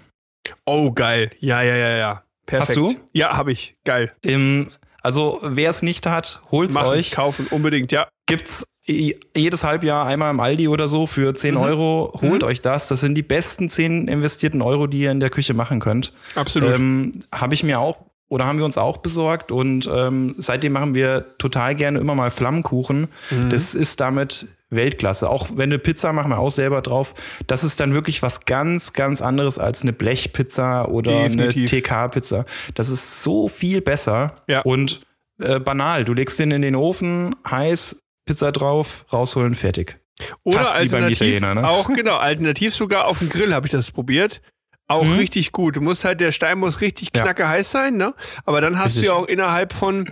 Oh, 0.66 0.92
geil. 0.92 1.32
Ja, 1.40 1.62
ja, 1.62 1.76
ja, 1.76 1.98
ja. 1.98 2.24
Perfekt. 2.46 2.70
Hast 2.70 2.76
du? 2.78 2.96
Ja, 3.14 3.36
habe 3.36 3.52
ich. 3.52 3.76
Geil. 3.84 4.14
Ähm, 4.24 4.72
Also 5.02 5.40
wer 5.44 5.70
es 5.70 5.82
nicht 5.82 6.08
hat, 6.08 6.42
holt's 6.52 6.74
Machen, 6.76 6.88
euch. 6.90 7.12
kaufen, 7.12 7.48
unbedingt, 7.52 7.92
ja. 7.92 8.08
Gibt's 8.28 8.64
jedes 8.88 9.64
Halbjahr 9.64 10.06
einmal 10.06 10.32
im 10.32 10.40
Aldi 10.40 10.68
oder 10.68 10.88
so 10.88 11.08
für 11.08 11.34
10 11.34 11.58
Euro. 11.58 12.14
Holt 12.22 12.44
euch 12.44 12.62
das. 12.62 12.88
Das 12.88 13.02
sind 13.02 13.16
die 13.16 13.24
besten 13.24 13.68
10 13.70 14.08
investierten 14.08 14.62
Euro, 14.62 14.88
die 14.88 15.00
ihr 15.00 15.12
in 15.12 15.20
der 15.20 15.30
Küche 15.30 15.54
machen 15.54 15.80
könnt. 15.80 16.14
Absolut. 16.36 16.76
Ähm, 16.76 17.12
Habe 17.34 17.54
ich 17.56 17.64
mir 17.64 17.80
auch 17.80 17.98
oder 18.28 18.46
haben 18.48 18.58
wir 18.58 18.66
uns 18.66 18.78
auch 18.80 18.98
besorgt 18.98 19.52
und 19.52 19.88
ähm, 19.94 20.34
seitdem 20.40 20.72
machen 20.74 20.96
wir 20.96 21.38
total 21.38 21.76
gerne 21.76 22.00
immer 22.00 22.16
mal 22.16 22.32
Flammkuchen. 22.32 23.08
Mhm. 23.30 23.50
Das 23.52 23.76
ist 23.76 24.00
damit 24.02 24.48
Weltklasse. 24.72 25.30
Auch 25.30 25.50
wenn 25.52 25.70
eine 25.70 25.78
Pizza 25.78 26.12
machen 26.12 26.32
wir 26.32 26.40
auch 26.40 26.50
selber 26.50 26.82
drauf. 26.82 27.14
Das 27.46 27.64
ist 27.64 27.80
dann 27.80 27.94
wirklich 27.94 28.24
was 28.24 28.46
ganz, 28.46 28.94
ganz 28.94 29.22
anderes 29.22 29.60
als 29.60 29.84
eine 29.84 29.94
Blechpizza 29.94 30.86
oder 30.86 31.12
Definitiv. 31.24 31.72
eine 31.72 31.82
TK-Pizza. 31.82 32.46
Das 32.74 32.90
ist 32.90 33.22
so 33.22 33.48
viel 33.48 33.82
besser 33.82 34.38
Ja. 34.48 34.62
und 34.62 35.02
äh, 35.40 35.60
banal. 35.60 36.04
Du 36.04 36.14
legst 36.14 36.40
den 36.40 36.50
in 36.52 36.64
den 36.64 36.76
Ofen, 36.76 37.36
heiß, 37.48 38.00
Pizza 38.26 38.52
drauf, 38.52 39.06
rausholen, 39.12 39.56
fertig. 39.56 39.98
Oder 40.44 40.58
fast 40.60 40.74
wie 40.76 40.78
beim 40.90 41.04
alternativ, 41.04 41.22
Italiener, 41.22 41.56
ne? 41.62 41.68
auch 41.70 41.88
genau, 41.94 42.18
alternativ 42.18 42.74
sogar 42.74 43.06
auf 43.06 43.20
dem 43.20 43.30
Grill 43.30 43.54
habe 43.54 43.68
ich 43.68 43.72
das 43.72 43.92
probiert. 43.92 44.42
Auch 44.88 45.04
Mhm. 45.04 45.14
richtig 45.18 45.52
gut. 45.52 45.76
Du 45.78 45.82
musst 45.82 46.06
halt, 46.06 46.20
der 46.22 46.32
Stein 46.32 46.60
muss 46.60 46.80
richtig 46.80 47.10
Ja. 47.16 47.24
knacke 47.24 47.48
heiß 47.48 47.72
sein, 47.72 47.98
ne? 47.98 48.14
Aber 48.46 48.62
dann 48.62 48.78
hast 48.78 48.96
Richtig. 48.98 49.02
du 49.06 49.08
ja 49.08 49.14
auch 49.14 49.26
innerhalb 49.26 49.74
von 49.74 50.08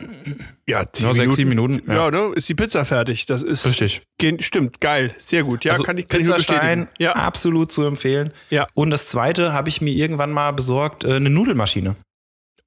ja, 0.67 0.91
zehn 0.91 1.06
Ja, 1.10 1.13
sechs, 1.13 1.36
sieben 1.36 1.49
Minuten, 1.49 1.84
Ja, 1.88 2.06
ja. 2.06 2.12
ne? 2.12 2.32
Ist 2.36 2.49
die 2.49 2.56
Pizza 2.56 2.84
fertig. 2.84 3.28
Das 3.28 3.43
ist 3.43 3.67
Richtig. 3.67 4.02
Stimmt, 4.39 4.82
geil, 4.82 5.13
sehr 5.19 5.43
gut. 5.43 5.63
Ja, 5.63 5.73
also 5.73 5.84
kann 5.84 5.97
ich 5.99 6.08
kann 6.08 6.21
ich 6.21 6.26
Pizzastein, 6.28 6.80
bestätigen. 6.86 6.89
Ja, 6.97 7.12
absolut 7.12 7.71
zu 7.71 7.84
empfehlen. 7.84 8.34
Ja. 8.49 8.65
Und 8.73 8.89
das 8.89 9.06
zweite 9.06 9.54
habe 9.54 9.69
ich 9.69 9.80
mir 9.80 9.91
irgendwann 9.93 10.32
mal 10.32 10.52
besorgt, 10.54 11.04
äh, 11.04 11.13
eine 11.17 11.30
Nudelmaschine. 11.30 11.95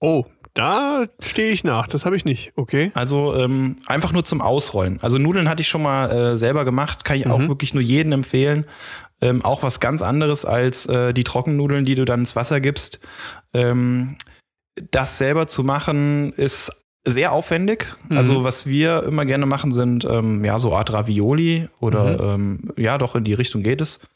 Oh, 0.00 0.24
da 0.54 1.04
stehe 1.20 1.52
ich 1.52 1.64
nach. 1.64 1.86
Das 1.86 2.06
habe 2.06 2.16
ich 2.16 2.24
nicht. 2.24 2.52
Okay. 2.56 2.90
Also 2.94 3.34
ähm, 3.34 3.76
einfach 3.86 4.12
nur 4.12 4.24
zum 4.24 4.40
Ausrollen. 4.40 4.98
Also 5.02 5.18
Nudeln 5.18 5.48
hatte 5.48 5.60
ich 5.60 5.68
schon 5.68 5.82
mal 5.82 6.10
äh, 6.10 6.36
selber 6.36 6.64
gemacht, 6.64 7.04
kann 7.04 7.16
ich 7.16 7.26
auch 7.26 7.38
Mhm. 7.38 7.48
wirklich 7.48 7.74
nur 7.74 7.82
jedem 7.82 8.12
empfehlen. 8.12 8.64
Ähm, 9.20 9.44
auch 9.44 9.62
was 9.62 9.80
ganz 9.80 10.02
anderes 10.02 10.44
als 10.44 10.86
äh, 10.86 11.12
die 11.12 11.24
Trockennudeln, 11.24 11.84
die 11.84 11.94
du 11.94 12.04
dann 12.06 12.20
ins 12.20 12.36
Wasser 12.36 12.60
gibst. 12.60 13.00
Ähm, 13.52 14.16
das 14.90 15.18
selber 15.18 15.46
zu 15.46 15.62
machen 15.64 16.32
ist 16.32 16.86
sehr 17.06 17.32
aufwendig. 17.32 17.86
Mhm. 18.08 18.16
Also 18.16 18.44
was 18.44 18.66
wir 18.66 19.02
immer 19.04 19.24
gerne 19.26 19.46
machen 19.46 19.72
sind 19.72 20.04
ähm, 20.04 20.44
ja 20.44 20.58
so 20.58 20.74
Art 20.74 20.92
Ravioli 20.92 21.68
oder 21.80 22.34
ähm, 22.34 22.72
ja 22.76 22.98
doch 22.98 23.14
in 23.14 23.24
die 23.24 23.34
Richtung 23.34 23.62
geht 23.62 23.80
es. 23.80 24.06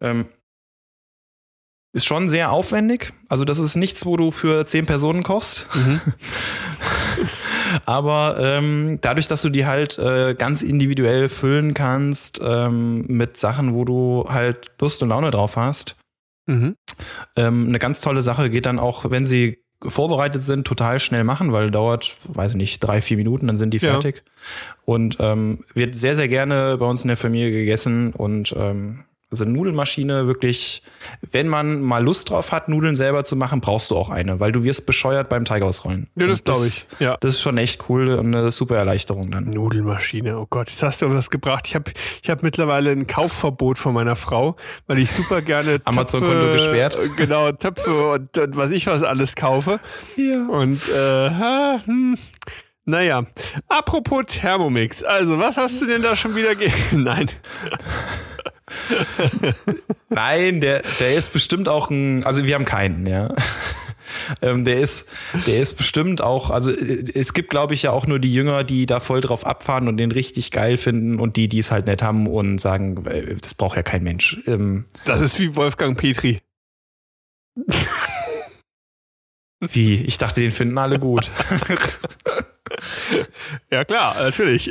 Ähm, 0.00 0.26
ist 1.98 2.06
schon 2.06 2.28
sehr 2.30 2.50
aufwendig. 2.50 3.12
Also 3.28 3.44
das 3.44 3.58
ist 3.58 3.76
nichts, 3.76 4.06
wo 4.06 4.16
du 4.16 4.30
für 4.30 4.64
zehn 4.66 4.86
Personen 4.86 5.22
kochst. 5.22 5.66
Mhm. 5.74 6.00
Aber 7.84 8.36
ähm, 8.40 8.98
dadurch, 9.00 9.26
dass 9.26 9.42
du 9.42 9.50
die 9.50 9.66
halt 9.66 9.98
äh, 9.98 10.34
ganz 10.34 10.62
individuell 10.62 11.28
füllen 11.28 11.74
kannst 11.74 12.40
ähm, 12.42 13.04
mit 13.08 13.36
Sachen, 13.36 13.74
wo 13.74 13.84
du 13.84 14.26
halt 14.28 14.70
Lust 14.80 15.02
und 15.02 15.10
Laune 15.10 15.30
drauf 15.30 15.56
hast, 15.56 15.96
Mhm. 16.50 16.76
ähm, 17.36 17.68
eine 17.68 17.78
ganz 17.78 18.00
tolle 18.00 18.22
Sache 18.22 18.48
geht 18.48 18.64
dann 18.64 18.78
auch, 18.78 19.10
wenn 19.10 19.26
sie 19.26 19.58
vorbereitet 19.86 20.42
sind, 20.42 20.66
total 20.66 20.98
schnell 20.98 21.22
machen, 21.22 21.52
weil 21.52 21.70
dauert, 21.70 22.16
weiß 22.26 22.52
ich 22.52 22.56
nicht, 22.56 22.80
drei, 22.80 23.02
vier 23.02 23.18
Minuten, 23.18 23.46
dann 23.48 23.58
sind 23.58 23.74
die 23.74 23.78
Ja. 23.78 23.92
fertig. 23.92 24.24
Und 24.86 25.18
ähm, 25.20 25.58
wird 25.74 25.94
sehr, 25.94 26.14
sehr 26.14 26.26
gerne 26.28 26.78
bei 26.78 26.86
uns 26.86 27.02
in 27.02 27.08
der 27.08 27.18
Familie 27.18 27.50
gegessen 27.50 28.14
und 28.14 28.54
ähm, 28.58 29.04
also 29.30 29.44
Nudelmaschine 29.44 30.26
wirklich, 30.26 30.82
wenn 31.30 31.48
man 31.48 31.82
mal 31.82 32.02
Lust 32.02 32.30
drauf 32.30 32.50
hat, 32.50 32.68
Nudeln 32.68 32.96
selber 32.96 33.24
zu 33.24 33.36
machen, 33.36 33.60
brauchst 33.60 33.90
du 33.90 33.96
auch 33.96 34.08
eine, 34.08 34.40
weil 34.40 34.52
du 34.52 34.64
wirst 34.64 34.86
bescheuert 34.86 35.28
beim 35.28 35.44
Teig 35.44 35.62
ausrollen. 35.62 36.08
Ja, 36.16 36.26
das 36.26 36.42
glaube 36.44 36.66
ich. 36.66 36.86
Ja. 36.98 37.16
Das 37.20 37.34
ist 37.34 37.42
schon 37.42 37.58
echt 37.58 37.88
cool 37.88 38.14
und 38.14 38.34
eine 38.34 38.50
super 38.50 38.76
Erleichterung 38.76 39.30
dann. 39.30 39.50
Nudelmaschine, 39.50 40.38
oh 40.38 40.46
Gott, 40.48 40.70
jetzt 40.70 40.82
hast 40.82 41.02
du 41.02 41.12
was 41.12 41.28
gebracht. 41.28 41.66
Ich 41.66 41.74
habe 41.74 41.92
ich 42.22 42.30
hab 42.30 42.42
mittlerweile 42.42 42.90
ein 42.90 43.06
Kaufverbot 43.06 43.78
von 43.78 43.92
meiner 43.92 44.16
Frau, 44.16 44.56
weil 44.86 44.98
ich 44.98 45.10
super 45.10 45.42
gerne 45.42 45.80
Amazon-Konto 45.84 46.52
gesperrt. 46.52 46.96
äh, 46.96 47.08
Genau, 47.16 47.52
Töpfe 47.52 48.12
und, 48.12 48.38
und 48.38 48.56
was 48.56 48.70
ich 48.70 48.86
was 48.86 49.02
alles 49.02 49.34
kaufe. 49.36 49.80
Ja. 50.16 50.46
Und 50.48 50.80
äh, 50.88 51.30
hm, 51.84 52.16
naja, 52.88 53.24
apropos 53.68 54.24
Thermomix, 54.28 55.02
also 55.02 55.38
was 55.38 55.58
hast 55.58 55.82
du 55.82 55.86
denn 55.86 56.00
da 56.00 56.16
schon 56.16 56.34
wieder 56.34 56.54
ge... 56.54 56.70
Nein. 56.92 57.28
Nein, 60.08 60.60
der, 60.60 60.82
der 61.00 61.14
ist 61.14 61.32
bestimmt 61.32 61.68
auch 61.68 61.90
ein, 61.90 62.24
also 62.24 62.44
wir 62.44 62.54
haben 62.54 62.64
keinen, 62.64 63.06
ja. 63.06 63.34
Ähm, 64.40 64.64
der 64.64 64.80
ist, 64.80 65.10
der 65.46 65.60
ist 65.60 65.74
bestimmt 65.74 66.22
auch, 66.22 66.48
also 66.48 66.70
äh, 66.70 67.04
es 67.14 67.34
gibt, 67.34 67.50
glaube 67.50 67.74
ich, 67.74 67.82
ja 67.82 67.90
auch 67.90 68.06
nur 68.06 68.18
die 68.18 68.32
Jünger, 68.32 68.64
die 68.64 68.86
da 68.86 69.00
voll 69.00 69.20
drauf 69.20 69.46
abfahren 69.46 69.86
und 69.86 69.98
den 69.98 70.12
richtig 70.12 70.50
geil 70.50 70.78
finden 70.78 71.20
und 71.20 71.36
die, 71.36 71.46
die 71.48 71.58
es 71.58 71.70
halt 71.70 71.86
nett 71.86 72.02
haben 72.02 72.26
und 72.26 72.58
sagen, 72.58 73.04
äh, 73.06 73.36
das 73.36 73.52
braucht 73.54 73.76
ja 73.76 73.82
kein 73.82 74.02
Mensch. 74.02 74.38
Ähm, 74.46 74.86
Das 75.04 75.20
ist 75.20 75.38
wie 75.38 75.54
Wolfgang 75.56 75.98
Petri. 75.98 76.40
wie? 79.60 80.02
Ich 80.02 80.16
dachte, 80.16 80.40
den 80.40 80.52
finden 80.52 80.78
alle 80.78 80.98
gut. 80.98 81.30
Ja 83.70 83.84
klar, 83.84 84.14
natürlich. 84.20 84.70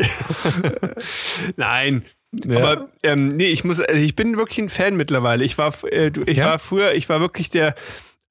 Nein, 1.56 2.06
Ja. 2.34 2.58
Aber 2.58 2.90
ähm, 3.04 3.30
nee, 3.30 3.48
ich 3.48 3.64
muss, 3.64 3.80
also 3.80 4.00
ich 4.02 4.16
bin 4.16 4.38
wirklich 4.38 4.60
ein 4.60 4.70
Fan 4.70 4.96
mittlerweile. 4.98 5.44
Ich 5.46 5.58
war, 5.58 5.74
äh, 5.92 6.12
ich 6.26 6.38
Ja? 6.38 6.46
war 6.48 6.60
früher, 6.60 6.94
ich 6.94 7.08
war 7.10 7.20
wirklich 7.22 7.50
der 7.50 7.76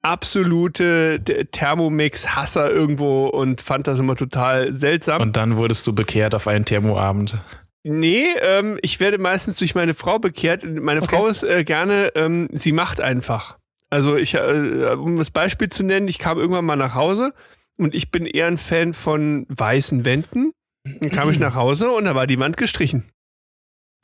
absolute 0.03 1.21
Thermomix-Hasser 1.53 2.71
irgendwo 2.71 3.27
und 3.27 3.61
fand 3.61 3.87
das 3.87 3.99
immer 3.99 4.17
total 4.17 4.73
seltsam. 4.75 5.21
und 5.23 5.37
dann 5.37 5.57
wurdest 5.57 5.87
du 5.87 5.95
bekehrt 5.95 6.35
auf 6.35 6.47
einen 6.47 6.65
Thermoabend. 6.65 7.39
nee, 7.85 8.25
ähm, 8.41 8.79
ich 8.83 9.01
werde 9.01 9.19
meistens 9.19 9.57
durch 9.57 9.75
meine 9.75 9.95
Frau 9.95 10.19
bekehrt. 10.19 10.65
Meine 10.65 11.03
Okay. 11.03 11.17
Frau 11.17 11.27
ist 11.29 11.43
äh, 11.43 11.65
gerne, 11.65 12.13
ähm, 12.15 12.49
sie 12.53 12.73
macht 12.73 13.01
einfach. 13.01 13.59
Also 13.91 14.17
ich, 14.17 14.35
äh, 14.35 14.95
um 14.99 15.17
das 15.17 15.31
Beispiel 15.31 15.69
zu 15.69 15.85
nennen, 15.85 16.09
ich 16.09 16.19
kam 16.19 16.39
irgendwann 16.39 16.65
mal 16.65 16.77
nach 16.77 16.95
Hause 16.95 17.33
und 17.77 17.95
ich 17.95 18.11
bin 18.11 18.27
eher 18.27 18.47
ein 18.49 18.57
Fan 18.57 18.93
von 18.93 19.47
weißen 19.49 20.05
Wänden. 20.05 20.53
Dann 21.01 21.11
kam 21.11 21.31
ich 21.31 21.39
nach 21.39 21.55
Hause 21.55 21.91
und 21.91 22.05
da 22.05 22.15
war 22.15 22.27
die 22.27 22.39
Wand 22.39 22.57
gestrichen. 22.57 23.05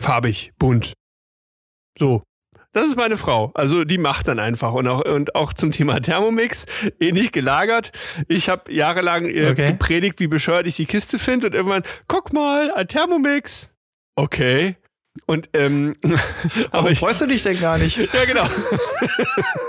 Farbig, 0.03 0.53
bunt. 0.59 0.93
So. 1.99 2.23
Das 2.75 2.89
ist 2.89 2.97
meine 2.97 3.19
Frau. 3.19 3.51
Also 3.55 3.85
die 3.85 3.99
macht 3.99 4.29
dann 4.29 4.39
einfach. 4.39 4.73
Und 4.73 4.89
auch, 4.89 5.05
und 5.05 5.35
auch 5.35 5.53
zum 5.53 5.73
Thema 5.73 6.01
Thermomix, 6.01 6.65
ähnlich 7.01 7.31
gelagert. 7.31 7.93
Ich 8.29 8.49
habe 8.49 8.73
jahrelang 8.73 9.27
äh, 9.27 9.51
Okay. 9.51 9.73
gepredigt, 9.73 10.21
wie 10.21 10.27
bescheuert 10.27 10.67
ich 10.67 10.77
die 10.77 10.87
Kiste 10.87 11.19
finde 11.19 11.49
und 11.49 11.55
irgendwann, 11.55 11.83
guck 12.09 12.33
mal, 12.33 12.73
ein 12.73 12.89
Thermomix. 12.89 13.73
Okay. 14.17 14.77
Und 15.27 15.51
ähm, 15.53 15.95
aber 16.03 16.19
Warum 16.73 16.93
ich, 16.93 16.99
freust 16.99 17.21
du 17.21 17.27
dich 17.27 17.43
denn 17.43 17.61
gar 17.61 17.77
nicht? 17.77 17.99
ja, 18.15 18.25
genau. 18.25 18.47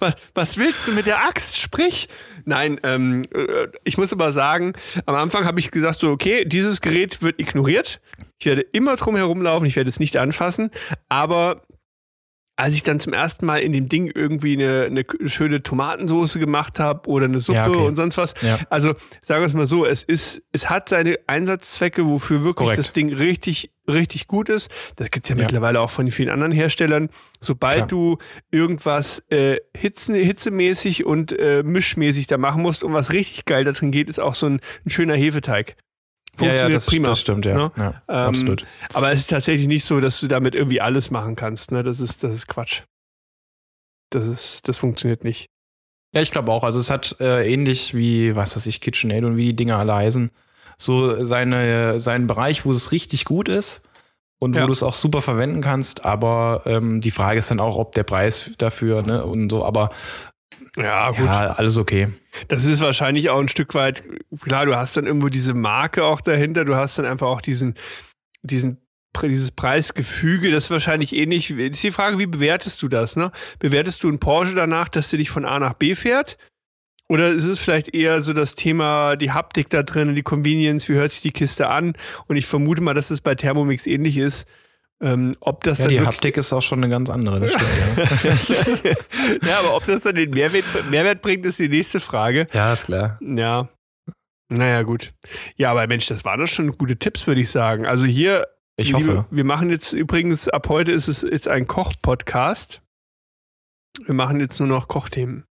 was, 0.00 0.14
was 0.34 0.58
willst 0.58 0.88
du 0.88 0.92
mit 0.92 1.06
der 1.06 1.24
Axt? 1.24 1.58
Sprich. 1.58 2.08
Nein, 2.44 2.80
ähm, 2.82 3.22
äh, 3.32 3.68
ich 3.84 3.98
muss 3.98 4.12
aber 4.12 4.32
sagen, 4.32 4.72
am 5.06 5.14
Anfang 5.14 5.44
habe 5.44 5.60
ich 5.60 5.70
gesagt, 5.70 6.00
so, 6.00 6.10
okay, 6.10 6.44
dieses 6.44 6.80
Gerät 6.80 7.22
wird 7.22 7.38
ignoriert. 7.38 8.00
Ich 8.38 8.46
werde 8.46 8.62
immer 8.62 8.96
drum 8.96 9.16
herumlaufen, 9.16 9.66
ich 9.66 9.76
werde 9.76 9.90
es 9.90 10.00
nicht 10.00 10.16
anfassen. 10.16 10.70
Aber 11.08 11.62
als 12.60 12.74
ich 12.74 12.82
dann 12.82 13.00
zum 13.00 13.12
ersten 13.12 13.46
Mal 13.46 13.60
in 13.62 13.72
dem 13.72 13.88
Ding 13.88 14.10
irgendwie 14.14 14.52
eine, 14.52 14.84
eine 14.84 15.04
schöne 15.28 15.62
Tomatensoße 15.62 16.38
gemacht 16.38 16.78
habe 16.78 17.08
oder 17.08 17.24
eine 17.24 17.38
Suppe 17.40 17.58
Ja, 17.58 17.68
okay. 17.68 17.78
und 17.86 17.96
sonst 17.96 18.16
was. 18.18 18.34
Ja. 18.42 18.58
Also 18.68 18.94
sagen 19.22 19.42
wir 19.42 19.46
es 19.46 19.54
mal 19.54 19.66
so, 19.66 19.86
es 19.86 20.02
ist, 20.02 20.42
es 20.52 20.68
hat 20.70 20.88
seine 20.88 21.18
Einsatzzwecke, 21.26 22.06
wofür 22.06 22.44
wirklich 22.44 22.54
Korrekt. 22.66 22.78
das 22.78 22.92
Ding 22.92 23.12
richtig, 23.12 23.72
richtig 23.88 24.26
gut 24.28 24.48
ist. 24.48 24.70
Das 24.96 25.10
gibt's 25.10 25.28
ja, 25.28 25.36
Ja. 25.36 25.42
mittlerweile 25.42 25.80
auch 25.80 25.90
von 25.90 26.10
vielen 26.10 26.28
anderen 26.30 26.52
Herstellern. 26.52 27.08
Sobald 27.40 27.76
Klar. 27.76 27.88
du 27.88 28.18
irgendwas 28.50 29.22
äh, 29.30 29.56
hitzen, 29.76 30.14
hitzemäßig 30.14 31.06
und 31.06 31.32
äh, 31.32 31.62
mischmäßig 31.62 32.26
da 32.26 32.38
machen 32.38 32.62
musst 32.62 32.84
und 32.84 32.92
was 32.92 33.12
richtig 33.12 33.44
geil 33.46 33.64
da 33.64 33.72
drin 33.72 33.90
geht, 33.90 34.08
ist 34.08 34.20
auch 34.20 34.34
so 34.34 34.46
ein, 34.46 34.60
ein 34.84 34.90
schöner 34.90 35.14
Hefeteig. 35.16 35.76
Ja, 36.38 36.46
ja, 36.46 36.50
Funktioniert 36.52 36.74
das, 36.74 36.86
prima. 36.86 37.06
das 37.08 37.20
stimmt, 37.20 37.44
ja. 37.46 37.54
Ne? 37.54 37.72
ja 37.76 37.88
Ähm, 38.08 38.16
absolut. 38.28 38.66
Aber 38.94 39.10
es 39.12 39.20
ist 39.20 39.26
tatsächlich 39.30 39.66
nicht 39.66 39.84
so, 39.84 40.00
dass 40.00 40.20
du 40.20 40.28
damit 40.28 40.54
irgendwie 40.54 40.80
alles 40.80 41.10
machen 41.10 41.36
kannst. 41.36 41.70
Ne? 41.72 41.82
Das 41.82 42.00
ist, 42.00 42.22
das 42.24 42.34
ist 42.34 42.46
Quatsch. 42.46 42.82
Das 44.10 44.26
ist, 44.26 44.66
das 44.68 44.76
funktioniert 44.76 45.22
nicht. 45.24 45.46
Ja, 46.14 46.22
ich 46.22 46.30
glaube 46.32 46.50
auch. 46.50 46.64
Also 46.64 46.80
es 46.80 46.90
hat 46.90 47.16
äh, 47.20 47.48
ähnlich 47.52 47.94
wie, 47.94 48.34
was 48.34 48.56
weiß 48.56 48.66
ich, 48.66 48.80
KitchenAid 48.80 49.24
und 49.24 49.36
wie 49.36 49.46
die 49.46 49.56
Dinger 49.56 49.78
alle 49.78 49.94
heißen, 49.94 50.30
so 50.76 51.22
seine, 51.24 52.00
seinen 52.00 52.26
Bereich, 52.26 52.64
wo 52.64 52.72
es 52.72 52.90
richtig 52.90 53.24
gut 53.24 53.48
ist 53.48 53.82
und 54.40 54.56
Ja. 54.56 54.62
wo 54.62 54.66
du 54.66 54.72
es 54.72 54.82
auch 54.82 54.94
super 54.94 55.22
verwenden 55.22 55.60
kannst. 55.60 56.04
Aber 56.04 56.62
ähm, 56.64 57.00
die 57.00 57.10
Frage 57.12 57.38
ist 57.38 57.50
dann 57.50 57.60
auch, 57.60 57.76
ob 57.76 57.94
der 57.94 58.02
Preis 58.04 58.50
dafür, 58.58 59.02
ne, 59.02 59.24
und 59.24 59.50
so. 59.50 59.64
Aber 59.64 59.90
Ja, 60.76 61.10
gut. 61.10 61.26
ja, 61.26 61.52
alles 61.52 61.78
okay. 61.78 62.08
Das 62.48 62.64
ist 62.64 62.80
wahrscheinlich 62.80 63.30
auch 63.30 63.40
ein 63.40 63.48
Stück 63.48 63.74
weit, 63.74 64.04
klar, 64.40 64.66
du 64.66 64.76
hast 64.76 64.96
dann 64.96 65.06
irgendwo 65.06 65.28
diese 65.28 65.54
Marke 65.54 66.04
auch 66.04 66.20
dahinter, 66.20 66.64
du 66.64 66.76
hast 66.76 66.98
dann 66.98 67.06
einfach 67.06 67.26
auch 67.26 67.40
diesen, 67.40 67.74
diesen, 68.42 68.78
dieses 69.22 69.50
Preisgefüge, 69.50 70.50
das 70.50 70.64
ist 70.64 70.70
wahrscheinlich 70.70 71.14
ähnlich. 71.14 71.50
Ist 71.50 71.82
die 71.82 71.90
Frage, 71.90 72.18
wie 72.18 72.26
bewertest 72.26 72.80
du 72.82 72.88
das, 72.88 73.16
ne? 73.16 73.32
Bewertest 73.58 74.02
du 74.02 74.08
einen 74.08 74.20
Porsche 74.20 74.54
danach, 74.54 74.88
dass 74.88 75.10
der 75.10 75.18
dich 75.18 75.30
von 75.30 75.44
A 75.44 75.58
nach 75.58 75.74
B 75.74 75.94
fährt? 75.94 76.38
Oder 77.08 77.30
ist 77.30 77.44
es 77.44 77.58
vielleicht 77.58 77.92
eher 77.92 78.20
so 78.20 78.32
das 78.32 78.54
Thema, 78.54 79.16
die 79.16 79.32
Haptik 79.32 79.68
da 79.68 79.82
drin, 79.82 80.14
die 80.14 80.22
Convenience, 80.22 80.88
wie 80.88 80.94
hört 80.94 81.10
sich 81.10 81.20
die 81.20 81.32
Kiste 81.32 81.68
an? 81.68 81.94
Und 82.28 82.36
ich 82.36 82.46
vermute 82.46 82.82
mal, 82.82 82.94
dass 82.94 83.10
es 83.10 83.20
bei 83.20 83.34
Thermomix 83.34 83.88
ähnlich 83.88 84.16
ist. 84.16 84.46
Ähm, 85.02 85.34
ob 85.40 85.64
das 85.64 85.78
Ja, 85.78 85.84
dann 85.86 85.92
die 85.94 86.00
Haptik 86.00 86.36
ist 86.36 86.52
auch 86.52 86.60
schon 86.60 86.80
eine 86.84 86.90
ganz 86.90 87.08
andere, 87.08 87.40
das 87.40 87.52
stimmt, 87.52 88.92
ja. 89.42 89.48
ja, 89.48 89.58
aber 89.60 89.74
ob 89.76 89.86
das 89.86 90.02
dann 90.02 90.14
den 90.14 90.30
Mehrwert, 90.30 90.64
Mehrwert 90.90 91.22
bringt, 91.22 91.46
ist 91.46 91.58
die 91.58 91.68
nächste 91.70 92.00
Frage. 92.00 92.46
ja, 92.52 92.72
ist 92.72 92.84
klar. 92.84 93.18
Ja. 93.22 93.68
Naja, 94.52 94.82
gut. 94.82 95.12
Ja, 95.56 95.70
aber 95.70 95.86
Mensch, 95.86 96.06
das 96.08 96.24
waren 96.24 96.40
doch 96.40 96.46
schon 96.48 96.76
gute 96.76 96.96
Tipps, 96.98 97.26
würde 97.26 97.40
ich 97.40 97.50
sagen. 97.50 97.86
Also 97.86 98.04
hier, 98.04 98.46
Ich 98.76 98.92
liebe, 98.92 99.18
hoffe. 99.18 99.26
wir 99.30 99.44
machen 99.44 99.70
jetzt 99.70 99.92
übrigens, 99.92 100.48
ab 100.48 100.68
heute 100.68 100.92
ist 100.92 101.08
es 101.08 101.22
jetzt 101.22 101.48
ein 101.48 101.66
Koch-Podcast. 101.66 102.82
Wir 104.04 104.14
machen 104.14 104.40
jetzt 104.40 104.58
nur 104.58 104.68
noch 104.68 104.88
Kochthemen. 104.88 105.44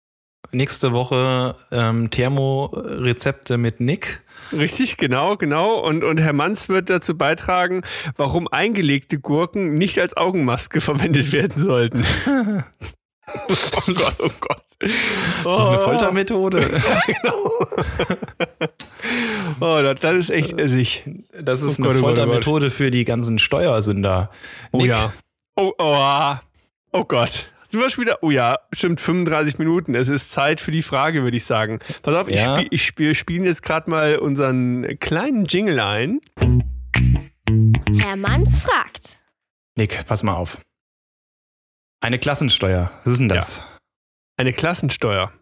Nächste 0.51 0.93
Woche 0.93 1.57
ähm, 1.70 2.11
Thermorezepte 2.11 3.59
mit 3.59 3.80
Nick. 3.80 4.22
Richtig, 4.53 4.97
genau, 4.97 5.36
genau. 5.36 5.78
Und, 5.80 6.05
und 6.05 6.18
Herr 6.18 6.32
Manz 6.32 6.68
wird 6.70 6.89
dazu 6.89 7.18
beitragen, 7.18 7.82
warum 8.16 8.49
eingelegte 8.49 9.18
Gurken 9.18 9.74
nicht 9.74 9.99
als 9.99 10.16
Augenmaske 10.16 10.80
verwendet 10.82 11.32
werden 11.32 11.62
sollten. 11.62 12.03
oh 13.26 13.93
Gott, 13.93 14.16
oh 14.20 14.30
Gott. 14.41 14.62
Ist 14.80 15.45
das 15.45 15.68
eine 15.68 15.78
Foltermethode? 15.78 16.70
Oh, 19.61 19.80
das, 19.82 19.99
das 20.01 20.16
ist 20.16 20.30
echt 20.30 20.57
essig. 20.57 21.05
Das 21.32 21.62
ist 21.62 21.80
Oh 21.80 21.84
eine 21.84 21.93
Gott, 21.93 21.97
oh 21.97 22.01
Gott, 22.01 22.12
oh 22.12 22.14
Gott. 22.14 22.16
Foltermethode 22.16 22.70
für 22.70 22.93
die 22.93 23.05
ganzen 23.05 23.41
Steuersünder. 23.41 24.30
Oh 24.70 24.78
Nick, 24.78 24.89
ja. 24.89 25.12
Oh, 25.57 25.72
oh, 25.78 25.95
ah. 25.95 26.43
oh 26.93 27.05
Gott. 27.05 27.51
Sind 27.71 27.81
wir 27.81 27.91
schon 27.91 28.05
wieder? 28.05 28.23
Oh 28.23 28.31
ja, 28.31 28.59
stimmt, 28.73 28.99
35 29.01 29.59
Minuten. 29.59 29.95
Es 29.95 30.09
ist 30.09 30.31
Zeit 30.33 30.61
für 30.61 30.71
die 30.71 30.83
Frage, 30.83 31.23
würde 31.23 31.37
ich 31.37 31.45
sagen. 31.45 31.81
Pass 32.03 32.14
auf, 32.14 32.29
ich 32.29 32.37
Ja. 32.37 32.57
spiel, 32.57 32.69
ich 32.71 32.85
spiel, 32.87 33.14
spielen 33.14 33.45
jetzt 33.45 33.62
gerade 33.62 33.91
mal 33.91 34.16
unseren 34.19 34.99
kleinen 35.01 35.45
Jingle 35.45 35.79
ein. 35.81 36.21
Herr 38.01 38.16
Manns 38.16 38.57
fragt. 38.57 39.21
Nick, 39.77 40.07
pass 40.07 40.23
mal 40.23 40.35
auf. 40.35 40.59
Eine 42.01 42.19
Klassensteuer. 42.19 42.91
Was 43.05 43.12
ist 43.12 43.19
denn 43.19 43.29
das? 43.29 43.62
Eine 44.39 44.53
Klassensteuer. 44.53 45.33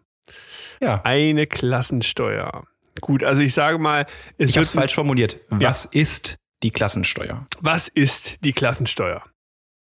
Ja. 0.81 1.01
Eine 1.03 1.47
Klassensteuer. 1.47 2.65
Gut, 2.99 3.23
also 3.23 3.41
ich 3.41 3.53
sage 3.53 3.77
mal, 3.77 4.05
es 4.37 4.49
Ich 4.49 4.57
habe 4.57 4.63
es 4.63 4.73
wird- 4.73 4.81
falsch 4.81 4.95
formuliert. 4.95 5.39
Was 5.49 5.85
ist 5.85 6.35
die 6.63 6.71
Klassensteuer? 6.71 7.45
was 7.61 7.87
ist 7.87 8.43
die 8.43 8.53
Klassensteuer? 8.53 9.23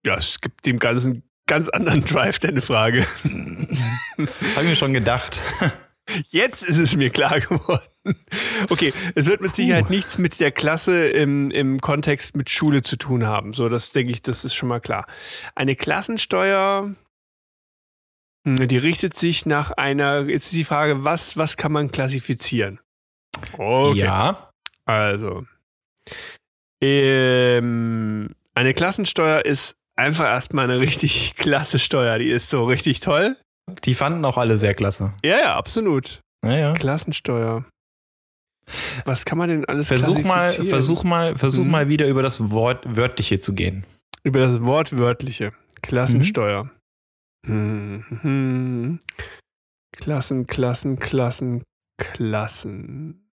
Ja, 0.05 0.17
es 0.17 0.39
gibt 0.39 0.65
dem 0.65 0.77
Ganzen 0.79 1.23
ganz 1.47 1.69
anderen 1.69 2.05
Drive, 2.05 2.39
deine 2.39 2.61
Frage. 2.61 3.03
Habe 3.03 4.27
ich 4.61 4.63
mir 4.63 4.75
schon 4.75 4.93
gedacht. 4.93 5.41
Jetzt 6.29 6.63
ist 6.63 6.77
es 6.77 6.95
mir 6.95 7.09
klar 7.09 7.39
geworden. 7.39 7.83
Okay, 8.69 8.93
es 9.15 9.27
wird 9.27 9.41
mit 9.41 9.55
Sicherheit 9.55 9.89
nichts 9.89 10.17
mit 10.17 10.39
der 10.39 10.51
Klasse 10.51 11.07
im, 11.07 11.51
im 11.51 11.81
Kontext 11.81 12.35
mit 12.35 12.49
Schule 12.49 12.81
zu 12.81 12.95
tun 12.95 13.25
haben. 13.25 13.53
So, 13.53 13.67
das 13.67 13.91
denke 13.91 14.13
ich, 14.13 14.21
das 14.21 14.45
ist 14.45 14.53
schon 14.53 14.69
mal 14.69 14.79
klar. 14.79 15.05
Eine 15.55 15.75
Klassensteuer, 15.75 16.95
hm, 18.45 18.67
die 18.67 18.77
richtet 18.77 19.17
sich 19.17 19.45
nach 19.45 19.71
einer, 19.71 20.21
jetzt 20.29 20.45
ist 20.45 20.53
die 20.53 20.63
Frage, 20.63 21.03
was, 21.03 21.35
was 21.35 21.57
kann 21.57 21.73
man 21.73 21.91
klassifizieren? 21.91 22.79
Okay. 23.57 23.99
Ja. 23.99 24.51
Also, 24.85 25.45
ähm, 26.81 28.29
eine 28.53 28.73
Klassensteuer 28.73 29.43
ist 29.43 29.75
einfach 29.97 30.25
erstmal 30.25 30.65
eine 30.69 30.79
richtig 30.79 31.35
klasse 31.35 31.79
Steuer. 31.79 32.17
Die 32.19 32.29
ist 32.29 32.49
so 32.49 32.63
richtig 32.65 32.99
toll. 33.01 33.35
Die 33.83 33.95
fanden 33.95 34.23
auch 34.23 34.37
alle 34.37 34.55
sehr 34.57 34.73
klasse. 34.73 35.13
Ja, 35.23 35.39
ja, 35.39 35.55
absolut. 35.55 36.21
Naja. 36.43 36.73
Klassensteuer. 36.73 37.65
Was 39.05 39.25
kann 39.25 39.37
man 39.37 39.49
denn 39.49 39.65
alles 39.65 39.87
Versuch 39.87 40.23
mal, 40.23 40.49
versuch 40.49 41.03
mal, 41.03 41.35
versuch 41.37 41.63
Mhm. 41.65 41.71
mal 41.71 41.89
wieder 41.89 42.07
über 42.07 42.21
das 42.21 42.51
Wort 42.51 42.83
Wörtliche 42.97 43.39
zu 43.39 43.55
gehen. 43.55 43.85
Über 44.23 44.39
das 44.39 44.61
Wortwörtliche. 44.61 45.53
Klassensteuer. 45.81 46.69
Hm, 47.45 48.05
hm. 48.21 48.99
Klassen, 49.93 50.47
Klassen, 50.47 50.99
Klassen, 50.99 51.63
Klassen. 51.97 53.29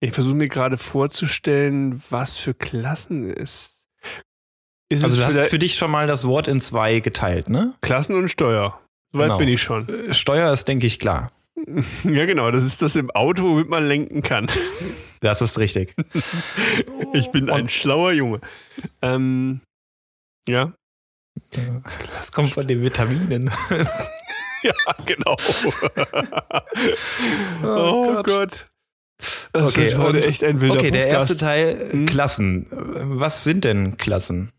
Ich 0.00 0.12
versuche 0.12 0.34
mir 0.34 0.48
gerade 0.48 0.78
vorzustellen, 0.78 2.02
was 2.10 2.36
für 2.36 2.54
Klassen 2.54 3.28
ist. 3.30 3.81
Ist 4.92 5.04
Also 5.04 5.16
du 5.16 5.24
hast 5.24 5.38
für 5.48 5.58
dich 5.58 5.76
schon 5.76 5.90
mal 5.90 6.06
das 6.06 6.26
Wort 6.26 6.48
in 6.48 6.60
zwei 6.60 7.00
geteilt, 7.00 7.48
ne? 7.48 7.74
Klassen 7.80 8.14
und 8.16 8.28
Steuer? 8.28 8.78
Soweit 9.12 9.26
Genau. 9.26 9.38
bin 9.38 9.48
ich 9.48 9.60
schon. 9.62 9.88
Äh, 9.88 10.14
Steuer 10.14 10.52
ist, 10.52 10.66
denke 10.68 10.86
ich, 10.86 10.98
klar. 10.98 11.30
Ja, 12.04 12.24
genau. 12.26 12.50
Das 12.50 12.64
ist 12.64 12.82
das 12.82 12.96
im 12.96 13.10
Auto, 13.10 13.42
womit 13.44 13.68
man 13.68 13.86
lenken 13.86 14.22
kann. 14.22 14.46
Das 15.20 15.40
ist 15.40 15.56
richtig. 15.60 15.94
Ich 17.12 17.30
bin 17.30 17.48
ein 17.48 17.62
Und- 17.62 17.70
schlauer 17.72 18.10
Junge. 18.12 18.40
Ähm, 19.02 19.60
ja, 20.48 20.72
Das 21.52 22.32
kommt 22.32 22.52
von 22.54 22.66
den 22.66 22.82
Vitaminen. 22.82 23.48
ja, 24.64 24.72
genau. 25.06 25.36
oh, 27.62 28.22
Gott. 28.24 28.64
Das 29.52 29.62
Okay, 29.62 29.86
ist 29.88 29.98
heute 29.98 30.26
echt 30.26 30.42
ein 30.42 30.60
wilder 30.60 30.74
Okay, 30.74 30.90
der 30.90 31.02
Podcast. 31.04 31.30
erste 31.30 31.36
Teil, 31.44 31.88
Hm? 31.92 32.06
Klassen. 32.06 32.66
Was 32.70 33.44
sind 33.44 33.64
denn 33.64 33.96
Klassen? 33.96 34.50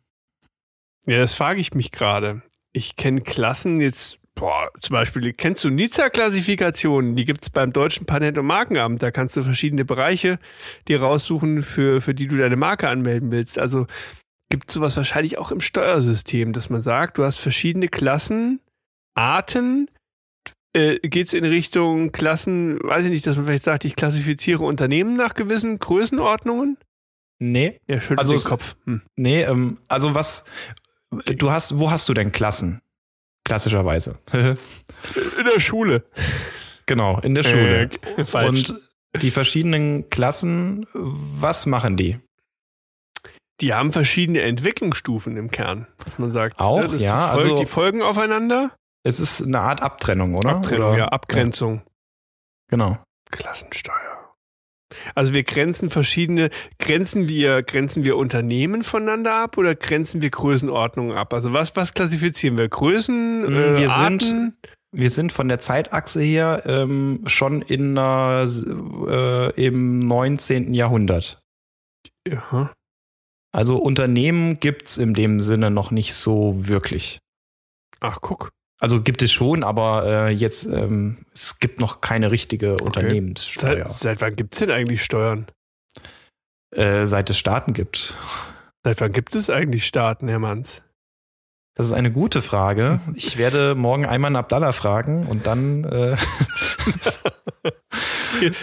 Ja, 1.06 1.18
das 1.18 1.34
frage 1.34 1.60
ich 1.60 1.74
mich 1.74 1.92
gerade. 1.92 2.42
Ich 2.72 2.96
kenne 2.96 3.22
Klassen 3.22 3.82
jetzt, 3.82 4.20
boah, 4.36 4.70
zum 4.80 4.94
Beispiel, 4.94 5.34
kennst 5.34 5.64
du 5.64 5.70
Nizza-Klassifikationen? 5.70 7.16
Die 7.16 7.26
gibt 7.26 7.44
es 7.44 7.50
beim 7.50 7.74
Deutschen 7.74 8.06
Patent- 8.06 8.38
und 8.38 8.46
Markenamt. 8.46 9.04
Da 9.04 9.12
kannst 9.12 9.38
du 9.38 9.44
verschiedene 9.44 9.86
Bereiche 9.86 10.40
dir 10.88 11.02
raussuchen, 11.02 11.62
für, 11.62 12.02
für 12.02 12.14
die 12.16 12.28
du 12.28 12.38
deine 12.38 12.56
Marke 12.56 12.90
anmelden 12.90 13.32
willst. 13.32 13.60
Also 13.60 13.86
gibt 14.50 14.70
es 14.70 14.76
sowas 14.76 14.96
wahrscheinlich 14.98 15.38
auch 15.38 15.52
im 15.52 15.62
Steuersystem, 15.62 16.54
dass 16.54 16.70
man 16.70 16.82
sagt, 16.82 17.18
du 17.18 17.24
hast 17.24 17.38
verschiedene 17.38 17.88
Klassen, 17.90 18.60
Arten. 19.16 19.90
Äh, 20.74 21.00
Geht 21.00 21.28
es 21.28 21.34
in 21.34 21.46
Richtung 21.46 22.12
Klassen, 22.12 22.80
weiß 22.82 23.06
ich 23.06 23.12
nicht, 23.12 23.28
dass 23.28 23.36
man 23.36 23.46
vielleicht 23.46 23.64
sagt, 23.64 23.86
ich 23.86 23.96
klassifiziere 23.96 24.64
Unternehmen 24.64 25.16
nach 25.16 25.36
gewissen 25.36 25.78
Größenordnungen? 25.78 26.78
Nee, 27.40 27.80
Ja, 27.88 28.00
schüttelt 28.00 28.20
Also 28.20 28.36
den 28.36 28.44
Kopf. 28.44 28.76
Hm. 28.86 29.02
nee, 29.16 29.44
ähm, 29.44 29.78
also 29.88 30.16
was, 30.16 30.46
du 31.26 31.52
hast, 31.52 31.78
wo 31.80 31.92
hast 31.92 32.08
du 32.10 32.14
denn 32.14 32.32
Klassen? 32.32 32.82
Klassischerweise. 33.46 34.20
In 34.34 34.58
der 35.54 35.60
Schule. 35.60 36.06
genau, 36.86 37.20
in 37.20 37.36
der 37.36 37.44
Schule. 37.44 37.90
Äh. 38.18 38.46
Und 38.48 38.74
die 39.22 39.32
verschiedenen 39.32 40.10
Klassen, 40.10 40.86
was 40.94 41.66
machen 41.66 41.98
die? 41.98 42.20
Die 43.62 43.74
haben 43.74 43.92
verschiedene 43.92 44.42
Entwicklungsstufen 44.42 45.38
im 45.38 45.52
Kern, 45.52 45.88
dass 46.04 46.18
man 46.18 46.34
sagt. 46.34 46.60
Auch, 46.60 46.82
ne, 46.82 46.88
das 46.88 47.02
ja, 47.02 47.28
folgt- 47.30 47.44
also- 47.46 47.58
die 47.60 47.66
folgen 47.66 48.02
aufeinander. 48.02 48.72
Es 49.06 49.20
ist 49.20 49.42
eine 49.44 49.60
Art 49.60 49.82
Abtrennung, 49.82 50.36
oder? 50.36 50.52
Abtrennung, 50.52 50.90
oder? 50.92 50.98
ja, 50.98 51.08
Abgrenzung. 51.10 51.82
Genau. 52.70 52.98
Klassensteuer. 53.32 54.13
Also 55.16 55.34
wir 55.34 55.44
grenzen 55.44 55.90
verschiedene, 55.90 56.50
grenzen 56.80 57.28
wir, 57.28 57.64
grenzen 57.64 58.04
wir 58.04 58.18
Unternehmen 58.18 58.84
voneinander 58.84 59.34
ab 59.36 59.58
oder 59.58 59.76
grenzen 59.76 60.22
wir 60.22 60.30
Größenordnungen 60.30 61.16
ab? 61.18 61.34
Also 61.34 61.54
was, 61.54 61.76
was 61.76 61.94
klassifizieren 61.94 62.58
wir? 62.58 62.70
Größen, 62.70 63.42
Mm, 63.42 63.46
äh, 63.56 63.78
wir 63.80 63.92
Arten? 63.92 64.20
sind- 64.20 64.54
Wir 64.96 65.10
sind 65.10 65.32
von 65.32 65.48
der 65.48 65.58
Zeitachse 65.58 66.22
her 66.22 66.62
ähm, 66.68 67.22
schon 67.26 67.64
in 67.64 67.98
einer, 67.98 68.46
äh, 68.46 69.66
im 69.66 70.00
19. 70.08 70.76
Jahrhundert. 70.76 71.40
Ja. 72.28 72.72
Also 73.52 73.78
Unternehmen 73.78 74.60
gibt's 74.60 74.98
in 75.00 75.16
dem 75.16 75.42
Sinne 75.42 75.72
noch 75.72 75.90
nicht 75.90 76.14
so 76.14 76.68
wirklich. 76.68 77.18
Ach, 78.02 78.20
guck. 78.22 78.52
Also 78.84 79.02
gibt 79.02 79.22
es 79.22 79.32
schon, 79.32 79.64
aber 79.64 80.28
äh, 80.28 80.30
jetzt 80.30 80.66
es 80.66 81.16
es 81.34 81.60
gibt 81.60 81.80
noch 81.80 82.02
keine 82.02 82.32
richtige 82.32 82.76
Unternehmenssteuer, 82.76 83.88
Seit, 83.88 83.98
seit 83.98 84.22
wann 84.22 84.36
gibt 84.36 84.56
es 84.56 84.60
denn 84.60 84.72
eigentlich 84.72 85.02
Steuern? 85.02 85.48
äh, 86.76 87.06
seit 87.06 87.30
es 87.30 87.38
Staaten 87.38 87.72
gibt. 87.72 88.14
Seit 88.84 89.00
wann 89.00 89.14
gibt 89.14 89.36
es 89.36 89.50
eigentlich 89.50 89.86
Staaten, 89.86 90.28
Herr 90.28 90.40
Manns? 90.40 90.82
Das 91.76 91.86
ist 91.86 91.94
eine 91.94 92.12
gute 92.12 92.42
Frage. 92.42 93.00
Ich 93.16 93.38
werde 93.38 93.74
morgen 93.74 94.06
Ayman 94.06 94.36
Abdallah 94.36 94.74
fragen 94.74 95.28
und 95.28 95.48
dann 95.48 95.86
äh, 95.86 96.18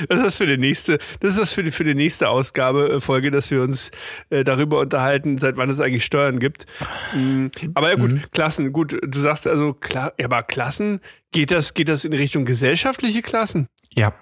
Das 0.08 0.18
ist 0.18 0.24
das 0.24 0.36
für 0.36 0.46
die 0.46 0.58
nächste, 0.58 0.98
das 1.20 1.30
ist 1.30 1.38
das 1.38 1.52
für 1.52 1.62
die, 1.62 1.70
für 1.70 1.84
die 1.84 1.94
nächste 1.94 2.28
Ausgabe, 2.28 2.90
äh, 2.90 3.00
Folge, 3.00 3.30
dass 3.30 3.50
wir 3.50 3.62
uns 3.62 3.90
äh, 4.30 4.44
darüber 4.44 4.80
unterhalten, 4.80 5.38
seit 5.38 5.56
wann 5.56 5.70
es 5.70 5.80
eigentlich 5.80 6.04
Steuern 6.04 6.38
gibt. 6.38 6.66
Mm, 7.14 7.46
aber 7.74 7.90
ja 7.90 7.96
gut, 7.96 8.10
Mhm. 8.10 8.22
Klassen, 8.32 8.72
gut, 8.72 8.96
du 9.00 9.20
sagst 9.20 9.46
also, 9.46 9.72
klar, 9.74 10.12
ja, 10.18 10.26
aber 10.26 10.42
Klassen, 10.42 11.00
geht 11.32 11.50
das, 11.50 11.74
geht 11.74 11.88
das 11.88 12.04
in 12.04 12.12
Richtung 12.12 12.44
gesellschaftliche 12.44 13.22
Klassen? 13.22 13.68
ja. 13.94 14.12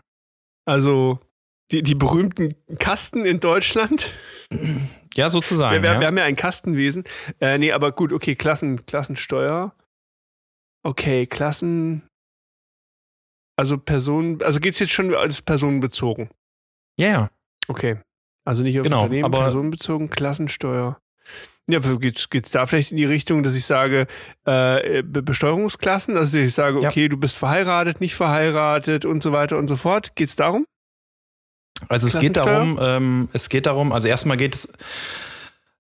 Also 0.65 1.19
die, 1.71 1.83
die 1.83 1.95
berühmten 1.95 2.55
Kasten 2.79 3.25
in 3.25 3.41
Deutschland? 3.41 4.11
Ja, 5.15 5.31
sozusagen. 5.31 5.77
wir, 5.77 5.83
wir, 5.83 5.93
ja. 5.95 6.01
wir 6.01 6.07
haben 6.07 6.19
ja 6.19 6.25
ein 6.25 6.37
Kastenwesen. 6.37 7.05
Äh, 7.41 7.59
nee, 7.59 7.73
aber 7.73 7.93
gut, 7.93 8.13
okay, 8.13 8.35
Klassen, 8.35 8.85
Klassensteuer. 8.87 9.75
Okay, 10.83 11.27
Klassen. 11.27 12.08
Also 13.59 13.77
Personen, 13.77 14.41
also 14.43 14.61
geht 14.61 14.75
es 14.75 14.79
jetzt 14.79 14.93
schon 14.93 15.13
als 15.15 15.43
personenbezogen? 15.43 16.31
Ja, 16.97 17.07
ja. 17.09 17.31
Okay. 17.67 17.99
Also 18.45 18.63
nicht 18.63 18.79
auf 18.79 18.85
Genau, 18.85 19.01
Unternehmen, 19.03 19.25
aber- 19.25 19.39
personenbezogen, 19.41 20.11
Klassensteuer. 20.11 21.01
Ja, 21.67 21.81
geht 21.81 22.31
es 22.33 22.51
da 22.53 22.65
vielleicht 22.65 22.93
in 22.93 22.97
die 22.97 23.05
Richtung, 23.05 23.43
dass 23.43 23.55
ich 23.55 23.67
sage, 23.67 24.07
äh, 24.47 25.03
Be- 25.03 25.23
Besteuerungsklassen, 25.23 26.17
also 26.17 26.39
ich 26.39 26.55
sage, 26.55 26.81
Ja. 26.81 26.89
okay, 26.89 27.09
du 27.09 27.17
bist 27.19 27.37
verheiratet, 27.37 28.01
nicht 28.01 28.15
verheiratet 28.15 29.05
und 29.05 29.23
so 29.23 29.33
weiter 29.33 29.59
und 29.59 29.67
so 29.67 29.77
fort. 29.77 30.15
Geht 30.17 30.29
es 30.29 30.37
darum? 30.37 30.65
Also 31.89 32.07
es 32.07 32.19
geht 32.19 32.37
darum, 32.37 32.79
ähm, 32.81 33.29
es 33.33 33.49
geht 33.51 33.67
darum, 33.67 33.93
also 33.93 34.09
erstmal 34.09 34.37
geht 34.39 34.55
es, 34.55 34.73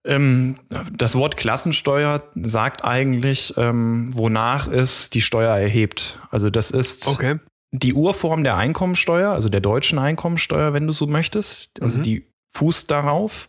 ähm, 0.04 0.58
das 0.92 1.14
Wort 1.14 1.36
Klassensteuer 1.36 2.22
sagt 2.34 2.84
eigentlich, 2.84 3.54
ähm, 3.56 4.10
wonach 4.14 4.66
es 4.66 5.10
die 5.10 5.20
Steuer 5.22 5.56
erhebt. 5.56 6.18
Also 6.30 6.50
das 6.50 6.70
ist 6.70 7.06
Okay. 7.08 7.38
Die 7.70 7.94
Urform 7.94 8.42
der 8.44 8.56
Einkommensteuer, 8.56 9.32
also 9.32 9.48
der 9.48 9.60
deutschen 9.60 9.98
Einkommensteuer, 9.98 10.72
wenn 10.72 10.86
du 10.86 10.92
so 10.92 11.06
möchtest. 11.06 11.70
Also 11.82 11.98
Mhm. 11.98 12.02
die 12.02 12.26
fußt 12.52 12.90
darauf. 12.90 13.48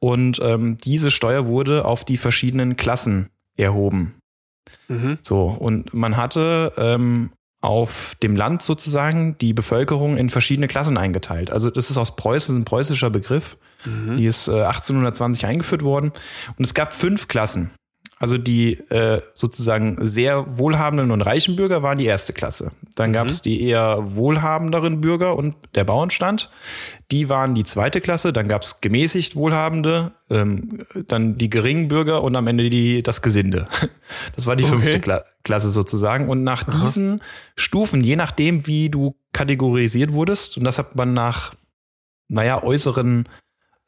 Und 0.00 0.40
ähm, 0.42 0.76
diese 0.84 1.10
Steuer 1.10 1.46
wurde 1.46 1.84
auf 1.84 2.04
die 2.04 2.16
verschiedenen 2.18 2.76
Klassen 2.76 3.30
erhoben. 3.56 4.14
Mhm. 4.88 5.18
So, 5.22 5.44
und 5.46 5.94
man 5.94 6.16
hatte 6.16 6.72
ähm, 6.76 7.30
auf 7.60 8.16
dem 8.22 8.34
Land 8.36 8.62
sozusagen 8.62 9.38
die 9.38 9.52
Bevölkerung 9.54 10.16
in 10.16 10.28
verschiedene 10.28 10.68
Klassen 10.68 10.98
eingeteilt. 10.98 11.50
Also 11.50 11.70
das 11.70 11.90
ist 11.90 11.96
aus 11.96 12.16
Preußen 12.16 12.56
ein 12.58 12.64
preußischer 12.64 13.08
Begriff. 13.10 13.56
Mhm. 13.84 14.16
Die 14.16 14.26
ist 14.26 14.48
äh, 14.48 14.62
1820 14.64 15.46
eingeführt 15.46 15.82
worden. 15.82 16.12
Und 16.58 16.64
es 16.66 16.74
gab 16.74 16.92
fünf 16.92 17.28
Klassen. 17.28 17.70
Also 18.22 18.38
die 18.38 18.74
äh, 18.88 19.20
sozusagen 19.34 19.98
sehr 20.06 20.56
wohlhabenden 20.56 21.10
und 21.10 21.22
reichen 21.22 21.56
Bürger 21.56 21.82
waren 21.82 21.98
die 21.98 22.06
erste 22.06 22.32
Klasse. 22.32 22.70
Dann 22.94 23.10
Mhm. 23.10 23.14
gab 23.14 23.26
es 23.26 23.42
die 23.42 23.60
eher 23.64 23.98
wohlhabenderen 24.14 25.00
Bürger 25.00 25.34
und 25.34 25.56
der 25.74 25.82
Bauernstand. 25.82 26.48
Die 27.10 27.28
waren 27.28 27.56
die 27.56 27.64
zweite 27.64 28.00
Klasse. 28.00 28.32
Dann 28.32 28.46
gab 28.46 28.62
es 28.62 28.80
gemäßigt 28.80 29.34
Wohlhabende, 29.34 30.12
ähm, 30.30 30.84
dann 31.08 31.34
die 31.34 31.50
geringen 31.50 31.88
Bürger 31.88 32.22
und 32.22 32.36
am 32.36 32.46
Ende 32.46 32.70
die, 32.70 33.02
das 33.02 33.22
Gesinde. 33.22 33.66
Das 34.36 34.46
war 34.46 34.54
die 34.54 34.62
Okay. 34.64 34.72
fünfte 34.74 35.00
Kla 35.00 35.24
Klasse 35.42 35.70
sozusagen. 35.70 36.28
Und 36.28 36.44
nach 36.44 36.68
Aha. 36.68 36.80
diesen 36.84 37.22
Stufen, 37.56 38.02
je 38.02 38.14
nachdem, 38.14 38.68
wie 38.68 38.88
du 38.88 39.16
kategorisiert 39.32 40.12
wurdest, 40.12 40.56
und 40.58 40.62
das 40.64 40.78
hat 40.78 40.94
man 40.94 41.12
nach, 41.12 41.54
naja, 42.28 42.62
äußeren 42.62 43.28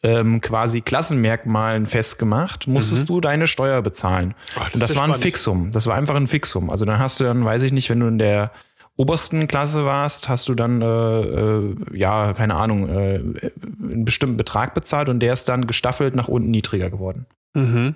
ähm, 0.04 0.40
quasi 0.42 0.82
Klassenmerkmalen 0.82 1.86
festgemacht, 1.86 2.66
musstest 2.68 3.04
Mhm. 3.04 3.06
du 3.14 3.20
deine 3.22 3.46
Steuer 3.46 3.80
bezahlen. 3.82 4.34
Ach, 4.56 4.72
Und 4.74 4.80
das 4.80 4.90
ist 4.90 4.94
ja 4.96 5.00
war 5.00 5.06
ein 5.06 5.10
spannend. 5.12 5.22
Fixum. 5.22 5.70
Das 5.72 5.86
war 5.86 5.96
einfach 5.96 6.14
ein 6.14 6.28
Fixum. 6.28 6.68
Also 6.70 6.84
dann 6.84 6.98
hast 6.98 7.18
du 7.18 7.24
dann, 7.24 7.44
weiß 7.44 7.62
ich 7.62 7.72
nicht, 7.72 7.88
wenn 7.90 8.00
du 8.00 8.06
in 8.06 8.18
der 8.18 8.52
obersten 8.96 9.48
Klasse 9.48 9.84
warst, 9.86 10.28
hast 10.28 10.48
du 10.48 10.54
dann, 10.54 10.82
äh, 10.82 10.86
äh, 10.86 11.76
ja, 11.94 12.32
keine 12.34 12.54
Ahnung, 12.54 12.88
äh, 12.88 13.14
einen 13.18 14.04
bestimmten 14.04 14.36
Betrag 14.36 14.74
bezahlt 14.74 15.08
und 15.08 15.20
der 15.20 15.32
ist 15.32 15.48
dann 15.48 15.66
gestaffelt 15.66 16.14
nach 16.14 16.28
unten 16.28 16.50
niedriger 16.50 16.90
geworden. 16.90 17.26
Mhm. 17.54 17.94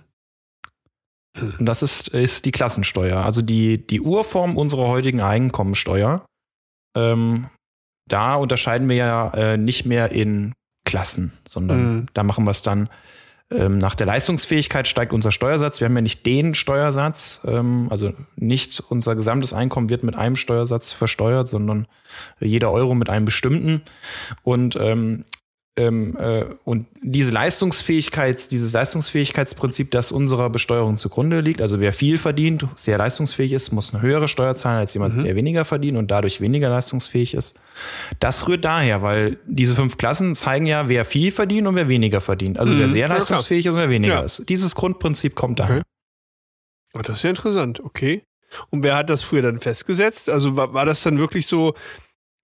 Und 1.59 1.67
das 1.67 1.83
ist, 1.83 2.09
ist 2.09 2.47
die 2.47 2.51
Klassensteuer. 2.53 3.19
Also 3.25 3.43
die, 3.43 3.87
die 3.87 4.01
Urform 4.01 4.57
unserer 4.57 4.89
heutigen 4.89 5.21
Einkommensteuer. 5.21 6.25
Ähm, 6.97 7.47
da 8.09 8.35
unterscheiden 8.35 8.89
wir 8.89 8.97
ja 8.97 9.29
äh, 9.35 9.57
nicht 9.57 9.85
mehr 9.85 10.11
in 10.11 10.53
Klassen, 10.89 11.33
sondern 11.47 11.97
Mhm. 11.97 12.07
da 12.15 12.23
machen 12.23 12.45
wir 12.45 12.51
es 12.51 12.63
dann 12.63 12.89
ähm, 13.51 13.79
nach 13.79 13.95
der 13.95 14.07
Leistungsfähigkeit 14.07 14.87
steigt 14.87 15.13
unser 15.13 15.33
Steuersatz. 15.33 15.81
Wir 15.81 15.87
haben 15.87 15.95
ja 15.95 16.03
nicht 16.03 16.27
den 16.27 16.55
Steuersatz, 16.55 17.41
ähm, 17.47 17.87
also 17.89 18.13
nicht 18.37 18.81
unser 18.81 19.17
gesamtes 19.17 19.55
Einkommen 19.55 19.89
wird 19.89 20.03
mit 20.03 20.17
einem 20.17 20.37
Steuersatz 20.37 20.93
versteuert, 20.93 21.49
sondern 21.49 21.87
jeder 22.41 22.71
Euro 22.71 22.95
mit 22.95 23.09
einem 23.09 23.25
bestimmten. 23.25 23.81
Und 24.43 24.77
ähm, 24.77 25.25
ähm, 25.77 26.17
äh, 26.19 26.45
und 26.65 26.87
diese 27.03 27.31
Leistungsfähigkeit, 27.31 28.51
dieses 28.51 28.73
Leistungsfähigkeitsprinzip, 28.73 29.91
das 29.93 30.11
unserer 30.11 30.51
Besteuerung 30.51 30.97
zugrunde 30.97 31.41
liegt, 31.41 31.61
also 31.63 31.79
wer 31.81 31.93
viel 31.93 32.19
verdient, 32.19 32.67
sehr 32.75 32.99
leistungsfähig 32.99 33.53
ist, 33.53 33.71
muss 33.71 33.95
eine 33.95 34.03
höhere 34.03 34.27
Steuer 34.27 34.55
zahlen 34.57 34.79
als 34.79 34.95
jemand, 34.95 35.17
Mhm. 35.17 35.25
der 35.25 35.37
weniger 35.37 35.65
verdient 35.65 35.97
und 35.97 36.11
dadurch 36.11 36.41
weniger 36.41 36.69
leistungsfähig 36.69 37.35
ist. 37.35 37.61
Das 38.19 38.49
rührt 38.49 38.65
daher, 38.65 39.03
weil 39.03 39.39
diese 39.47 39.77
fünf 39.77 39.99
Klassen 39.99 40.35
zeigen 40.35 40.67
ja, 40.67 40.89
wer 40.89 41.05
viel 41.05 41.31
verdient 41.31 41.69
und 41.69 41.77
wer 41.77 41.89
weniger 41.89 42.21
verdient. 42.21 42.59
Also 42.59 42.75
Mhm. 42.75 42.79
wer 42.81 42.89
sehr 42.89 43.07
Ja, 43.07 43.15
leistungsfähig 43.15 43.67
ist 43.67 43.75
und 43.75 43.81
wer 43.81 43.91
weniger 43.91 44.15
Ja. 44.15 44.21
ist. 44.23 44.49
Dieses 44.49 44.75
Grundprinzip 44.75 45.37
kommt 45.37 45.61
daher. 45.61 45.77
Okay. 45.77 45.85
Oh, 46.95 47.03
das 47.03 47.19
ist 47.19 47.23
ja 47.23 47.31
interessant, 47.31 47.81
okay. 47.85 48.25
Und 48.71 48.83
wer 48.83 48.97
hat 48.97 49.11
das 49.11 49.23
früher 49.23 49.43
dann 49.43 49.59
festgesetzt? 49.61 50.29
Also 50.29 50.57
war, 50.57 50.73
war 50.73 50.87
das 50.87 51.03
dann 51.03 51.19
wirklich 51.19 51.47
so, 51.47 51.75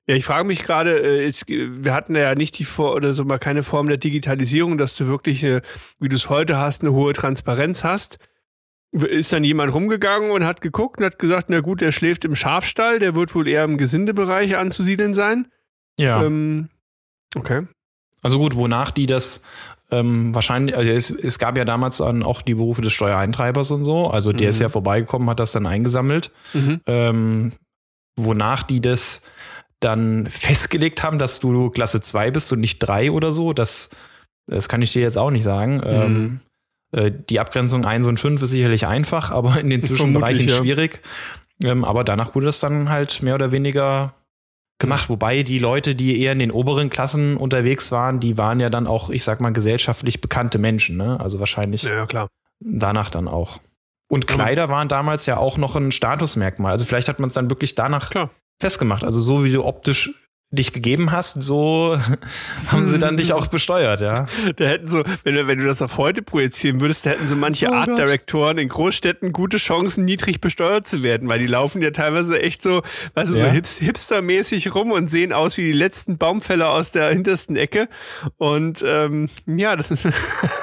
ja, 0.07 0.15
ich 0.17 0.25
frage 0.25 0.45
mich 0.47 0.63
gerade, 0.63 1.25
äh, 1.27 1.33
wir 1.49 1.95
hatten 1.95 2.15
ja 2.15 2.35
nicht 2.35 2.59
die 2.59 2.65
Vor 2.65 2.95
oder 2.95 3.13
so 3.15 3.25
mal 3.25 3.39
keine 3.39 3.63
Form 3.63 3.89
der 3.89 3.97
Digitalisierung, 3.97 4.77
dass 4.79 4.97
du 4.97 5.07
wirklich, 5.07 5.45
eine, 5.45 5.63
wie 5.99 6.09
du 6.09 6.17
es 6.17 6.29
heute 6.29 6.59
hast, 6.59 6.83
eine 6.83 6.93
hohe 6.93 7.13
Transparenz 7.13 7.85
hast. 7.85 8.19
Ist 8.93 9.33
dann 9.33 9.43
jemand 9.43 9.75
rumgegangen 9.75 10.31
und 10.31 10.45
hat 10.45 10.61
geguckt 10.61 10.99
und 11.01 11.05
hat 11.07 11.19
gesagt, 11.19 11.47
na 11.49 11.61
gut, 11.61 11.81
der 11.81 11.91
schläft 11.91 12.25
im 12.25 12.37
Schafstall, 12.37 13.01
der 13.01 13.17
wird 13.17 13.35
wohl 13.35 13.49
eher 13.49 13.65
im 13.65 13.77
Gesindebereich 13.77 14.57
anzusiedeln 14.57 15.15
sein. 15.15 15.49
Ja. 15.99 16.23
Ähm, 16.23 16.69
okay. 17.35 17.67
Also 18.23 18.39
gut, 18.39 18.55
wonach 18.55 18.93
die 18.93 19.07
das 19.07 19.43
ähm, 19.91 20.33
wahrscheinlich, 20.35 20.77
also 20.77 20.91
es, 20.91 21.11
es 21.11 21.39
gab 21.41 21.57
ja 21.59 21.65
damals 21.65 21.97
dann 21.97 22.23
auch 22.23 22.41
die 22.41 22.55
Berufe 22.55 22.83
des 22.83 22.93
Steuereintreibers 22.93 23.71
und 23.73 23.85
so. 23.85 24.09
Also 24.09 24.33
der 24.33 24.47
Mhm. 24.47 24.51
ist 24.51 24.61
ja 24.61 24.69
vorbeigekommen, 24.69 25.29
hat 25.29 25.41
das 25.41 25.53
dann 25.53 25.67
eingesammelt. 25.67 26.31
Mhm. 26.53 26.81
Ähm, 26.87 27.53
wonach 28.17 28.63
die 28.63 28.81
das 28.81 29.23
dann 29.85 30.27
festgelegt 30.27 31.03
haben, 31.03 31.19
dass 31.19 31.41
du 31.41 31.71
Klasse 31.71 32.01
2 32.01 32.31
bist 32.31 32.53
und 32.53 32.61
nicht 32.61 32.79
3 32.79 33.11
oder 33.11 33.31
so, 33.33 33.53
das, 33.53 33.91
das 34.47 34.69
kann 34.69 34.83
ich 34.83 34.93
dir 34.93 35.03
jetzt 35.03 35.19
auch 35.19 35.31
nicht 35.31 35.45
sagen. 35.45 35.83
Ähm, 35.85 36.41
äh, 36.93 37.11
die 37.31 37.41
Abgrenzung 37.41 37.85
1 37.85 38.07
und 38.07 38.19
5 38.19 38.43
ist 38.43 38.51
sicherlich 38.51 38.87
einfach, 38.87 39.31
aber 39.31 39.61
in 39.61 39.71
den 39.71 39.83
Zwischenbereichen 39.83 40.49
ja. 40.49 40.57
schwierig. 40.57 41.01
Ähm, 41.63 41.85
aber 41.85 42.05
danach 42.05 42.35
wurde 42.35 42.47
das 42.47 42.61
dann 42.61 42.89
halt 42.89 43.23
mehr 43.23 43.35
oder 43.35 43.53
weniger 43.53 44.15
gemacht. 44.79 45.09
Wobei 45.09 45.43
die 45.43 45.59
Leute, 45.59 45.95
die 45.95 46.21
eher 46.21 46.33
in 46.33 46.39
den 46.39 46.51
oberen 46.51 46.91
Klassen 46.91 47.37
unterwegs 47.37 47.93
waren, 47.93 48.21
die 48.21 48.37
waren 48.39 48.61
ja 48.61 48.71
dann 48.71 48.87
auch, 48.87 49.11
ich 49.11 49.25
sag 49.25 49.41
mal, 49.41 49.53
gesellschaftlich 49.53 50.21
bekannte 50.21 50.59
Menschen. 50.59 50.97
Ne? 50.97 51.19
Also 51.21 51.39
wahrscheinlich 51.39 51.83
Ja, 51.83 52.07
klar. 52.07 52.29
danach 52.61 53.11
dann 53.11 53.29
auch. 53.29 53.61
Und 54.09 54.27
Kleider 54.27 54.69
waren 54.69 54.89
damals 54.89 55.27
ja 55.27 55.39
auch 55.39 55.57
noch 55.57 55.77
ein 55.77 55.91
Statusmerkmal. 55.91 56.73
Also 56.73 56.85
vielleicht 56.85 57.09
hat 57.09 57.21
man 57.21 57.29
es 57.29 57.35
dann 57.35 57.51
wirklich 57.51 57.75
danach 57.75 58.11
Klar. 58.11 58.31
Festgemacht. 58.61 59.05
Also 59.05 59.21
so 59.21 59.45
wie 59.45 59.53
du 59.53 59.65
optisch 59.65 60.13
dich 60.51 60.73
gegeben 60.73 61.11
hast, 61.11 61.43
so 61.43 61.99
haben 62.71 62.87
sie 62.87 63.01
dann 63.01 63.17
dich 63.17 63.33
auch 63.33 63.49
besteuert, 63.49 64.01
ja. 64.01 64.27
Da 64.55 64.65
hätten 64.67 64.87
so, 64.87 65.03
wenn 65.25 65.35
du, 65.35 65.49
wenn 65.49 65.59
du 65.59 65.65
das 65.65 65.83
auf 65.83 65.99
heute 65.99 66.23
projizieren 66.23 66.81
würdest, 66.81 67.05
da 67.07 67.11
hätten 67.11 67.27
so 67.27 67.35
manche 67.35 67.67
Oh 67.71 67.73
Art 67.75 67.89
Gott. 67.89 67.99
Direktoren 67.99 68.59
in 68.59 68.69
Großstädten 68.69 69.33
gute 69.33 69.57
Chancen, 69.57 70.05
niedrig 70.05 70.41
besteuert 70.41 70.87
zu 70.87 71.03
werden, 71.03 71.29
weil 71.29 71.41
die 71.41 71.49
laufen 71.49 71.83
ja 71.83 71.91
teilweise 71.91 72.41
echt 72.41 72.63
so, 72.63 72.83
weißt 73.15 73.33
du, 73.33 73.35
so 73.35 73.41
Ja. 73.45 73.51
hips, 73.51 73.79
hipstermäßig 73.79 74.73
rum 74.77 74.93
und 74.93 75.11
sehen 75.11 75.33
aus 75.33 75.57
wie 75.59 75.63
die 75.65 75.73
letzten 75.73 76.19
Baumfäller 76.19 76.71
aus 76.71 76.93
der 76.93 77.11
hintersten 77.11 77.57
Ecke. 77.57 77.89
Und 78.37 78.85
ähm, 78.87 79.29
ja, 79.47 79.75
das 79.75 79.91
ist. 79.91 80.07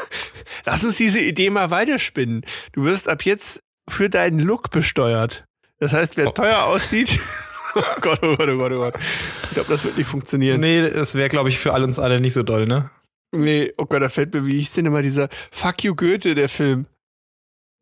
Lass 0.66 0.86
uns 0.86 0.96
diese 0.96 1.20
Idee 1.20 1.50
mal 1.50 1.70
weiterspinnen. 1.70 2.46
Du 2.72 2.86
wirst 2.86 3.10
ab 3.10 3.24
jetzt 3.24 3.62
für 3.90 4.10
deinen 4.10 4.40
Look 4.40 4.70
besteuert. 4.72 5.44
Das 5.80 5.92
heißt, 5.92 6.16
wer 6.16 6.28
Oh. 6.28 6.32
teuer 6.32 6.64
aussieht. 6.64 7.20
Oh 7.76 7.82
Gott, 8.02 8.20
oh 8.24 8.36
Gott, 8.36 8.50
oh 8.50 8.58
Gott, 8.58 8.72
oh 8.72 8.78
Gott. 8.78 8.96
Ich 9.44 9.52
glaube, 9.52 9.70
das 9.70 9.84
wird 9.84 9.98
nicht 9.98 10.08
funktionieren. 10.08 10.60
Nee, 10.60 10.80
es 10.80 11.16
wäre, 11.16 11.30
glaube 11.30 11.50
ich, 11.50 11.60
für 11.60 11.74
all 11.74 11.84
uns 11.84 12.00
alle 12.00 12.22
nicht 12.22 12.34
so 12.34 12.44
doll, 12.44 12.66
ne? 12.66 12.90
Nee, 13.34 13.74
oh 13.78 13.86
Gott, 13.86 14.02
da 14.02 14.10
fällt 14.10 14.34
mir, 14.34 14.46
wie 14.46 14.58
ich 14.58 14.72
denn 14.72 14.86
immer 14.86 15.02
dieser 15.02 15.30
Fuck 15.52 15.84
you 15.84 15.96
Goethe, 15.96 16.36
der 16.36 16.50
Film. 16.50 16.86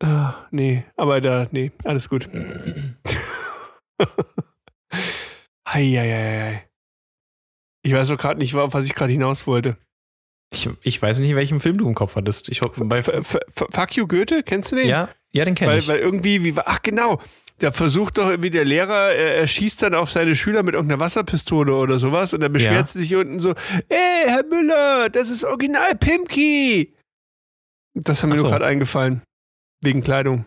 Ah, 0.01 0.47
nee, 0.51 0.85
aber 0.95 1.21
da, 1.21 1.47
nee, 1.51 1.71
alles 1.83 2.07
gut. 2.07 2.29
Heieiei. 5.67 6.69
Ich 7.83 7.93
weiß 7.93 8.07
doch 8.09 8.17
gerade 8.17 8.39
nicht, 8.39 8.55
auf 8.55 8.73
was 8.73 8.85
ich 8.85 8.95
gerade 8.95 9.11
hinaus 9.11 9.47
wollte. 9.47 9.77
Ich, 10.51 10.69
ich 10.81 11.01
weiß 11.01 11.19
nicht, 11.19 11.35
welchen 11.35 11.59
Film 11.59 11.77
du 11.77 11.87
im 11.87 11.95
Kopf 11.95 12.15
hattest. 12.15 12.49
Ich 12.49 12.61
hoffe, 12.61 12.83
bei. 12.85 12.99
F 12.99 13.07
F 13.07 13.37
Fuck 13.53 13.95
you 13.95 14.07
Goethe, 14.07 14.43
kennst 14.43 14.71
du 14.71 14.77
den? 14.77 14.87
Ja, 14.87 15.09
ja, 15.31 15.45
den 15.45 15.55
kenne 15.55 15.77
ich. 15.77 15.87
weil 15.87 15.99
irgendwie, 15.99 16.43
wie 16.43 16.55
war, 16.55 16.63
ach 16.67 16.81
genau, 16.81 17.21
da 17.59 17.71
versucht 17.71 18.17
doch 18.17 18.29
irgendwie 18.29 18.49
der 18.51 18.65
Lehrer, 18.65 19.11
er, 19.13 19.35
er 19.35 19.47
schießt 19.47 19.83
dann 19.83 19.93
auf 19.93 20.09
seine 20.11 20.35
Schüler 20.35 20.63
mit 20.63 20.73
irgendeiner 20.75 20.99
Wasserpistole 21.01 21.73
oder 21.73 21.99
sowas 21.99 22.33
und 22.33 22.39
dann 22.41 22.53
beschwert 22.53 22.73
Ja. 22.73 22.85
sie 22.85 22.99
sich 23.01 23.15
unten 23.15 23.39
so, 23.39 23.51
ey, 23.89 24.23
Herr 24.27 24.43
Müller, 24.45 25.09
das 25.09 25.29
ist 25.29 25.43
original 25.43 25.95
Pimki. 25.95 26.95
Das 27.93 28.21
haben 28.23 28.29
mir 28.29 28.35
Ach 28.35 28.37
nur 28.37 28.45
so. 28.47 28.51
gerade 28.51 28.65
eingefallen. 28.65 29.21
Wegen 29.81 30.01
Kleidung. 30.01 30.45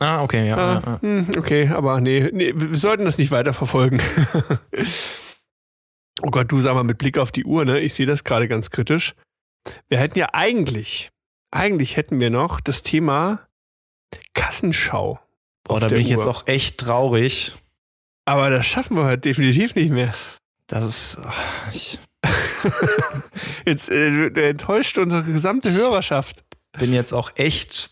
ah, 0.00 0.22
okay, 0.22 0.46
ja. 0.48 0.56
Ah, 0.56 0.82
ja, 0.84 0.92
ja. 0.92 1.02
hm, 1.02 1.26
okay, 1.36 1.68
aber 1.68 2.00
nee, 2.00 2.30
nee, 2.32 2.52
wir 2.54 2.78
sollten 2.78 3.04
das 3.04 3.18
nicht 3.18 3.30
weiterverfolgen. 3.32 4.00
oh 6.22 6.30
Gott, 6.30 6.50
du 6.50 6.60
sag 6.60 6.74
mal 6.74 6.84
mit 6.84 6.98
Blick 6.98 7.18
auf 7.18 7.32
die 7.32 7.44
Uhr, 7.44 7.64
ne? 7.64 7.80
Ich 7.80 7.94
sehe 7.94 8.06
das 8.06 8.24
gerade 8.24 8.48
ganz 8.48 8.70
kritisch. 8.70 9.14
Wir 9.88 9.98
hätten 9.98 10.18
ja 10.18 10.28
eigentlich, 10.32 11.10
eigentlich 11.50 11.96
hätten 11.96 12.20
wir 12.20 12.30
noch 12.30 12.60
das 12.60 12.82
Thema 12.82 13.46
Kassenschau. 14.34 15.18
Boah, 15.64 15.80
da 15.80 15.88
bin 15.88 16.00
ich 16.00 16.08
jetzt 16.08 16.26
Uhr. 16.26 16.30
auch 16.30 16.46
echt 16.46 16.78
traurig. 16.78 17.54
Aber 18.24 18.50
das 18.50 18.66
schaffen 18.66 18.96
wir 18.96 19.04
halt 19.04 19.24
definitiv 19.24 19.74
nicht 19.74 19.90
mehr. 19.90 20.12
Das 20.66 20.84
ist. 20.84 21.20
Ich 21.72 21.98
Jetzt 23.66 23.90
äh, 23.90 24.48
enttäuscht 24.50 24.98
unsere 24.98 25.22
gesamte 25.24 25.70
Hörerschaft. 25.72 26.44
bin 26.78 26.92
jetzt 26.92 27.12
auch 27.12 27.32
echt 27.36 27.90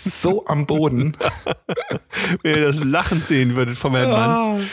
so 0.00 0.46
am 0.46 0.66
Boden. 0.66 1.16
Wenn 2.42 2.56
ihr 2.56 2.66
das 2.66 2.82
Lachen 2.82 3.22
sehen 3.22 3.54
würdet 3.54 3.76
vom 3.76 3.94
Herrn 3.94 4.10
Manns. 4.10 4.66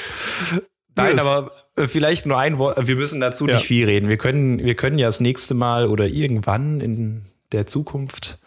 Nein, 0.96 1.16
Yes. 1.18 1.26
aber 1.26 1.52
äh, 1.76 1.88
vielleicht 1.88 2.26
nur 2.26 2.38
ein 2.40 2.58
Wort. 2.58 2.88
Wir 2.88 2.96
müssen 2.96 3.20
dazu 3.22 3.48
Ja. 3.48 3.56
nicht 3.56 3.66
viel 3.66 3.86
reden. 3.86 4.10
Wir 4.10 4.18
können, 4.18 4.60
wir 4.60 4.76
können 4.76 4.98
ja 5.00 5.08
das 5.08 5.20
nächste 5.22 5.54
Mal 5.54 5.88
oder 5.88 6.08
irgendwann 6.08 6.82
in 6.82 7.26
der 7.52 7.68
Zukunft 7.68 8.40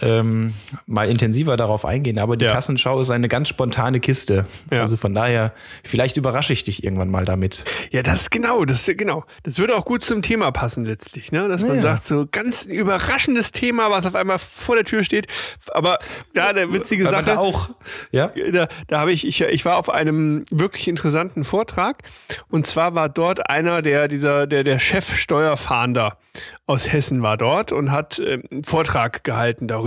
ähm, 0.00 0.54
mal 0.86 1.08
intensiver 1.08 1.56
darauf 1.56 1.84
eingehen. 1.84 2.18
Aber 2.18 2.36
die 2.36 2.44
Ja. 2.44 2.52
Kassenschau 2.52 3.00
ist 3.00 3.10
eine 3.10 3.28
ganz 3.28 3.48
spontane 3.48 4.00
Kiste. 4.00 4.46
Ja. 4.72 4.80
Also 4.80 4.96
von 4.96 5.14
daher, 5.14 5.52
vielleicht 5.84 6.16
überrasche 6.16 6.52
ich 6.52 6.64
dich 6.64 6.84
irgendwann 6.84 7.10
mal 7.10 7.24
damit. 7.24 7.64
Ja, 7.90 8.02
das 8.02 8.30
genau, 8.30 8.64
das 8.64 8.86
genau. 8.96 9.24
Das 9.42 9.58
würde 9.58 9.76
auch 9.76 9.84
gut 9.84 10.02
zum 10.04 10.22
Thema 10.22 10.50
passen 10.52 10.84
letztlich, 10.84 11.32
ne? 11.32 11.48
Dass 11.48 11.62
man 11.62 11.76
Ja. 11.76 11.82
sagt, 11.82 12.06
so 12.06 12.26
ganz 12.30 12.64
überraschendes 12.64 13.52
Thema, 13.52 13.90
was 13.90 14.06
auf 14.06 14.14
einmal 14.14 14.38
vor 14.38 14.74
der 14.76 14.84
Tür 14.84 15.04
steht. 15.04 15.26
Aber 15.72 15.98
da 16.34 16.48
eine 16.48 16.72
witzige 16.72 17.06
Sache. 17.06 17.24
da 17.24 17.38
auch. 17.38 17.70
Ja. 18.12 18.30
da, 18.52 18.68
da 18.88 19.00
habe 19.00 19.12
ich, 19.12 19.26
ich, 19.26 19.40
ich 19.40 19.64
war 19.64 19.76
auf 19.76 19.90
einem 19.90 20.44
wirklich 20.50 20.88
interessanten 20.88 21.44
Vortrag 21.44 22.02
und 22.48 22.66
zwar 22.66 22.94
war 22.94 23.08
dort 23.08 23.48
einer 23.50 23.82
der, 23.82 24.08
dieser, 24.08 24.46
der, 24.46 24.64
der 24.64 24.78
Chef 24.78 25.16
Steuerfahnder 25.16 26.18
aus 26.66 26.92
Hessen 26.92 27.22
war 27.22 27.36
dort 27.36 27.72
und 27.72 27.90
hat 27.92 28.18
ähm, 28.18 28.42
einen 28.50 28.64
Vortrag 28.64 29.24
gehalten 29.24 29.68
darüber, 29.68 29.85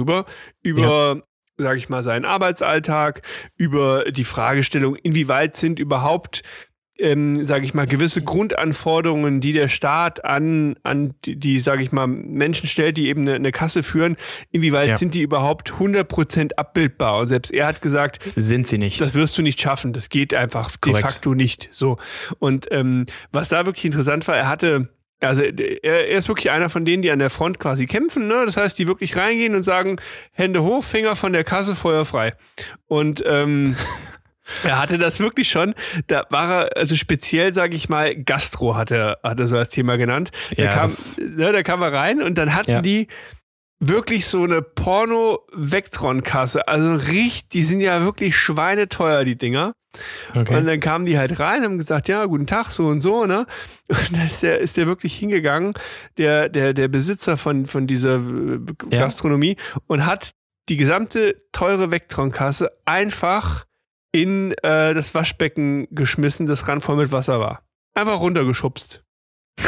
über, 0.62 1.24
sage 1.58 1.78
ich 1.78 1.90
mal, 1.90 2.04
seinen 2.04 2.26
Arbeitsalltag, 2.26 3.22
über 3.58 4.12
die 4.12 4.24
Fragestellung, 4.24 4.96
inwieweit 4.96 5.56
sind 5.56 5.80
überhaupt 5.80 6.42
ähm, 7.02 7.46
sage 7.46 7.64
ich 7.64 7.74
mal, 7.74 7.88
gewisse 7.88 8.22
Grundanforderungen, 8.22 9.40
die 9.40 9.54
der 9.54 9.70
Staat 9.70 10.26
an, 10.26 10.76
an 10.84 11.14
die, 11.24 11.38
die 11.38 11.60
sage 11.60 11.82
ich 11.82 11.94
mal, 11.94 12.08
Menschen 12.08 12.68
stellt, 12.68 12.98
die 12.98 13.08
eben 13.08 13.22
eine, 13.22 13.36
eine 13.36 13.52
Kasse 13.54 13.84
führen, 13.84 14.18
inwieweit 14.52 14.90
Ja. 14.90 14.98
sind 14.98 15.14
die 15.14 15.22
überhaupt 15.22 15.72
100% 15.72 16.56
abbildbar? 16.58 17.20
Und 17.20 17.28
selbst 17.28 17.54
er 17.54 17.68
hat 17.68 17.82
gesagt, 17.82 18.20
Sind 18.36 18.68
sie 18.68 18.78
nicht. 18.78 19.00
das 19.00 19.16
wirst 19.16 19.38
du 19.38 19.42
nicht 19.42 19.62
schaffen. 19.62 19.94
Das 19.94 20.10
geht 20.10 20.34
einfach 20.34 20.72
de 20.72 20.92
Korrekt. 20.92 21.12
facto 21.14 21.34
nicht. 21.36 21.70
So. 21.72 21.98
Und 22.40 22.68
ähm, 22.72 23.06
was 23.32 23.48
da 23.48 23.66
wirklich 23.66 23.86
interessant 23.86 24.28
war, 24.28 24.36
er 24.36 24.50
hatte, 24.50 24.90
also 25.22 25.44
er, 25.44 25.84
er 25.84 26.08
ist 26.18 26.28
wirklich 26.30 26.50
einer 26.52 26.70
von 26.70 26.86
denen, 26.86 27.02
die 27.04 27.12
an 27.12 27.20
der 27.20 27.30
Front 27.30 27.60
quasi 27.60 27.86
kämpfen. 27.88 28.28
Ne? 28.28 28.44
Das 28.46 28.56
heißt, 28.58 28.78
die 28.80 28.88
wirklich 28.88 29.16
reingehen 29.18 29.56
und 29.56 29.64
sagen, 29.64 29.98
Hände 30.32 30.64
hoch, 30.64 30.84
Finger 30.84 31.16
von 31.16 31.34
der 31.34 31.44
Kasse, 31.44 31.76
Feuer 31.76 32.06
frei. 32.06 32.34
Und 32.88 33.22
ähm, 33.26 33.76
er 34.64 34.80
hatte 34.80 34.98
das 34.98 35.20
wirklich 35.20 35.50
schon. 35.50 35.74
Da 36.08 36.26
war 36.30 36.66
er, 36.68 36.78
also 36.78 36.96
speziell, 36.96 37.54
sage 37.54 37.76
ich 37.76 37.90
mal, 37.90 38.16
Gastro 38.16 38.76
hat 38.76 38.92
er, 38.92 39.18
hat 39.24 39.40
er 39.40 39.48
so 39.48 39.58
als 39.58 39.70
Thema 39.70 39.98
genannt. 39.98 40.32
Da, 40.56 40.64
Ja, 40.64 40.74
kam, 40.74 40.82
das- 40.84 41.18
ne, 41.18 41.52
da 41.52 41.64
kam 41.64 41.82
er 41.82 41.92
rein 41.94 42.22
und 42.22 42.38
dann 42.38 42.56
hatten 42.56 42.72
Ja. 42.72 42.82
die 42.82 43.08
wirklich 43.82 44.26
so 44.26 44.44
eine 44.44 44.62
Porno-Vectron-Kasse. 44.62 46.68
Also 46.68 46.96
richtig, 47.12 47.50
die 47.50 47.64
sind 47.64 47.80
ja 47.82 48.04
wirklich 48.04 48.36
schweineteuer, 48.36 49.24
die 49.24 49.38
Dinger. 49.38 49.74
Und 50.34 50.42
okay. 50.42 50.64
dann 50.64 50.80
kamen 50.80 51.06
die 51.06 51.18
halt 51.18 51.40
rein, 51.40 51.64
haben 51.64 51.78
gesagt, 51.78 52.08
ja, 52.08 52.26
guten 52.26 52.46
Tag, 52.46 52.70
so 52.70 52.88
und 52.88 53.02
so, 53.02 53.26
ne? 53.26 53.48
Und 53.88 54.16
da 54.16 54.24
ist 54.24 54.44
der, 54.44 54.60
ist 54.60 54.78
der 54.78 54.86
wirklich 54.86 55.16
hingegangen, 55.16 55.74
der, 56.18 56.50
der, 56.50 56.74
der 56.74 56.88
Besitzer 56.88 57.38
von, 57.38 57.66
von 57.66 57.88
dieser 57.88 58.18
äh, 58.18 58.60
Ja. 58.92 59.00
Gastronomie 59.00 59.58
und 59.88 60.06
hat 60.06 60.32
die 60.70 60.78
gesamte 60.78 61.42
teure 61.52 61.92
Vectron-Kasse 61.92 62.72
einfach 62.86 63.66
in 64.12 64.52
äh, 64.64 64.94
das 64.94 65.14
Waschbecken 65.14 65.88
geschmissen, 65.92 66.46
das 66.46 66.68
randvoll 66.68 66.96
mit 66.96 67.12
Wasser 67.12 67.40
war. 67.40 67.64
Einfach 67.96 68.20
runtergeschubst. 68.20 69.04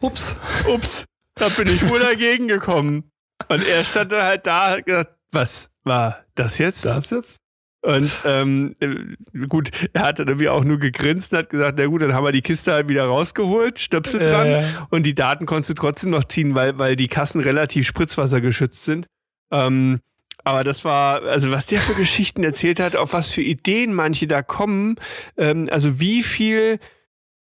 Ups. 0.00 0.36
Ups, 0.72 1.06
da 1.34 1.48
bin 1.48 1.68
ich 1.68 1.88
wohl 1.88 2.00
dagegen 2.00 2.48
gekommen. 2.48 3.10
Und 3.48 3.66
er 3.66 3.84
stand 3.84 4.12
dann 4.12 4.22
halt 4.22 4.46
da, 4.46 4.70
hat 4.70 4.86
gesagt, 4.86 5.16
was 5.32 5.70
war 5.84 6.24
das 6.34 6.58
jetzt? 6.58 6.84
jetzt? 6.84 7.38
Und 7.80 8.10
ähm, 8.24 8.74
äh, 8.80 9.46
gut, 9.46 9.70
er 9.92 10.02
hat 10.02 10.18
dann 10.18 10.26
irgendwie 10.26 10.48
auch 10.48 10.64
nur 10.64 10.78
gegrinst 10.78 11.32
und 11.32 11.38
hat 11.38 11.50
gesagt, 11.50 11.78
na 11.78 11.86
gut, 11.86 12.02
dann 12.02 12.12
haben 12.12 12.24
wir 12.24 12.32
die 12.32 12.42
Kiste 12.42 12.72
halt 12.72 12.88
wieder 12.88 13.04
rausgeholt, 13.04 13.78
Stöpsel 13.78 14.18
dran 14.18 14.50
ja. 14.50 14.88
und 14.90 15.04
die 15.04 15.14
Daten 15.14 15.46
konntest 15.46 15.70
du 15.70 15.74
trotzdem 15.74 16.10
noch 16.10 16.24
ziehen, 16.24 16.56
weil, 16.56 16.78
weil 16.78 16.96
die 16.96 17.06
Kassen 17.06 17.40
relativ 17.40 17.86
spritzwassergeschützt 17.86 18.84
sind. 18.84 19.06
Ähm, 19.52 20.00
aber 20.42 20.64
das 20.64 20.84
war, 20.84 21.22
also 21.22 21.50
was 21.52 21.66
der 21.66 21.80
für 21.80 21.94
Geschichten 21.94 22.42
erzählt 22.42 22.80
hat, 22.80 22.96
auf 22.96 23.12
was 23.12 23.30
für 23.30 23.42
Ideen 23.42 23.92
manche 23.92 24.26
da 24.26 24.42
kommen, 24.42 24.96
ähm, 25.36 25.68
also 25.70 26.00
wie 26.00 26.22
viel, 26.22 26.80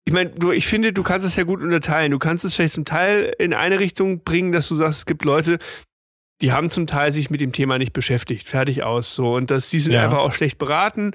ich 0.07 0.13
meine, 0.13 0.31
du, 0.31 0.53
ich 0.53 0.67
finde, 0.67 0.93
du 0.93 1.03
kannst 1.03 1.27
es 1.27 1.37
ja 1.37 1.45
gut 1.45 1.61
unterteilen. 1.61 2.13
Du 2.13 2.19
kannst 2.19 2.45
es 2.45 2.55
vielleicht 2.55 2.75
zum 2.75 2.85
Teil 2.85 3.35
in 3.39 3.53
eine 3.53 3.81
Richtung 3.81 4.23
bringen, 4.23 4.53
dass 4.53 4.69
du 4.69 4.77
sagst, 4.77 5.01
es 5.01 5.07
gibt 5.07 5.25
Leute, 5.25 5.59
die 6.41 6.53
haben 6.53 6.71
zum 6.71 6.87
Teil 6.87 7.13
sich 7.13 7.31
mit 7.31 7.41
dem 7.41 7.53
Thema 7.53 7.79
nicht 7.79 7.93
beschäftigt. 7.93 8.49
Fertig 8.49 8.83
aus. 8.83 9.15
So. 9.15 9.35
Und 9.35 9.51
das, 9.51 9.71
die 9.71 9.81
sind 9.81 9.93
Ja. 9.93 10.05
einfach 10.05 10.19
auch 10.19 10.33
schlecht 10.33 10.59
beraten. 10.59 11.13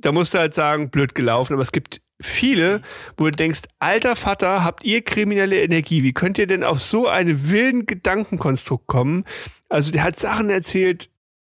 Da 0.00 0.12
musst 0.12 0.34
du 0.34 0.38
halt 0.38 0.54
sagen, 0.54 0.90
blöd 0.90 1.14
gelaufen. 1.14 1.52
Aber 1.54 1.62
es 1.62 1.72
gibt 1.72 2.00
viele, 2.20 2.82
wo 3.16 3.24
du 3.24 3.30
denkst, 3.30 3.62
alter 3.78 4.16
Vater, 4.16 4.64
habt 4.64 4.84
ihr 4.84 5.02
kriminelle 5.02 5.60
Energie? 5.62 6.02
Wie 6.02 6.12
könnt 6.12 6.38
ihr 6.38 6.46
denn 6.46 6.64
auf 6.64 6.80
so 6.82 7.06
einen 7.06 7.50
wilden 7.50 7.86
Gedankenkonstrukt 7.86 8.86
kommen? 8.86 9.24
Also 9.68 9.92
der 9.92 10.02
hat 10.02 10.18
Sachen 10.18 10.50
erzählt, 10.50 11.10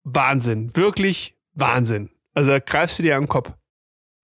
Wahnsinn. 0.04 0.70
Wirklich 0.74 1.36
Wahnsinn. 1.54 2.10
Also 2.34 2.50
da 2.50 2.58
greifst 2.60 2.98
du 2.98 3.02
dir 3.02 3.16
am 3.16 3.28
Kopf. 3.28 3.52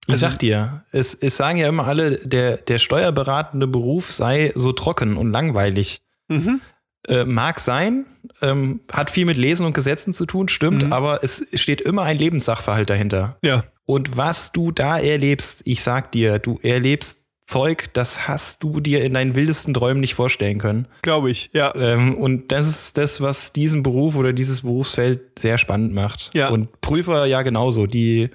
Ich 0.07 0.13
Also- 0.13 0.27
sag 0.27 0.37
dir, 0.39 0.83
es, 0.91 1.13
es 1.13 1.37
sagen 1.37 1.57
ja 1.57 1.67
immer 1.67 1.85
alle, 1.85 2.17
der, 2.25 2.57
der 2.57 2.79
steuerberatende 2.79 3.67
Beruf 3.67 4.11
sei 4.11 4.51
so 4.55 4.71
trocken 4.71 5.15
und 5.17 5.31
langweilig. 5.31 6.01
Mhm. 6.29 6.61
Äh, 7.07 7.23
mag 7.23 7.59
sein, 7.61 8.05
ähm, 8.41 8.81
hat 8.91 9.09
viel 9.09 9.25
mit 9.25 9.37
Lesen 9.37 9.65
und 9.65 9.73
Gesetzen 9.73 10.11
zu 10.13 10.25
tun, 10.25 10.49
stimmt, 10.49 10.83
Mhm. 10.83 10.93
aber 10.93 11.23
es 11.23 11.47
steht 11.53 11.79
immer 11.79 12.03
ein 12.03 12.17
Lebenssachverhalt 12.17 12.89
dahinter. 12.89 13.37
Ja. 13.41 13.63
Und 13.85 14.17
was 14.17 14.51
du 14.51 14.71
da 14.71 14.99
erlebst, 14.99 15.61
ich 15.65 15.81
sag 15.81 16.11
dir, 16.11 16.39
du 16.39 16.59
erlebst 16.61 17.21
Zeug, 17.45 17.85
das 17.93 18.27
hast 18.27 18.61
du 18.61 18.79
dir 18.79 19.03
in 19.03 19.13
deinen 19.15 19.33
wildesten 19.33 19.73
Träumen 19.73 20.01
nicht 20.01 20.13
vorstellen 20.13 20.59
können. 20.59 20.87
Glaube 21.01 21.31
ich. 21.31 21.49
Ja. 21.53 21.73
Ähm, 21.73 22.15
und 22.15 22.51
das 22.51 22.67
ist 22.67 22.97
das, 22.99 23.21
was 23.21 23.53
diesen 23.53 23.81
Beruf 23.81 24.15
oder 24.15 24.33
dieses 24.33 24.61
Berufsfeld 24.61 25.39
sehr 25.39 25.57
spannend 25.57 25.93
macht. 25.93 26.29
Ja. 26.33 26.49
Und 26.49 26.81
Prüfer 26.81 27.25
ja 27.25 27.41
genauso, 27.41 27.87
die, 27.87 28.29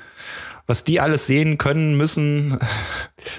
was 0.67 0.85
die 0.85 1.01
alles 1.01 1.27
sehen 1.27 1.59
können, 1.59 1.97
müssen. 1.97 2.59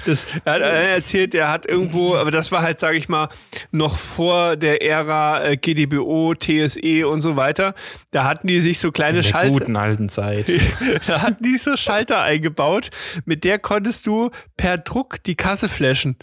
Das, 0.06 0.26
er 0.46 0.54
hat 0.54 0.62
er 0.62 0.72
erzählt, 0.72 1.36
er 1.36 1.50
hat 1.50 1.66
irgendwo, 1.66 2.16
aber 2.16 2.32
das 2.32 2.52
war 2.52 2.62
halt, 2.62 2.80
sage 2.80 2.98
ich 2.98 3.10
mal, 3.10 3.30
noch 3.72 3.98
vor 3.98 4.56
der 4.56 4.82
Ära 4.82 5.44
äh, 5.44 5.58
GDBO, 5.58 6.34
TSE 6.36 7.08
und 7.08 7.22
so 7.22 7.36
weiter. 7.36 7.76
Da 8.12 8.26
hatten 8.26 8.48
die 8.48 8.62
sich 8.62 8.80
so 8.80 8.92
kleine 8.92 9.20
In 9.20 9.24
der 9.24 9.30
Schalter, 9.30 9.52
guten 9.52 9.76
alten 9.76 10.10
Zeit. 10.10 10.52
da 11.08 11.22
hatten 11.22 11.44
die 11.44 11.58
so 11.58 11.76
Schalter 11.78 12.22
eingebaut, 12.22 12.90
mit 13.26 13.44
der 13.44 13.60
konntest 13.60 14.08
du 14.08 14.32
per 14.58 14.78
Druck 14.78 15.22
die 15.24 15.36
Kasse 15.36 15.70
flashen. 15.70 16.18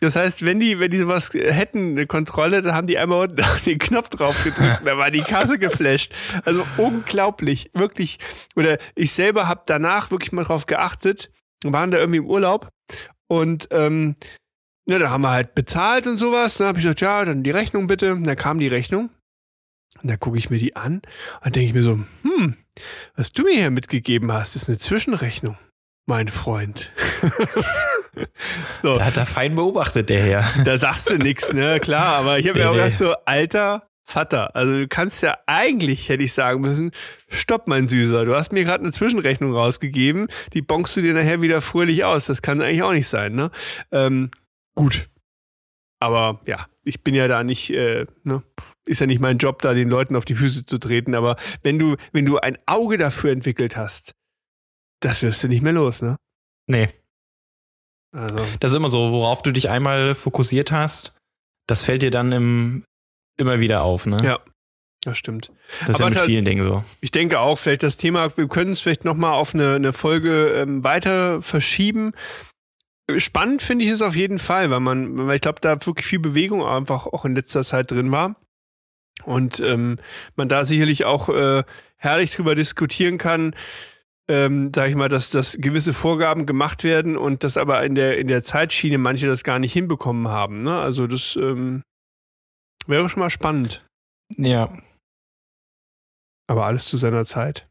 Das 0.00 0.14
heißt, 0.14 0.44
wenn 0.44 0.60
die, 0.60 0.78
wenn 0.78 0.90
die 0.90 0.98
sowas 0.98 1.30
hätten, 1.34 1.92
eine 1.92 2.06
Kontrolle, 2.06 2.62
dann 2.62 2.74
haben 2.74 2.86
die 2.86 2.98
einmal 2.98 3.28
unten 3.28 3.40
auf 3.44 3.64
den 3.64 3.78
Knopf 3.78 4.10
drauf 4.10 4.44
gedrückt, 4.44 4.82
da 4.84 4.96
war 4.96 5.10
die 5.10 5.22
Kasse 5.22 5.58
geflasht. 5.58 6.14
Also 6.44 6.66
unglaublich, 6.76 7.70
wirklich. 7.74 8.18
Oder 8.54 8.78
ich 8.94 9.12
selber 9.12 9.48
habe 9.48 9.62
danach 9.66 10.10
wirklich 10.10 10.32
mal 10.32 10.44
drauf 10.44 10.66
geachtet, 10.66 11.30
waren 11.64 11.90
da 11.90 11.98
irgendwie 11.98 12.18
im 12.18 12.26
Urlaub 12.26 12.70
und 13.26 13.68
ähm, 13.72 14.14
ja, 14.88 14.98
da 14.98 15.10
haben 15.10 15.22
wir 15.22 15.30
halt 15.30 15.54
bezahlt 15.54 16.06
und 16.06 16.16
sowas. 16.16 16.56
Dann 16.56 16.68
habe 16.68 16.78
ich 16.78 16.84
gesagt, 16.84 17.02
ja, 17.02 17.24
dann 17.24 17.42
die 17.42 17.50
Rechnung 17.50 17.86
bitte. 17.86 18.14
Und 18.14 18.24
dann 18.24 18.36
kam 18.36 18.58
die 18.58 18.68
Rechnung. 18.68 19.10
Und 20.02 20.08
dann 20.08 20.18
gucke 20.18 20.38
ich 20.38 20.48
mir 20.48 20.58
die 20.58 20.76
an 20.76 21.02
und 21.44 21.56
denke 21.56 21.68
ich 21.68 21.74
mir 21.74 21.82
so, 21.82 21.98
hm, 22.22 22.56
was 23.16 23.32
du 23.32 23.42
mir 23.42 23.54
hier 23.54 23.70
mitgegeben 23.70 24.32
hast, 24.32 24.54
ist 24.56 24.68
eine 24.68 24.78
Zwischenrechnung, 24.78 25.58
mein 26.06 26.28
Freund. 26.28 26.92
so, 28.82 28.96
Da 28.96 29.04
hat 29.04 29.16
er 29.16 29.26
fein 29.26 29.54
beobachtet, 29.54 30.08
der 30.08 30.22
Herr. 30.22 30.48
da 30.64 30.78
sagst 30.78 31.10
du 31.10 31.18
nichts, 31.18 31.52
ne? 31.52 31.80
Klar, 31.80 32.16
aber 32.18 32.38
ich 32.38 32.48
habe 32.48 32.58
mir 32.58 32.70
auch 32.70 32.74
gedacht, 32.74 32.98
so, 32.98 33.14
alter 33.24 33.88
Vater, 34.08 34.56
also 34.56 34.72
du 34.72 34.88
kannst 34.88 35.22
ja 35.22 35.36
eigentlich, 35.46 36.08
hätte 36.08 36.22
ich 36.22 36.32
sagen 36.32 36.62
müssen, 36.62 36.92
stopp, 37.28 37.66
mein 37.68 37.86
Süßer, 37.86 38.24
du 38.24 38.34
hast 38.34 38.52
mir 38.52 38.64
gerade 38.64 38.82
eine 38.82 38.90
Zwischenrechnung 38.90 39.52
rausgegeben, 39.52 40.28
die 40.54 40.62
bonkst 40.62 40.96
du 40.96 41.02
dir 41.02 41.12
nachher 41.12 41.42
wieder 41.42 41.60
fröhlich 41.60 42.04
aus. 42.04 42.24
Das 42.24 42.40
kann 42.40 42.62
eigentlich 42.62 42.82
auch 42.82 42.92
nicht 42.92 43.06
sein, 43.06 43.34
ne? 43.34 43.50
Ähm, 43.92 44.30
gut. 44.74 45.10
Aber 46.00 46.40
ja, 46.46 46.66
ich 46.84 47.04
bin 47.04 47.14
ja 47.14 47.28
da 47.28 47.44
nicht, 47.44 47.68
äh, 47.68 48.06
ne? 48.24 48.42
Ist 48.86 49.02
ja 49.02 49.06
nicht 49.06 49.20
mein 49.20 49.36
Job, 49.36 49.60
da 49.60 49.74
den 49.74 49.90
Leuten 49.90 50.16
auf 50.16 50.24
die 50.24 50.34
Füße 50.34 50.64
zu 50.64 50.78
treten, 50.78 51.14
aber 51.14 51.36
wenn 51.62 51.78
du, 51.78 51.96
wenn 52.12 52.24
du 52.24 52.38
ein 52.38 52.56
Auge 52.64 52.96
dafür 52.96 53.30
entwickelt 53.30 53.76
hast, 53.76 54.14
das 55.00 55.22
wirst 55.22 55.44
du 55.44 55.48
nicht 55.48 55.62
mehr 55.62 55.74
los, 55.74 56.00
ne? 56.00 56.16
Nee, 56.66 56.88
Also, 58.12 58.38
das 58.60 58.72
ist 58.72 58.76
immer 58.76 58.88
so, 58.88 59.12
worauf 59.12 59.42
du 59.42 59.52
dich 59.52 59.68
einmal 59.70 60.14
fokussiert 60.14 60.72
hast, 60.72 61.14
das 61.66 61.82
fällt 61.82 62.02
dir 62.02 62.10
dann 62.10 62.32
im, 62.32 62.84
immer 63.38 63.60
wieder 63.60 63.82
auf, 63.82 64.06
ne? 64.06 64.18
Ja. 64.22 64.38
Das 65.04 65.16
stimmt. 65.16 65.52
Das 65.82 65.90
ist 65.90 65.98
ja 66.00 66.06
Aber 66.06 66.10
mit 66.10 66.18
ta- 66.18 66.24
vielen 66.24 66.44
Dingen 66.44 66.64
so. 66.64 66.82
Ich 67.00 67.12
denke 67.12 67.38
auch, 67.38 67.56
vielleicht 67.56 67.84
das 67.84 67.96
Thema, 67.96 68.36
wir 68.36 68.48
können 68.48 68.72
es 68.72 68.80
vielleicht 68.80 69.04
nochmal 69.04 69.34
auf 69.34 69.54
eine, 69.54 69.76
eine 69.76 69.92
Folge 69.92 70.48
ähm, 70.54 70.82
weiter 70.82 71.40
verschieben. 71.40 72.12
Spannend 73.16 73.62
finde 73.62 73.84
ich 73.84 73.92
es 73.92 74.02
auf 74.02 74.16
jeden 74.16 74.38
Fall, 74.40 74.70
weil 74.70 74.80
man, 74.80 75.26
weil 75.28 75.36
ich 75.36 75.40
glaube, 75.40 75.60
da 75.60 75.86
wirklich 75.86 76.04
viel 76.06 76.18
Bewegung 76.18 76.64
einfach 76.66 77.06
auch 77.06 77.24
in 77.24 77.36
letzter 77.36 77.62
Zeit 77.62 77.90
drin 77.92 78.10
war. 78.10 78.34
Und 79.24 79.60
ähm, 79.60 79.98
man 80.34 80.48
da 80.48 80.64
sicherlich 80.64 81.04
auch 81.04 81.28
äh, 81.28 81.62
herrlich 81.96 82.32
drüber 82.32 82.54
diskutieren 82.56 83.18
kann, 83.18 83.54
ähm, 84.28 84.70
sag 84.74 84.90
ich 84.90 84.94
mal, 84.96 85.08
dass, 85.08 85.30
dass 85.30 85.56
gewisse 85.58 85.92
Vorgaben 85.92 86.46
gemacht 86.46 86.84
werden 86.84 87.16
und 87.16 87.44
dass 87.44 87.56
aber 87.56 87.82
in 87.84 87.94
der, 87.94 88.18
in 88.18 88.28
der 88.28 88.42
Zeitschiene 88.42 88.98
manche 88.98 89.26
das 89.26 89.42
gar 89.44 89.58
nicht 89.58 89.72
hinbekommen 89.72 90.28
haben. 90.28 90.62
Ne? 90.62 90.78
Also 90.78 91.06
das 91.06 91.36
ähm, 91.36 91.82
wäre 92.86 93.08
schon 93.08 93.20
mal 93.20 93.30
spannend. 93.30 93.84
Ja. 94.36 94.72
Aber 96.46 96.66
alles 96.66 96.86
zu 96.86 96.96
seiner 96.96 97.24
Zeit. 97.24 97.66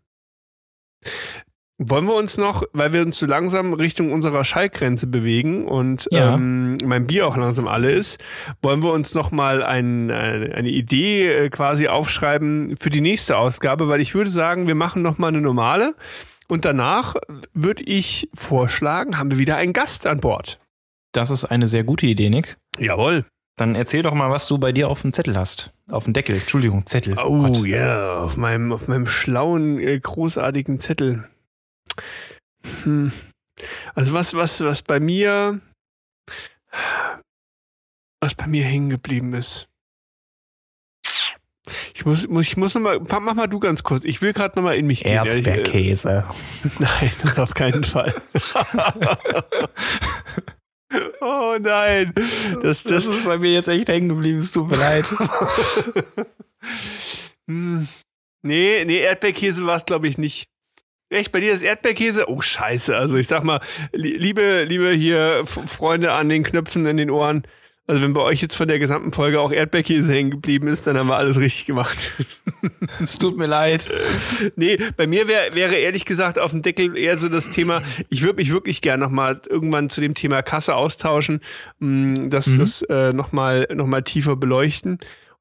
Wollen 1.80 2.06
wir 2.06 2.16
uns 2.16 2.40
noch, 2.40 2.64
weil 2.74 2.92
wir 2.92 3.02
uns 3.02 3.20
so 3.20 3.28
langsam 3.28 3.74
Richtung 3.74 4.12
unserer 4.12 4.44
Schallgrenze 4.44 5.06
bewegen 5.06 5.68
und 5.68 6.08
Ja. 6.12 6.34
ähm, 6.34 6.78
mein 6.84 7.06
Bier 7.06 7.28
auch 7.28 7.38
langsam 7.38 7.68
alle 7.68 7.92
ist, 7.92 8.20
wollen 8.64 8.82
wir 8.82 8.92
uns 8.92 9.14
noch 9.14 9.30
mal 9.30 9.62
ein, 9.62 10.10
eine, 10.10 10.56
eine 10.56 10.70
Idee 10.70 11.28
äh, 11.32 11.50
quasi 11.52 11.88
aufschreiben 11.88 12.76
für 12.78 12.90
die 12.90 13.02
nächste 13.02 13.38
Ausgabe, 13.38 13.88
weil 13.90 14.02
ich 14.02 14.16
würde 14.16 14.32
sagen, 14.32 14.66
wir 14.66 14.74
machen 14.74 15.04
noch 15.04 15.20
mal 15.20 15.28
eine 15.28 15.42
normale 15.42 15.94
und 16.48 16.66
danach 16.66 17.16
würde 17.54 17.84
ich 17.84 18.30
vorschlagen, 18.34 19.18
haben 19.18 19.32
wir 19.32 19.38
wieder 19.38 19.58
einen 19.58 19.74
Gast 19.74 20.06
an 20.06 20.20
Bord. 20.20 20.60
Das 21.12 21.30
ist 21.30 21.46
eine 21.46 21.68
sehr 21.68 21.84
gute 21.84 22.06
Idee, 22.06 22.30
Nick. 22.30 22.58
Jawohl. 22.78 23.26
Dann 23.58 23.74
erzähl 23.74 24.04
doch 24.04 24.14
mal, 24.14 24.30
was 24.30 24.48
du 24.48 24.60
bei 24.60 24.72
dir 24.72 24.88
auf 24.88 25.02
dem 25.02 25.14
Zettel 25.14 25.36
hast. 25.36 25.74
Auf 25.90 26.04
dem 26.04 26.14
Deckel. 26.14 26.36
Entschuldigung, 26.36 26.86
Zettel. 26.86 27.18
Oh 27.18 27.66
ja, 27.66 28.20
auf 28.20 28.38
meinem, 28.38 28.72
auf 28.72 28.88
meinem 28.88 29.08
schlauen, 29.08 29.80
äh, 29.80 30.00
großartigen 30.00 30.80
Zettel. 30.80 31.28
Hm. 32.84 33.12
Also 33.96 34.14
was, 34.14 34.36
was, 34.36 34.64
was 34.64 34.84
bei 34.84 35.00
mir, 35.00 35.60
was 38.20 38.36
bei 38.36 38.46
mir 38.46 38.64
hängen 38.64 38.90
geblieben 38.90 39.34
ist. 39.34 39.68
Ich 41.94 42.06
muss, 42.06 42.28
muss, 42.28 42.48
ich 42.48 42.58
muss 42.58 42.74
noch 42.74 42.82
mal, 42.82 43.00
mach 43.00 43.34
mal 43.34 43.48
du 43.48 43.60
ganz 43.60 43.84
kurz. 43.84 44.04
Ich 44.06 44.22
will 44.22 44.34
gerade 44.34 44.58
noch 44.58 44.64
mal 44.64 44.76
in 44.76 44.88
mich 44.88 45.04
gehen. 45.04 45.14
äh, 45.14 45.36
Erdbeerkäse. 45.36 46.26
Nein, 46.80 47.12
das 47.24 47.40
auf 47.40 47.54
keinen 47.54 47.84
Fall. 47.84 48.14
oh 51.22 51.58
nein. 51.60 52.14
Das, 52.62 52.84
das, 52.84 53.06
ist 53.06 53.26
bei 53.26 53.38
mir 53.38 53.52
jetzt 53.52 53.68
echt 53.68 53.90
hängen 53.90 54.10
geblieben. 54.10 54.40
Es 54.40 54.52
tut 54.52 54.70
mir 54.70 54.78
leid. 54.78 55.06
Hm. 57.50 57.88
Nee, 58.42 58.84
nee, 58.86 59.00
Erdbeerkäse 59.00 59.66
war 59.66 59.78
es, 59.78 59.86
glaube 59.86 60.10
ich, 60.10 60.18
nicht. 60.18 60.50
Echt, 61.10 61.32
bei 61.32 61.40
dir 61.40 61.54
ist 61.54 61.62
Erdbeerkäse? 61.62 62.30
Oh, 62.30 62.42
scheiße. 62.42 62.94
Also 62.96 63.16
ich 63.16 63.28
sag 63.28 63.46
mal, 63.46 63.62
li- 63.94 64.18
liebe, 64.18 64.66
liebe 64.66 64.92
hier 64.92 65.44
Freunde 65.46 66.12
an 66.12 66.28
den 66.28 66.44
Knöpfen 66.44 66.86
in 66.86 66.98
den 66.98 67.10
Ohren, 67.10 67.44
also 67.88 68.02
wenn 68.02 68.14
bei 68.14 68.22
euch 68.22 68.42
jetzt 68.42 68.56
von 68.56 68.68
der 68.68 68.80
gesamten 68.80 69.14
Folge 69.14 69.40
auch 69.40 69.52
Erdbeerkäse 69.52 70.14
hängen 70.14 70.30
geblieben 70.32 70.68
ist, 70.68 70.86
dann 70.88 70.98
haben 70.98 71.08
wir 71.08 71.16
alles 71.18 71.40
richtig 71.40 71.66
gemacht. 71.66 71.98
Es 73.04 73.18
tut 73.18 73.38
mir 73.38 73.46
leid. 73.46 73.90
nee, 74.56 74.78
bei 74.98 75.06
mir 75.08 75.28
wär, 75.28 75.54
wäre 75.56 75.76
ehrlich 75.76 76.06
gesagt 76.06 76.40
auf 76.40 76.52
dem 76.52 76.64
Deckel 76.64 76.98
eher 76.98 77.18
so 77.18 77.30
das 77.30 77.50
Thema, 77.50 77.84
ich 78.10 78.24
würde 78.24 78.38
mich 78.38 78.52
wirklich 78.52 78.82
gern 78.82 79.00
nochmal 79.00 79.40
irgendwann 79.48 79.90
zu 79.90 80.02
dem 80.02 80.16
Thema 80.16 80.42
Kasse 80.42 80.76
austauschen, 80.76 81.42
mh, 81.80 82.28
das, 82.30 82.48
Mhm. 82.48 82.58
das 82.60 82.82
äh, 82.84 83.14
nochmal 83.14 83.68
noch 83.74 83.86
mal 83.88 84.02
tiefer 84.04 84.36
beleuchten. 84.36 84.98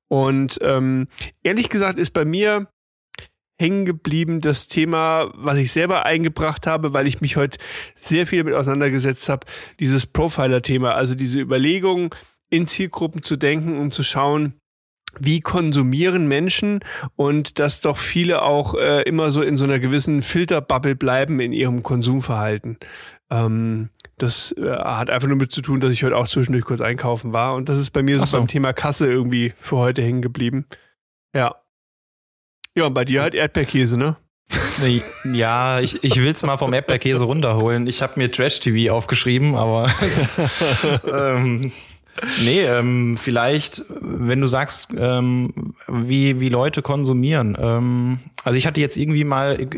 Und 0.08 0.58
ähm, 0.60 1.08
ehrlich 1.42 1.68
gesagt 1.68 1.98
ist 1.98 2.12
bei 2.12 2.24
mir 2.24 2.68
hängen 3.58 3.86
geblieben 3.86 4.40
das 4.42 4.68
Thema, 4.68 5.30
was 5.34 5.56
ich 5.56 5.72
selber 5.72 6.04
eingebracht 6.04 6.66
habe, 6.66 6.92
weil 6.92 7.06
ich 7.06 7.20
mich 7.22 7.36
heute 7.36 7.58
sehr 7.96 8.26
viel 8.26 8.40
damit 8.40 8.54
auseinandergesetzt 8.54 9.28
habe, 9.30 9.46
dieses 9.80 10.06
Profiler-Thema, 10.06 10.94
also 10.94 11.14
diese 11.14 11.40
Überlegung, 11.40 12.14
in 12.50 12.66
Zielgruppen 12.66 13.22
zu 13.22 13.36
denken 13.36 13.78
und 13.78 13.92
zu 13.92 14.02
schauen, 14.02 14.54
wie 15.18 15.40
konsumieren 15.40 16.28
Menschen 16.28 16.80
und 17.16 17.58
dass 17.58 17.80
doch 17.80 17.96
viele 17.96 18.42
auch 18.42 18.74
äh, 18.74 19.02
immer 19.02 19.30
so 19.30 19.42
in 19.42 19.56
so 19.56 19.64
einer 19.64 19.78
gewissen 19.78 20.22
Filterbubble 20.22 20.94
bleiben 20.94 21.40
in 21.40 21.52
ihrem 21.52 21.82
Konsumverhalten. 21.82 22.78
Ähm, 23.30 23.90
das 24.18 24.52
äh, 24.52 24.70
hat 24.70 25.10
einfach 25.10 25.28
nur 25.28 25.36
mit 25.36 25.52
zu 25.52 25.62
tun, 25.62 25.80
dass 25.80 25.92
ich 25.92 26.04
heute 26.04 26.16
auch 26.16 26.28
zwischendurch 26.28 26.64
kurz 26.64 26.80
einkaufen 26.80 27.32
war 27.32 27.54
und 27.54 27.68
das 27.68 27.78
ist 27.78 27.90
bei 27.90 28.02
mir 28.02 28.18
so, 28.18 28.24
so. 28.26 28.38
beim 28.38 28.46
Thema 28.46 28.72
Kasse 28.72 29.06
irgendwie 29.06 29.52
für 29.58 29.76
heute 29.76 30.02
hängen 30.02 30.22
geblieben. 30.22 30.66
Ja. 31.34 31.56
Ja, 32.76 32.86
und 32.86 32.94
bei 32.94 33.06
dir 33.06 33.22
halt 33.22 33.34
Erdbeerkäse, 33.34 33.96
ne? 33.96 34.16
Ja, 35.24 35.80
ich, 35.80 36.04
ich 36.04 36.16
will 36.16 36.28
es 36.28 36.42
mal 36.42 36.56
vom 36.56 36.72
Erdbeerkäse 36.72 37.24
runterholen. 37.24 37.86
Ich 37.86 38.02
habe 38.02 38.12
mir 38.16 38.30
Trash-TV 38.30 38.92
aufgeschrieben, 38.94 39.56
aber 39.56 39.90
ähm, 41.10 41.72
nee, 42.42 42.62
ähm, 42.62 43.16
vielleicht, 43.16 43.84
wenn 43.88 44.40
du 44.40 44.46
sagst, 44.46 44.94
ähm, 44.96 45.74
wie, 45.88 46.40
wie 46.40 46.48
Leute 46.48 46.82
konsumieren. 46.82 47.56
Ähm, 47.58 48.18
also 48.44 48.58
ich 48.58 48.66
hatte 48.66 48.80
jetzt 48.80 48.96
irgendwie 48.96 49.24
mal 49.24 49.68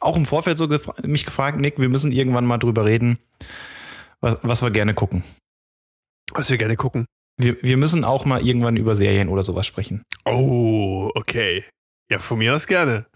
auch 0.00 0.16
im 0.16 0.26
Vorfeld 0.26 0.58
so 0.58 0.68
gefra 0.68 0.94
mich 1.02 1.24
gefragt, 1.24 1.58
Nick, 1.58 1.78
wir 1.78 1.88
müssen 1.88 2.12
irgendwann 2.12 2.46
mal 2.46 2.58
drüber 2.58 2.84
reden, 2.84 3.18
was, 4.20 4.38
was 4.42 4.62
wir 4.62 4.70
gerne 4.70 4.94
gucken. 4.94 5.24
Was 6.32 6.50
wir 6.50 6.58
gerne 6.58 6.76
gucken. 6.76 7.06
Wir, 7.36 7.62
wir 7.62 7.76
müssen 7.76 8.04
auch 8.04 8.24
mal 8.24 8.46
irgendwann 8.46 8.76
über 8.76 8.94
Serien 8.94 9.28
oder 9.28 9.42
sowas 9.42 9.66
sprechen. 9.66 10.02
Oh, 10.26 11.10
okay. 11.14 11.64
Ja, 12.10 12.18
von 12.18 12.38
mir 12.38 12.54
aus 12.54 12.66
gerne. 12.66 13.06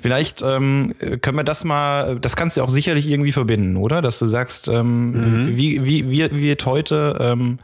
Vielleicht 0.00 0.42
ähm, 0.42 0.94
können 1.22 1.36
wir 1.38 1.44
das 1.44 1.64
mal, 1.64 2.18
das 2.20 2.36
kannst 2.36 2.56
du 2.56 2.62
auch 2.62 2.70
sicherlich 2.70 3.08
irgendwie 3.08 3.32
verbinden, 3.32 3.76
oder? 3.76 4.00
Dass 4.00 4.18
du 4.18 4.26
sagst, 4.26 4.68
ähm, 4.68 5.10
Mhm. 5.46 5.56
wie, 5.56 5.84
wie, 5.84 6.08
wie 6.10 6.30
wird 6.30 6.66
heute 6.66 7.16
ähm, 7.20 7.58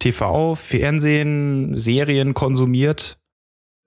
TV, 0.00 0.54
Fernsehen, 0.56 1.78
Serien 1.78 2.34
konsumiert? 2.34 3.18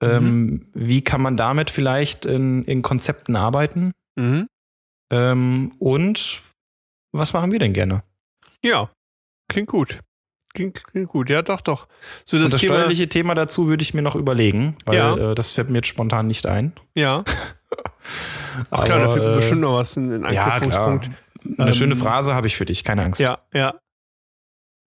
Ähm, 0.02 0.66
Wie 0.74 1.02
kann 1.02 1.22
man 1.22 1.36
damit 1.36 1.70
vielleicht 1.70 2.26
in, 2.26 2.64
in 2.64 2.82
Konzepten 2.82 3.36
arbeiten? 3.36 3.92
Mhm. 4.16 4.48
Ähm, 5.10 5.72
und 5.78 6.42
was 7.12 7.32
machen 7.32 7.52
wir 7.52 7.58
denn 7.58 7.72
gerne? 7.72 8.02
Ja, 8.62 8.90
klingt 9.48 9.68
gut. 9.68 10.00
Klingt, 10.52 10.84
klingt 10.84 11.08
gut. 11.08 11.30
Ja, 11.30 11.42
doch, 11.42 11.60
doch. 11.60 11.88
So 12.24 12.36
das, 12.36 12.46
und 12.46 12.52
das 12.52 12.60
Thema, 12.60 12.74
steuerliche 12.74 13.08
Thema 13.08 13.34
dazu 13.34 13.66
würde 13.66 13.82
ich 13.82 13.94
mir 13.94 14.02
noch 14.02 14.14
überlegen, 14.16 14.76
weil 14.84 14.96
Ja. 14.96 15.32
äh, 15.32 15.34
das 15.34 15.52
fällt 15.52 15.70
mir 15.70 15.78
jetzt 15.78 15.88
spontan 15.88 16.26
nicht 16.26 16.46
ein. 16.46 16.72
Ja. 16.94 17.24
Ach 18.70 18.84
klar, 18.84 18.98
da 18.98 19.04
Aber, 19.04 19.12
findet 19.14 19.24
man 19.24 19.32
äh, 19.32 19.36
bestimmt 19.36 19.60
noch 19.60 19.78
was, 19.78 19.96
ein, 19.96 20.24
ein 20.24 20.32
Ja. 20.32 20.44
Anknüpfungspunkt. 20.44 21.10
Eine 21.58 21.68
Ähm, 21.68 21.74
schöne 21.74 21.96
Phrase 21.96 22.34
habe 22.34 22.46
ich 22.46 22.56
für 22.56 22.64
dich, 22.64 22.84
keine 22.84 23.02
Angst. 23.04 23.20
Ja, 23.20 23.38
ja. 23.52 23.74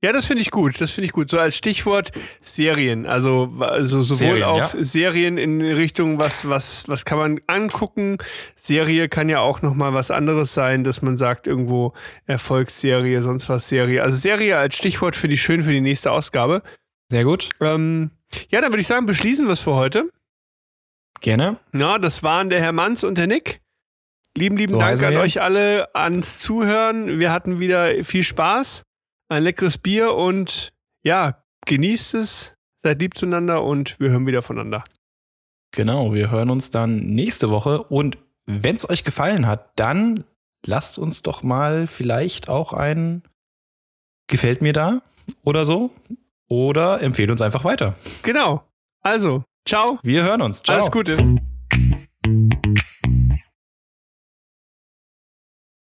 Ja, 0.04 0.14
das 0.14 0.26
finde 0.26 0.44
ich 0.44 0.52
gut. 0.52 0.80
Das 0.80 0.92
finde 0.92 1.08
ich 1.08 1.12
gut. 1.12 1.32
So 1.32 1.40
als 1.40 1.58
Stichwort 1.58 2.12
Serien. 2.40 3.08
Also, 3.08 3.52
also 3.60 4.04
sowohl 4.04 4.18
Serien, 4.18 4.44
auf 4.44 4.76
ja. 4.76 4.84
Serien 4.84 5.38
in 5.40 5.60
Richtung, 5.60 6.20
was, 6.20 6.48
was, 6.48 6.88
was 6.88 7.04
kann 7.04 7.18
man 7.18 7.42
angucken. 7.48 8.20
Serie 8.56 9.10
kann 9.10 9.28
ja 9.28 9.40
auch 9.40 9.64
nochmal 9.64 9.96
was 9.96 10.12
anderes 10.12 10.54
sein, 10.54 10.84
dass 10.84 11.02
man 11.02 11.18
sagt, 11.18 11.48
irgendwo 11.48 11.94
Erfolgsserie, 12.28 13.24
sonst 13.24 13.50
was 13.50 13.70
Serie. 13.70 14.04
Also 14.04 14.18
Serie 14.18 14.58
als 14.60 14.78
Stichwort 14.78 15.16
finde 15.16 15.34
ich 15.34 15.42
schön 15.42 15.64
für 15.64 15.72
die 15.72 15.82
nächste 15.82 16.12
Ausgabe. 16.12 16.62
Sehr 17.10 17.24
gut. 17.24 17.50
Ähm, 17.60 18.12
ja, 18.50 18.62
dann 18.62 18.72
würde 18.72 18.82
ich 18.82 18.88
sagen, 18.88 19.08
beschließen 19.08 19.48
wir 19.48 19.54
es 19.54 19.62
für 19.62 19.74
heute. 19.74 20.12
Gerne. 21.22 21.58
Ja, 21.74 21.98
das 22.00 22.24
waren 22.24 22.50
der 22.50 22.62
Herr 22.62 22.72
Manns 22.72 23.04
und 23.04 23.18
der 23.18 23.28
Nick. 23.28 23.62
Lieben, 24.38 24.56
lieben 24.58 24.74
So 24.74 24.80
Dank 24.80 25.02
an 25.02 25.14
wir. 25.14 25.22
euch 25.22 25.42
alle 25.42 25.94
ans 25.96 26.40
Zuhören. 26.40 27.20
Wir 27.20 27.32
hatten 27.32 27.60
wieder 27.60 28.04
viel 28.04 28.24
Spaß, 28.24 28.84
ein 29.30 29.44
leckeres 29.44 29.78
Bier 29.80 30.14
und 30.14 30.74
ja, 31.04 31.44
genießt 31.66 32.14
es, 32.16 32.54
seid 32.84 33.02
lieb 33.02 33.18
zueinander 33.18 33.64
und 33.64 34.00
wir 34.00 34.10
hören 34.12 34.28
wieder 34.28 34.42
voneinander. 34.44 34.84
Genau, 35.72 36.14
wir 36.14 36.30
hören 36.32 36.50
uns 36.50 36.70
dann 36.70 36.98
nächste 37.00 37.50
Woche 37.50 37.84
und 37.84 38.18
wenn 38.46 38.76
es 38.76 38.90
euch 38.90 39.04
gefallen 39.04 39.48
hat, 39.48 39.72
dann 39.76 40.24
lasst 40.66 40.98
uns 41.00 41.24
doch 41.24 41.44
mal 41.44 41.88
vielleicht 41.88 42.50
auch 42.50 42.74
ein 42.74 43.24
Gefällt 44.30 44.62
mir 44.62 44.74
da 44.74 45.02
oder 45.44 45.64
so 45.66 45.92
oder 46.50 47.02
empfehlt 47.02 47.32
uns 47.32 47.42
einfach 47.42 47.64
weiter. 47.64 47.96
Genau. 48.24 48.64
Also, 49.02 49.44
ciao. 49.68 50.00
Wir 50.04 50.24
hören 50.24 50.42
uns. 50.42 50.64
Ciao. 50.64 50.78
Alles 50.78 50.92
Gute. 50.92 51.18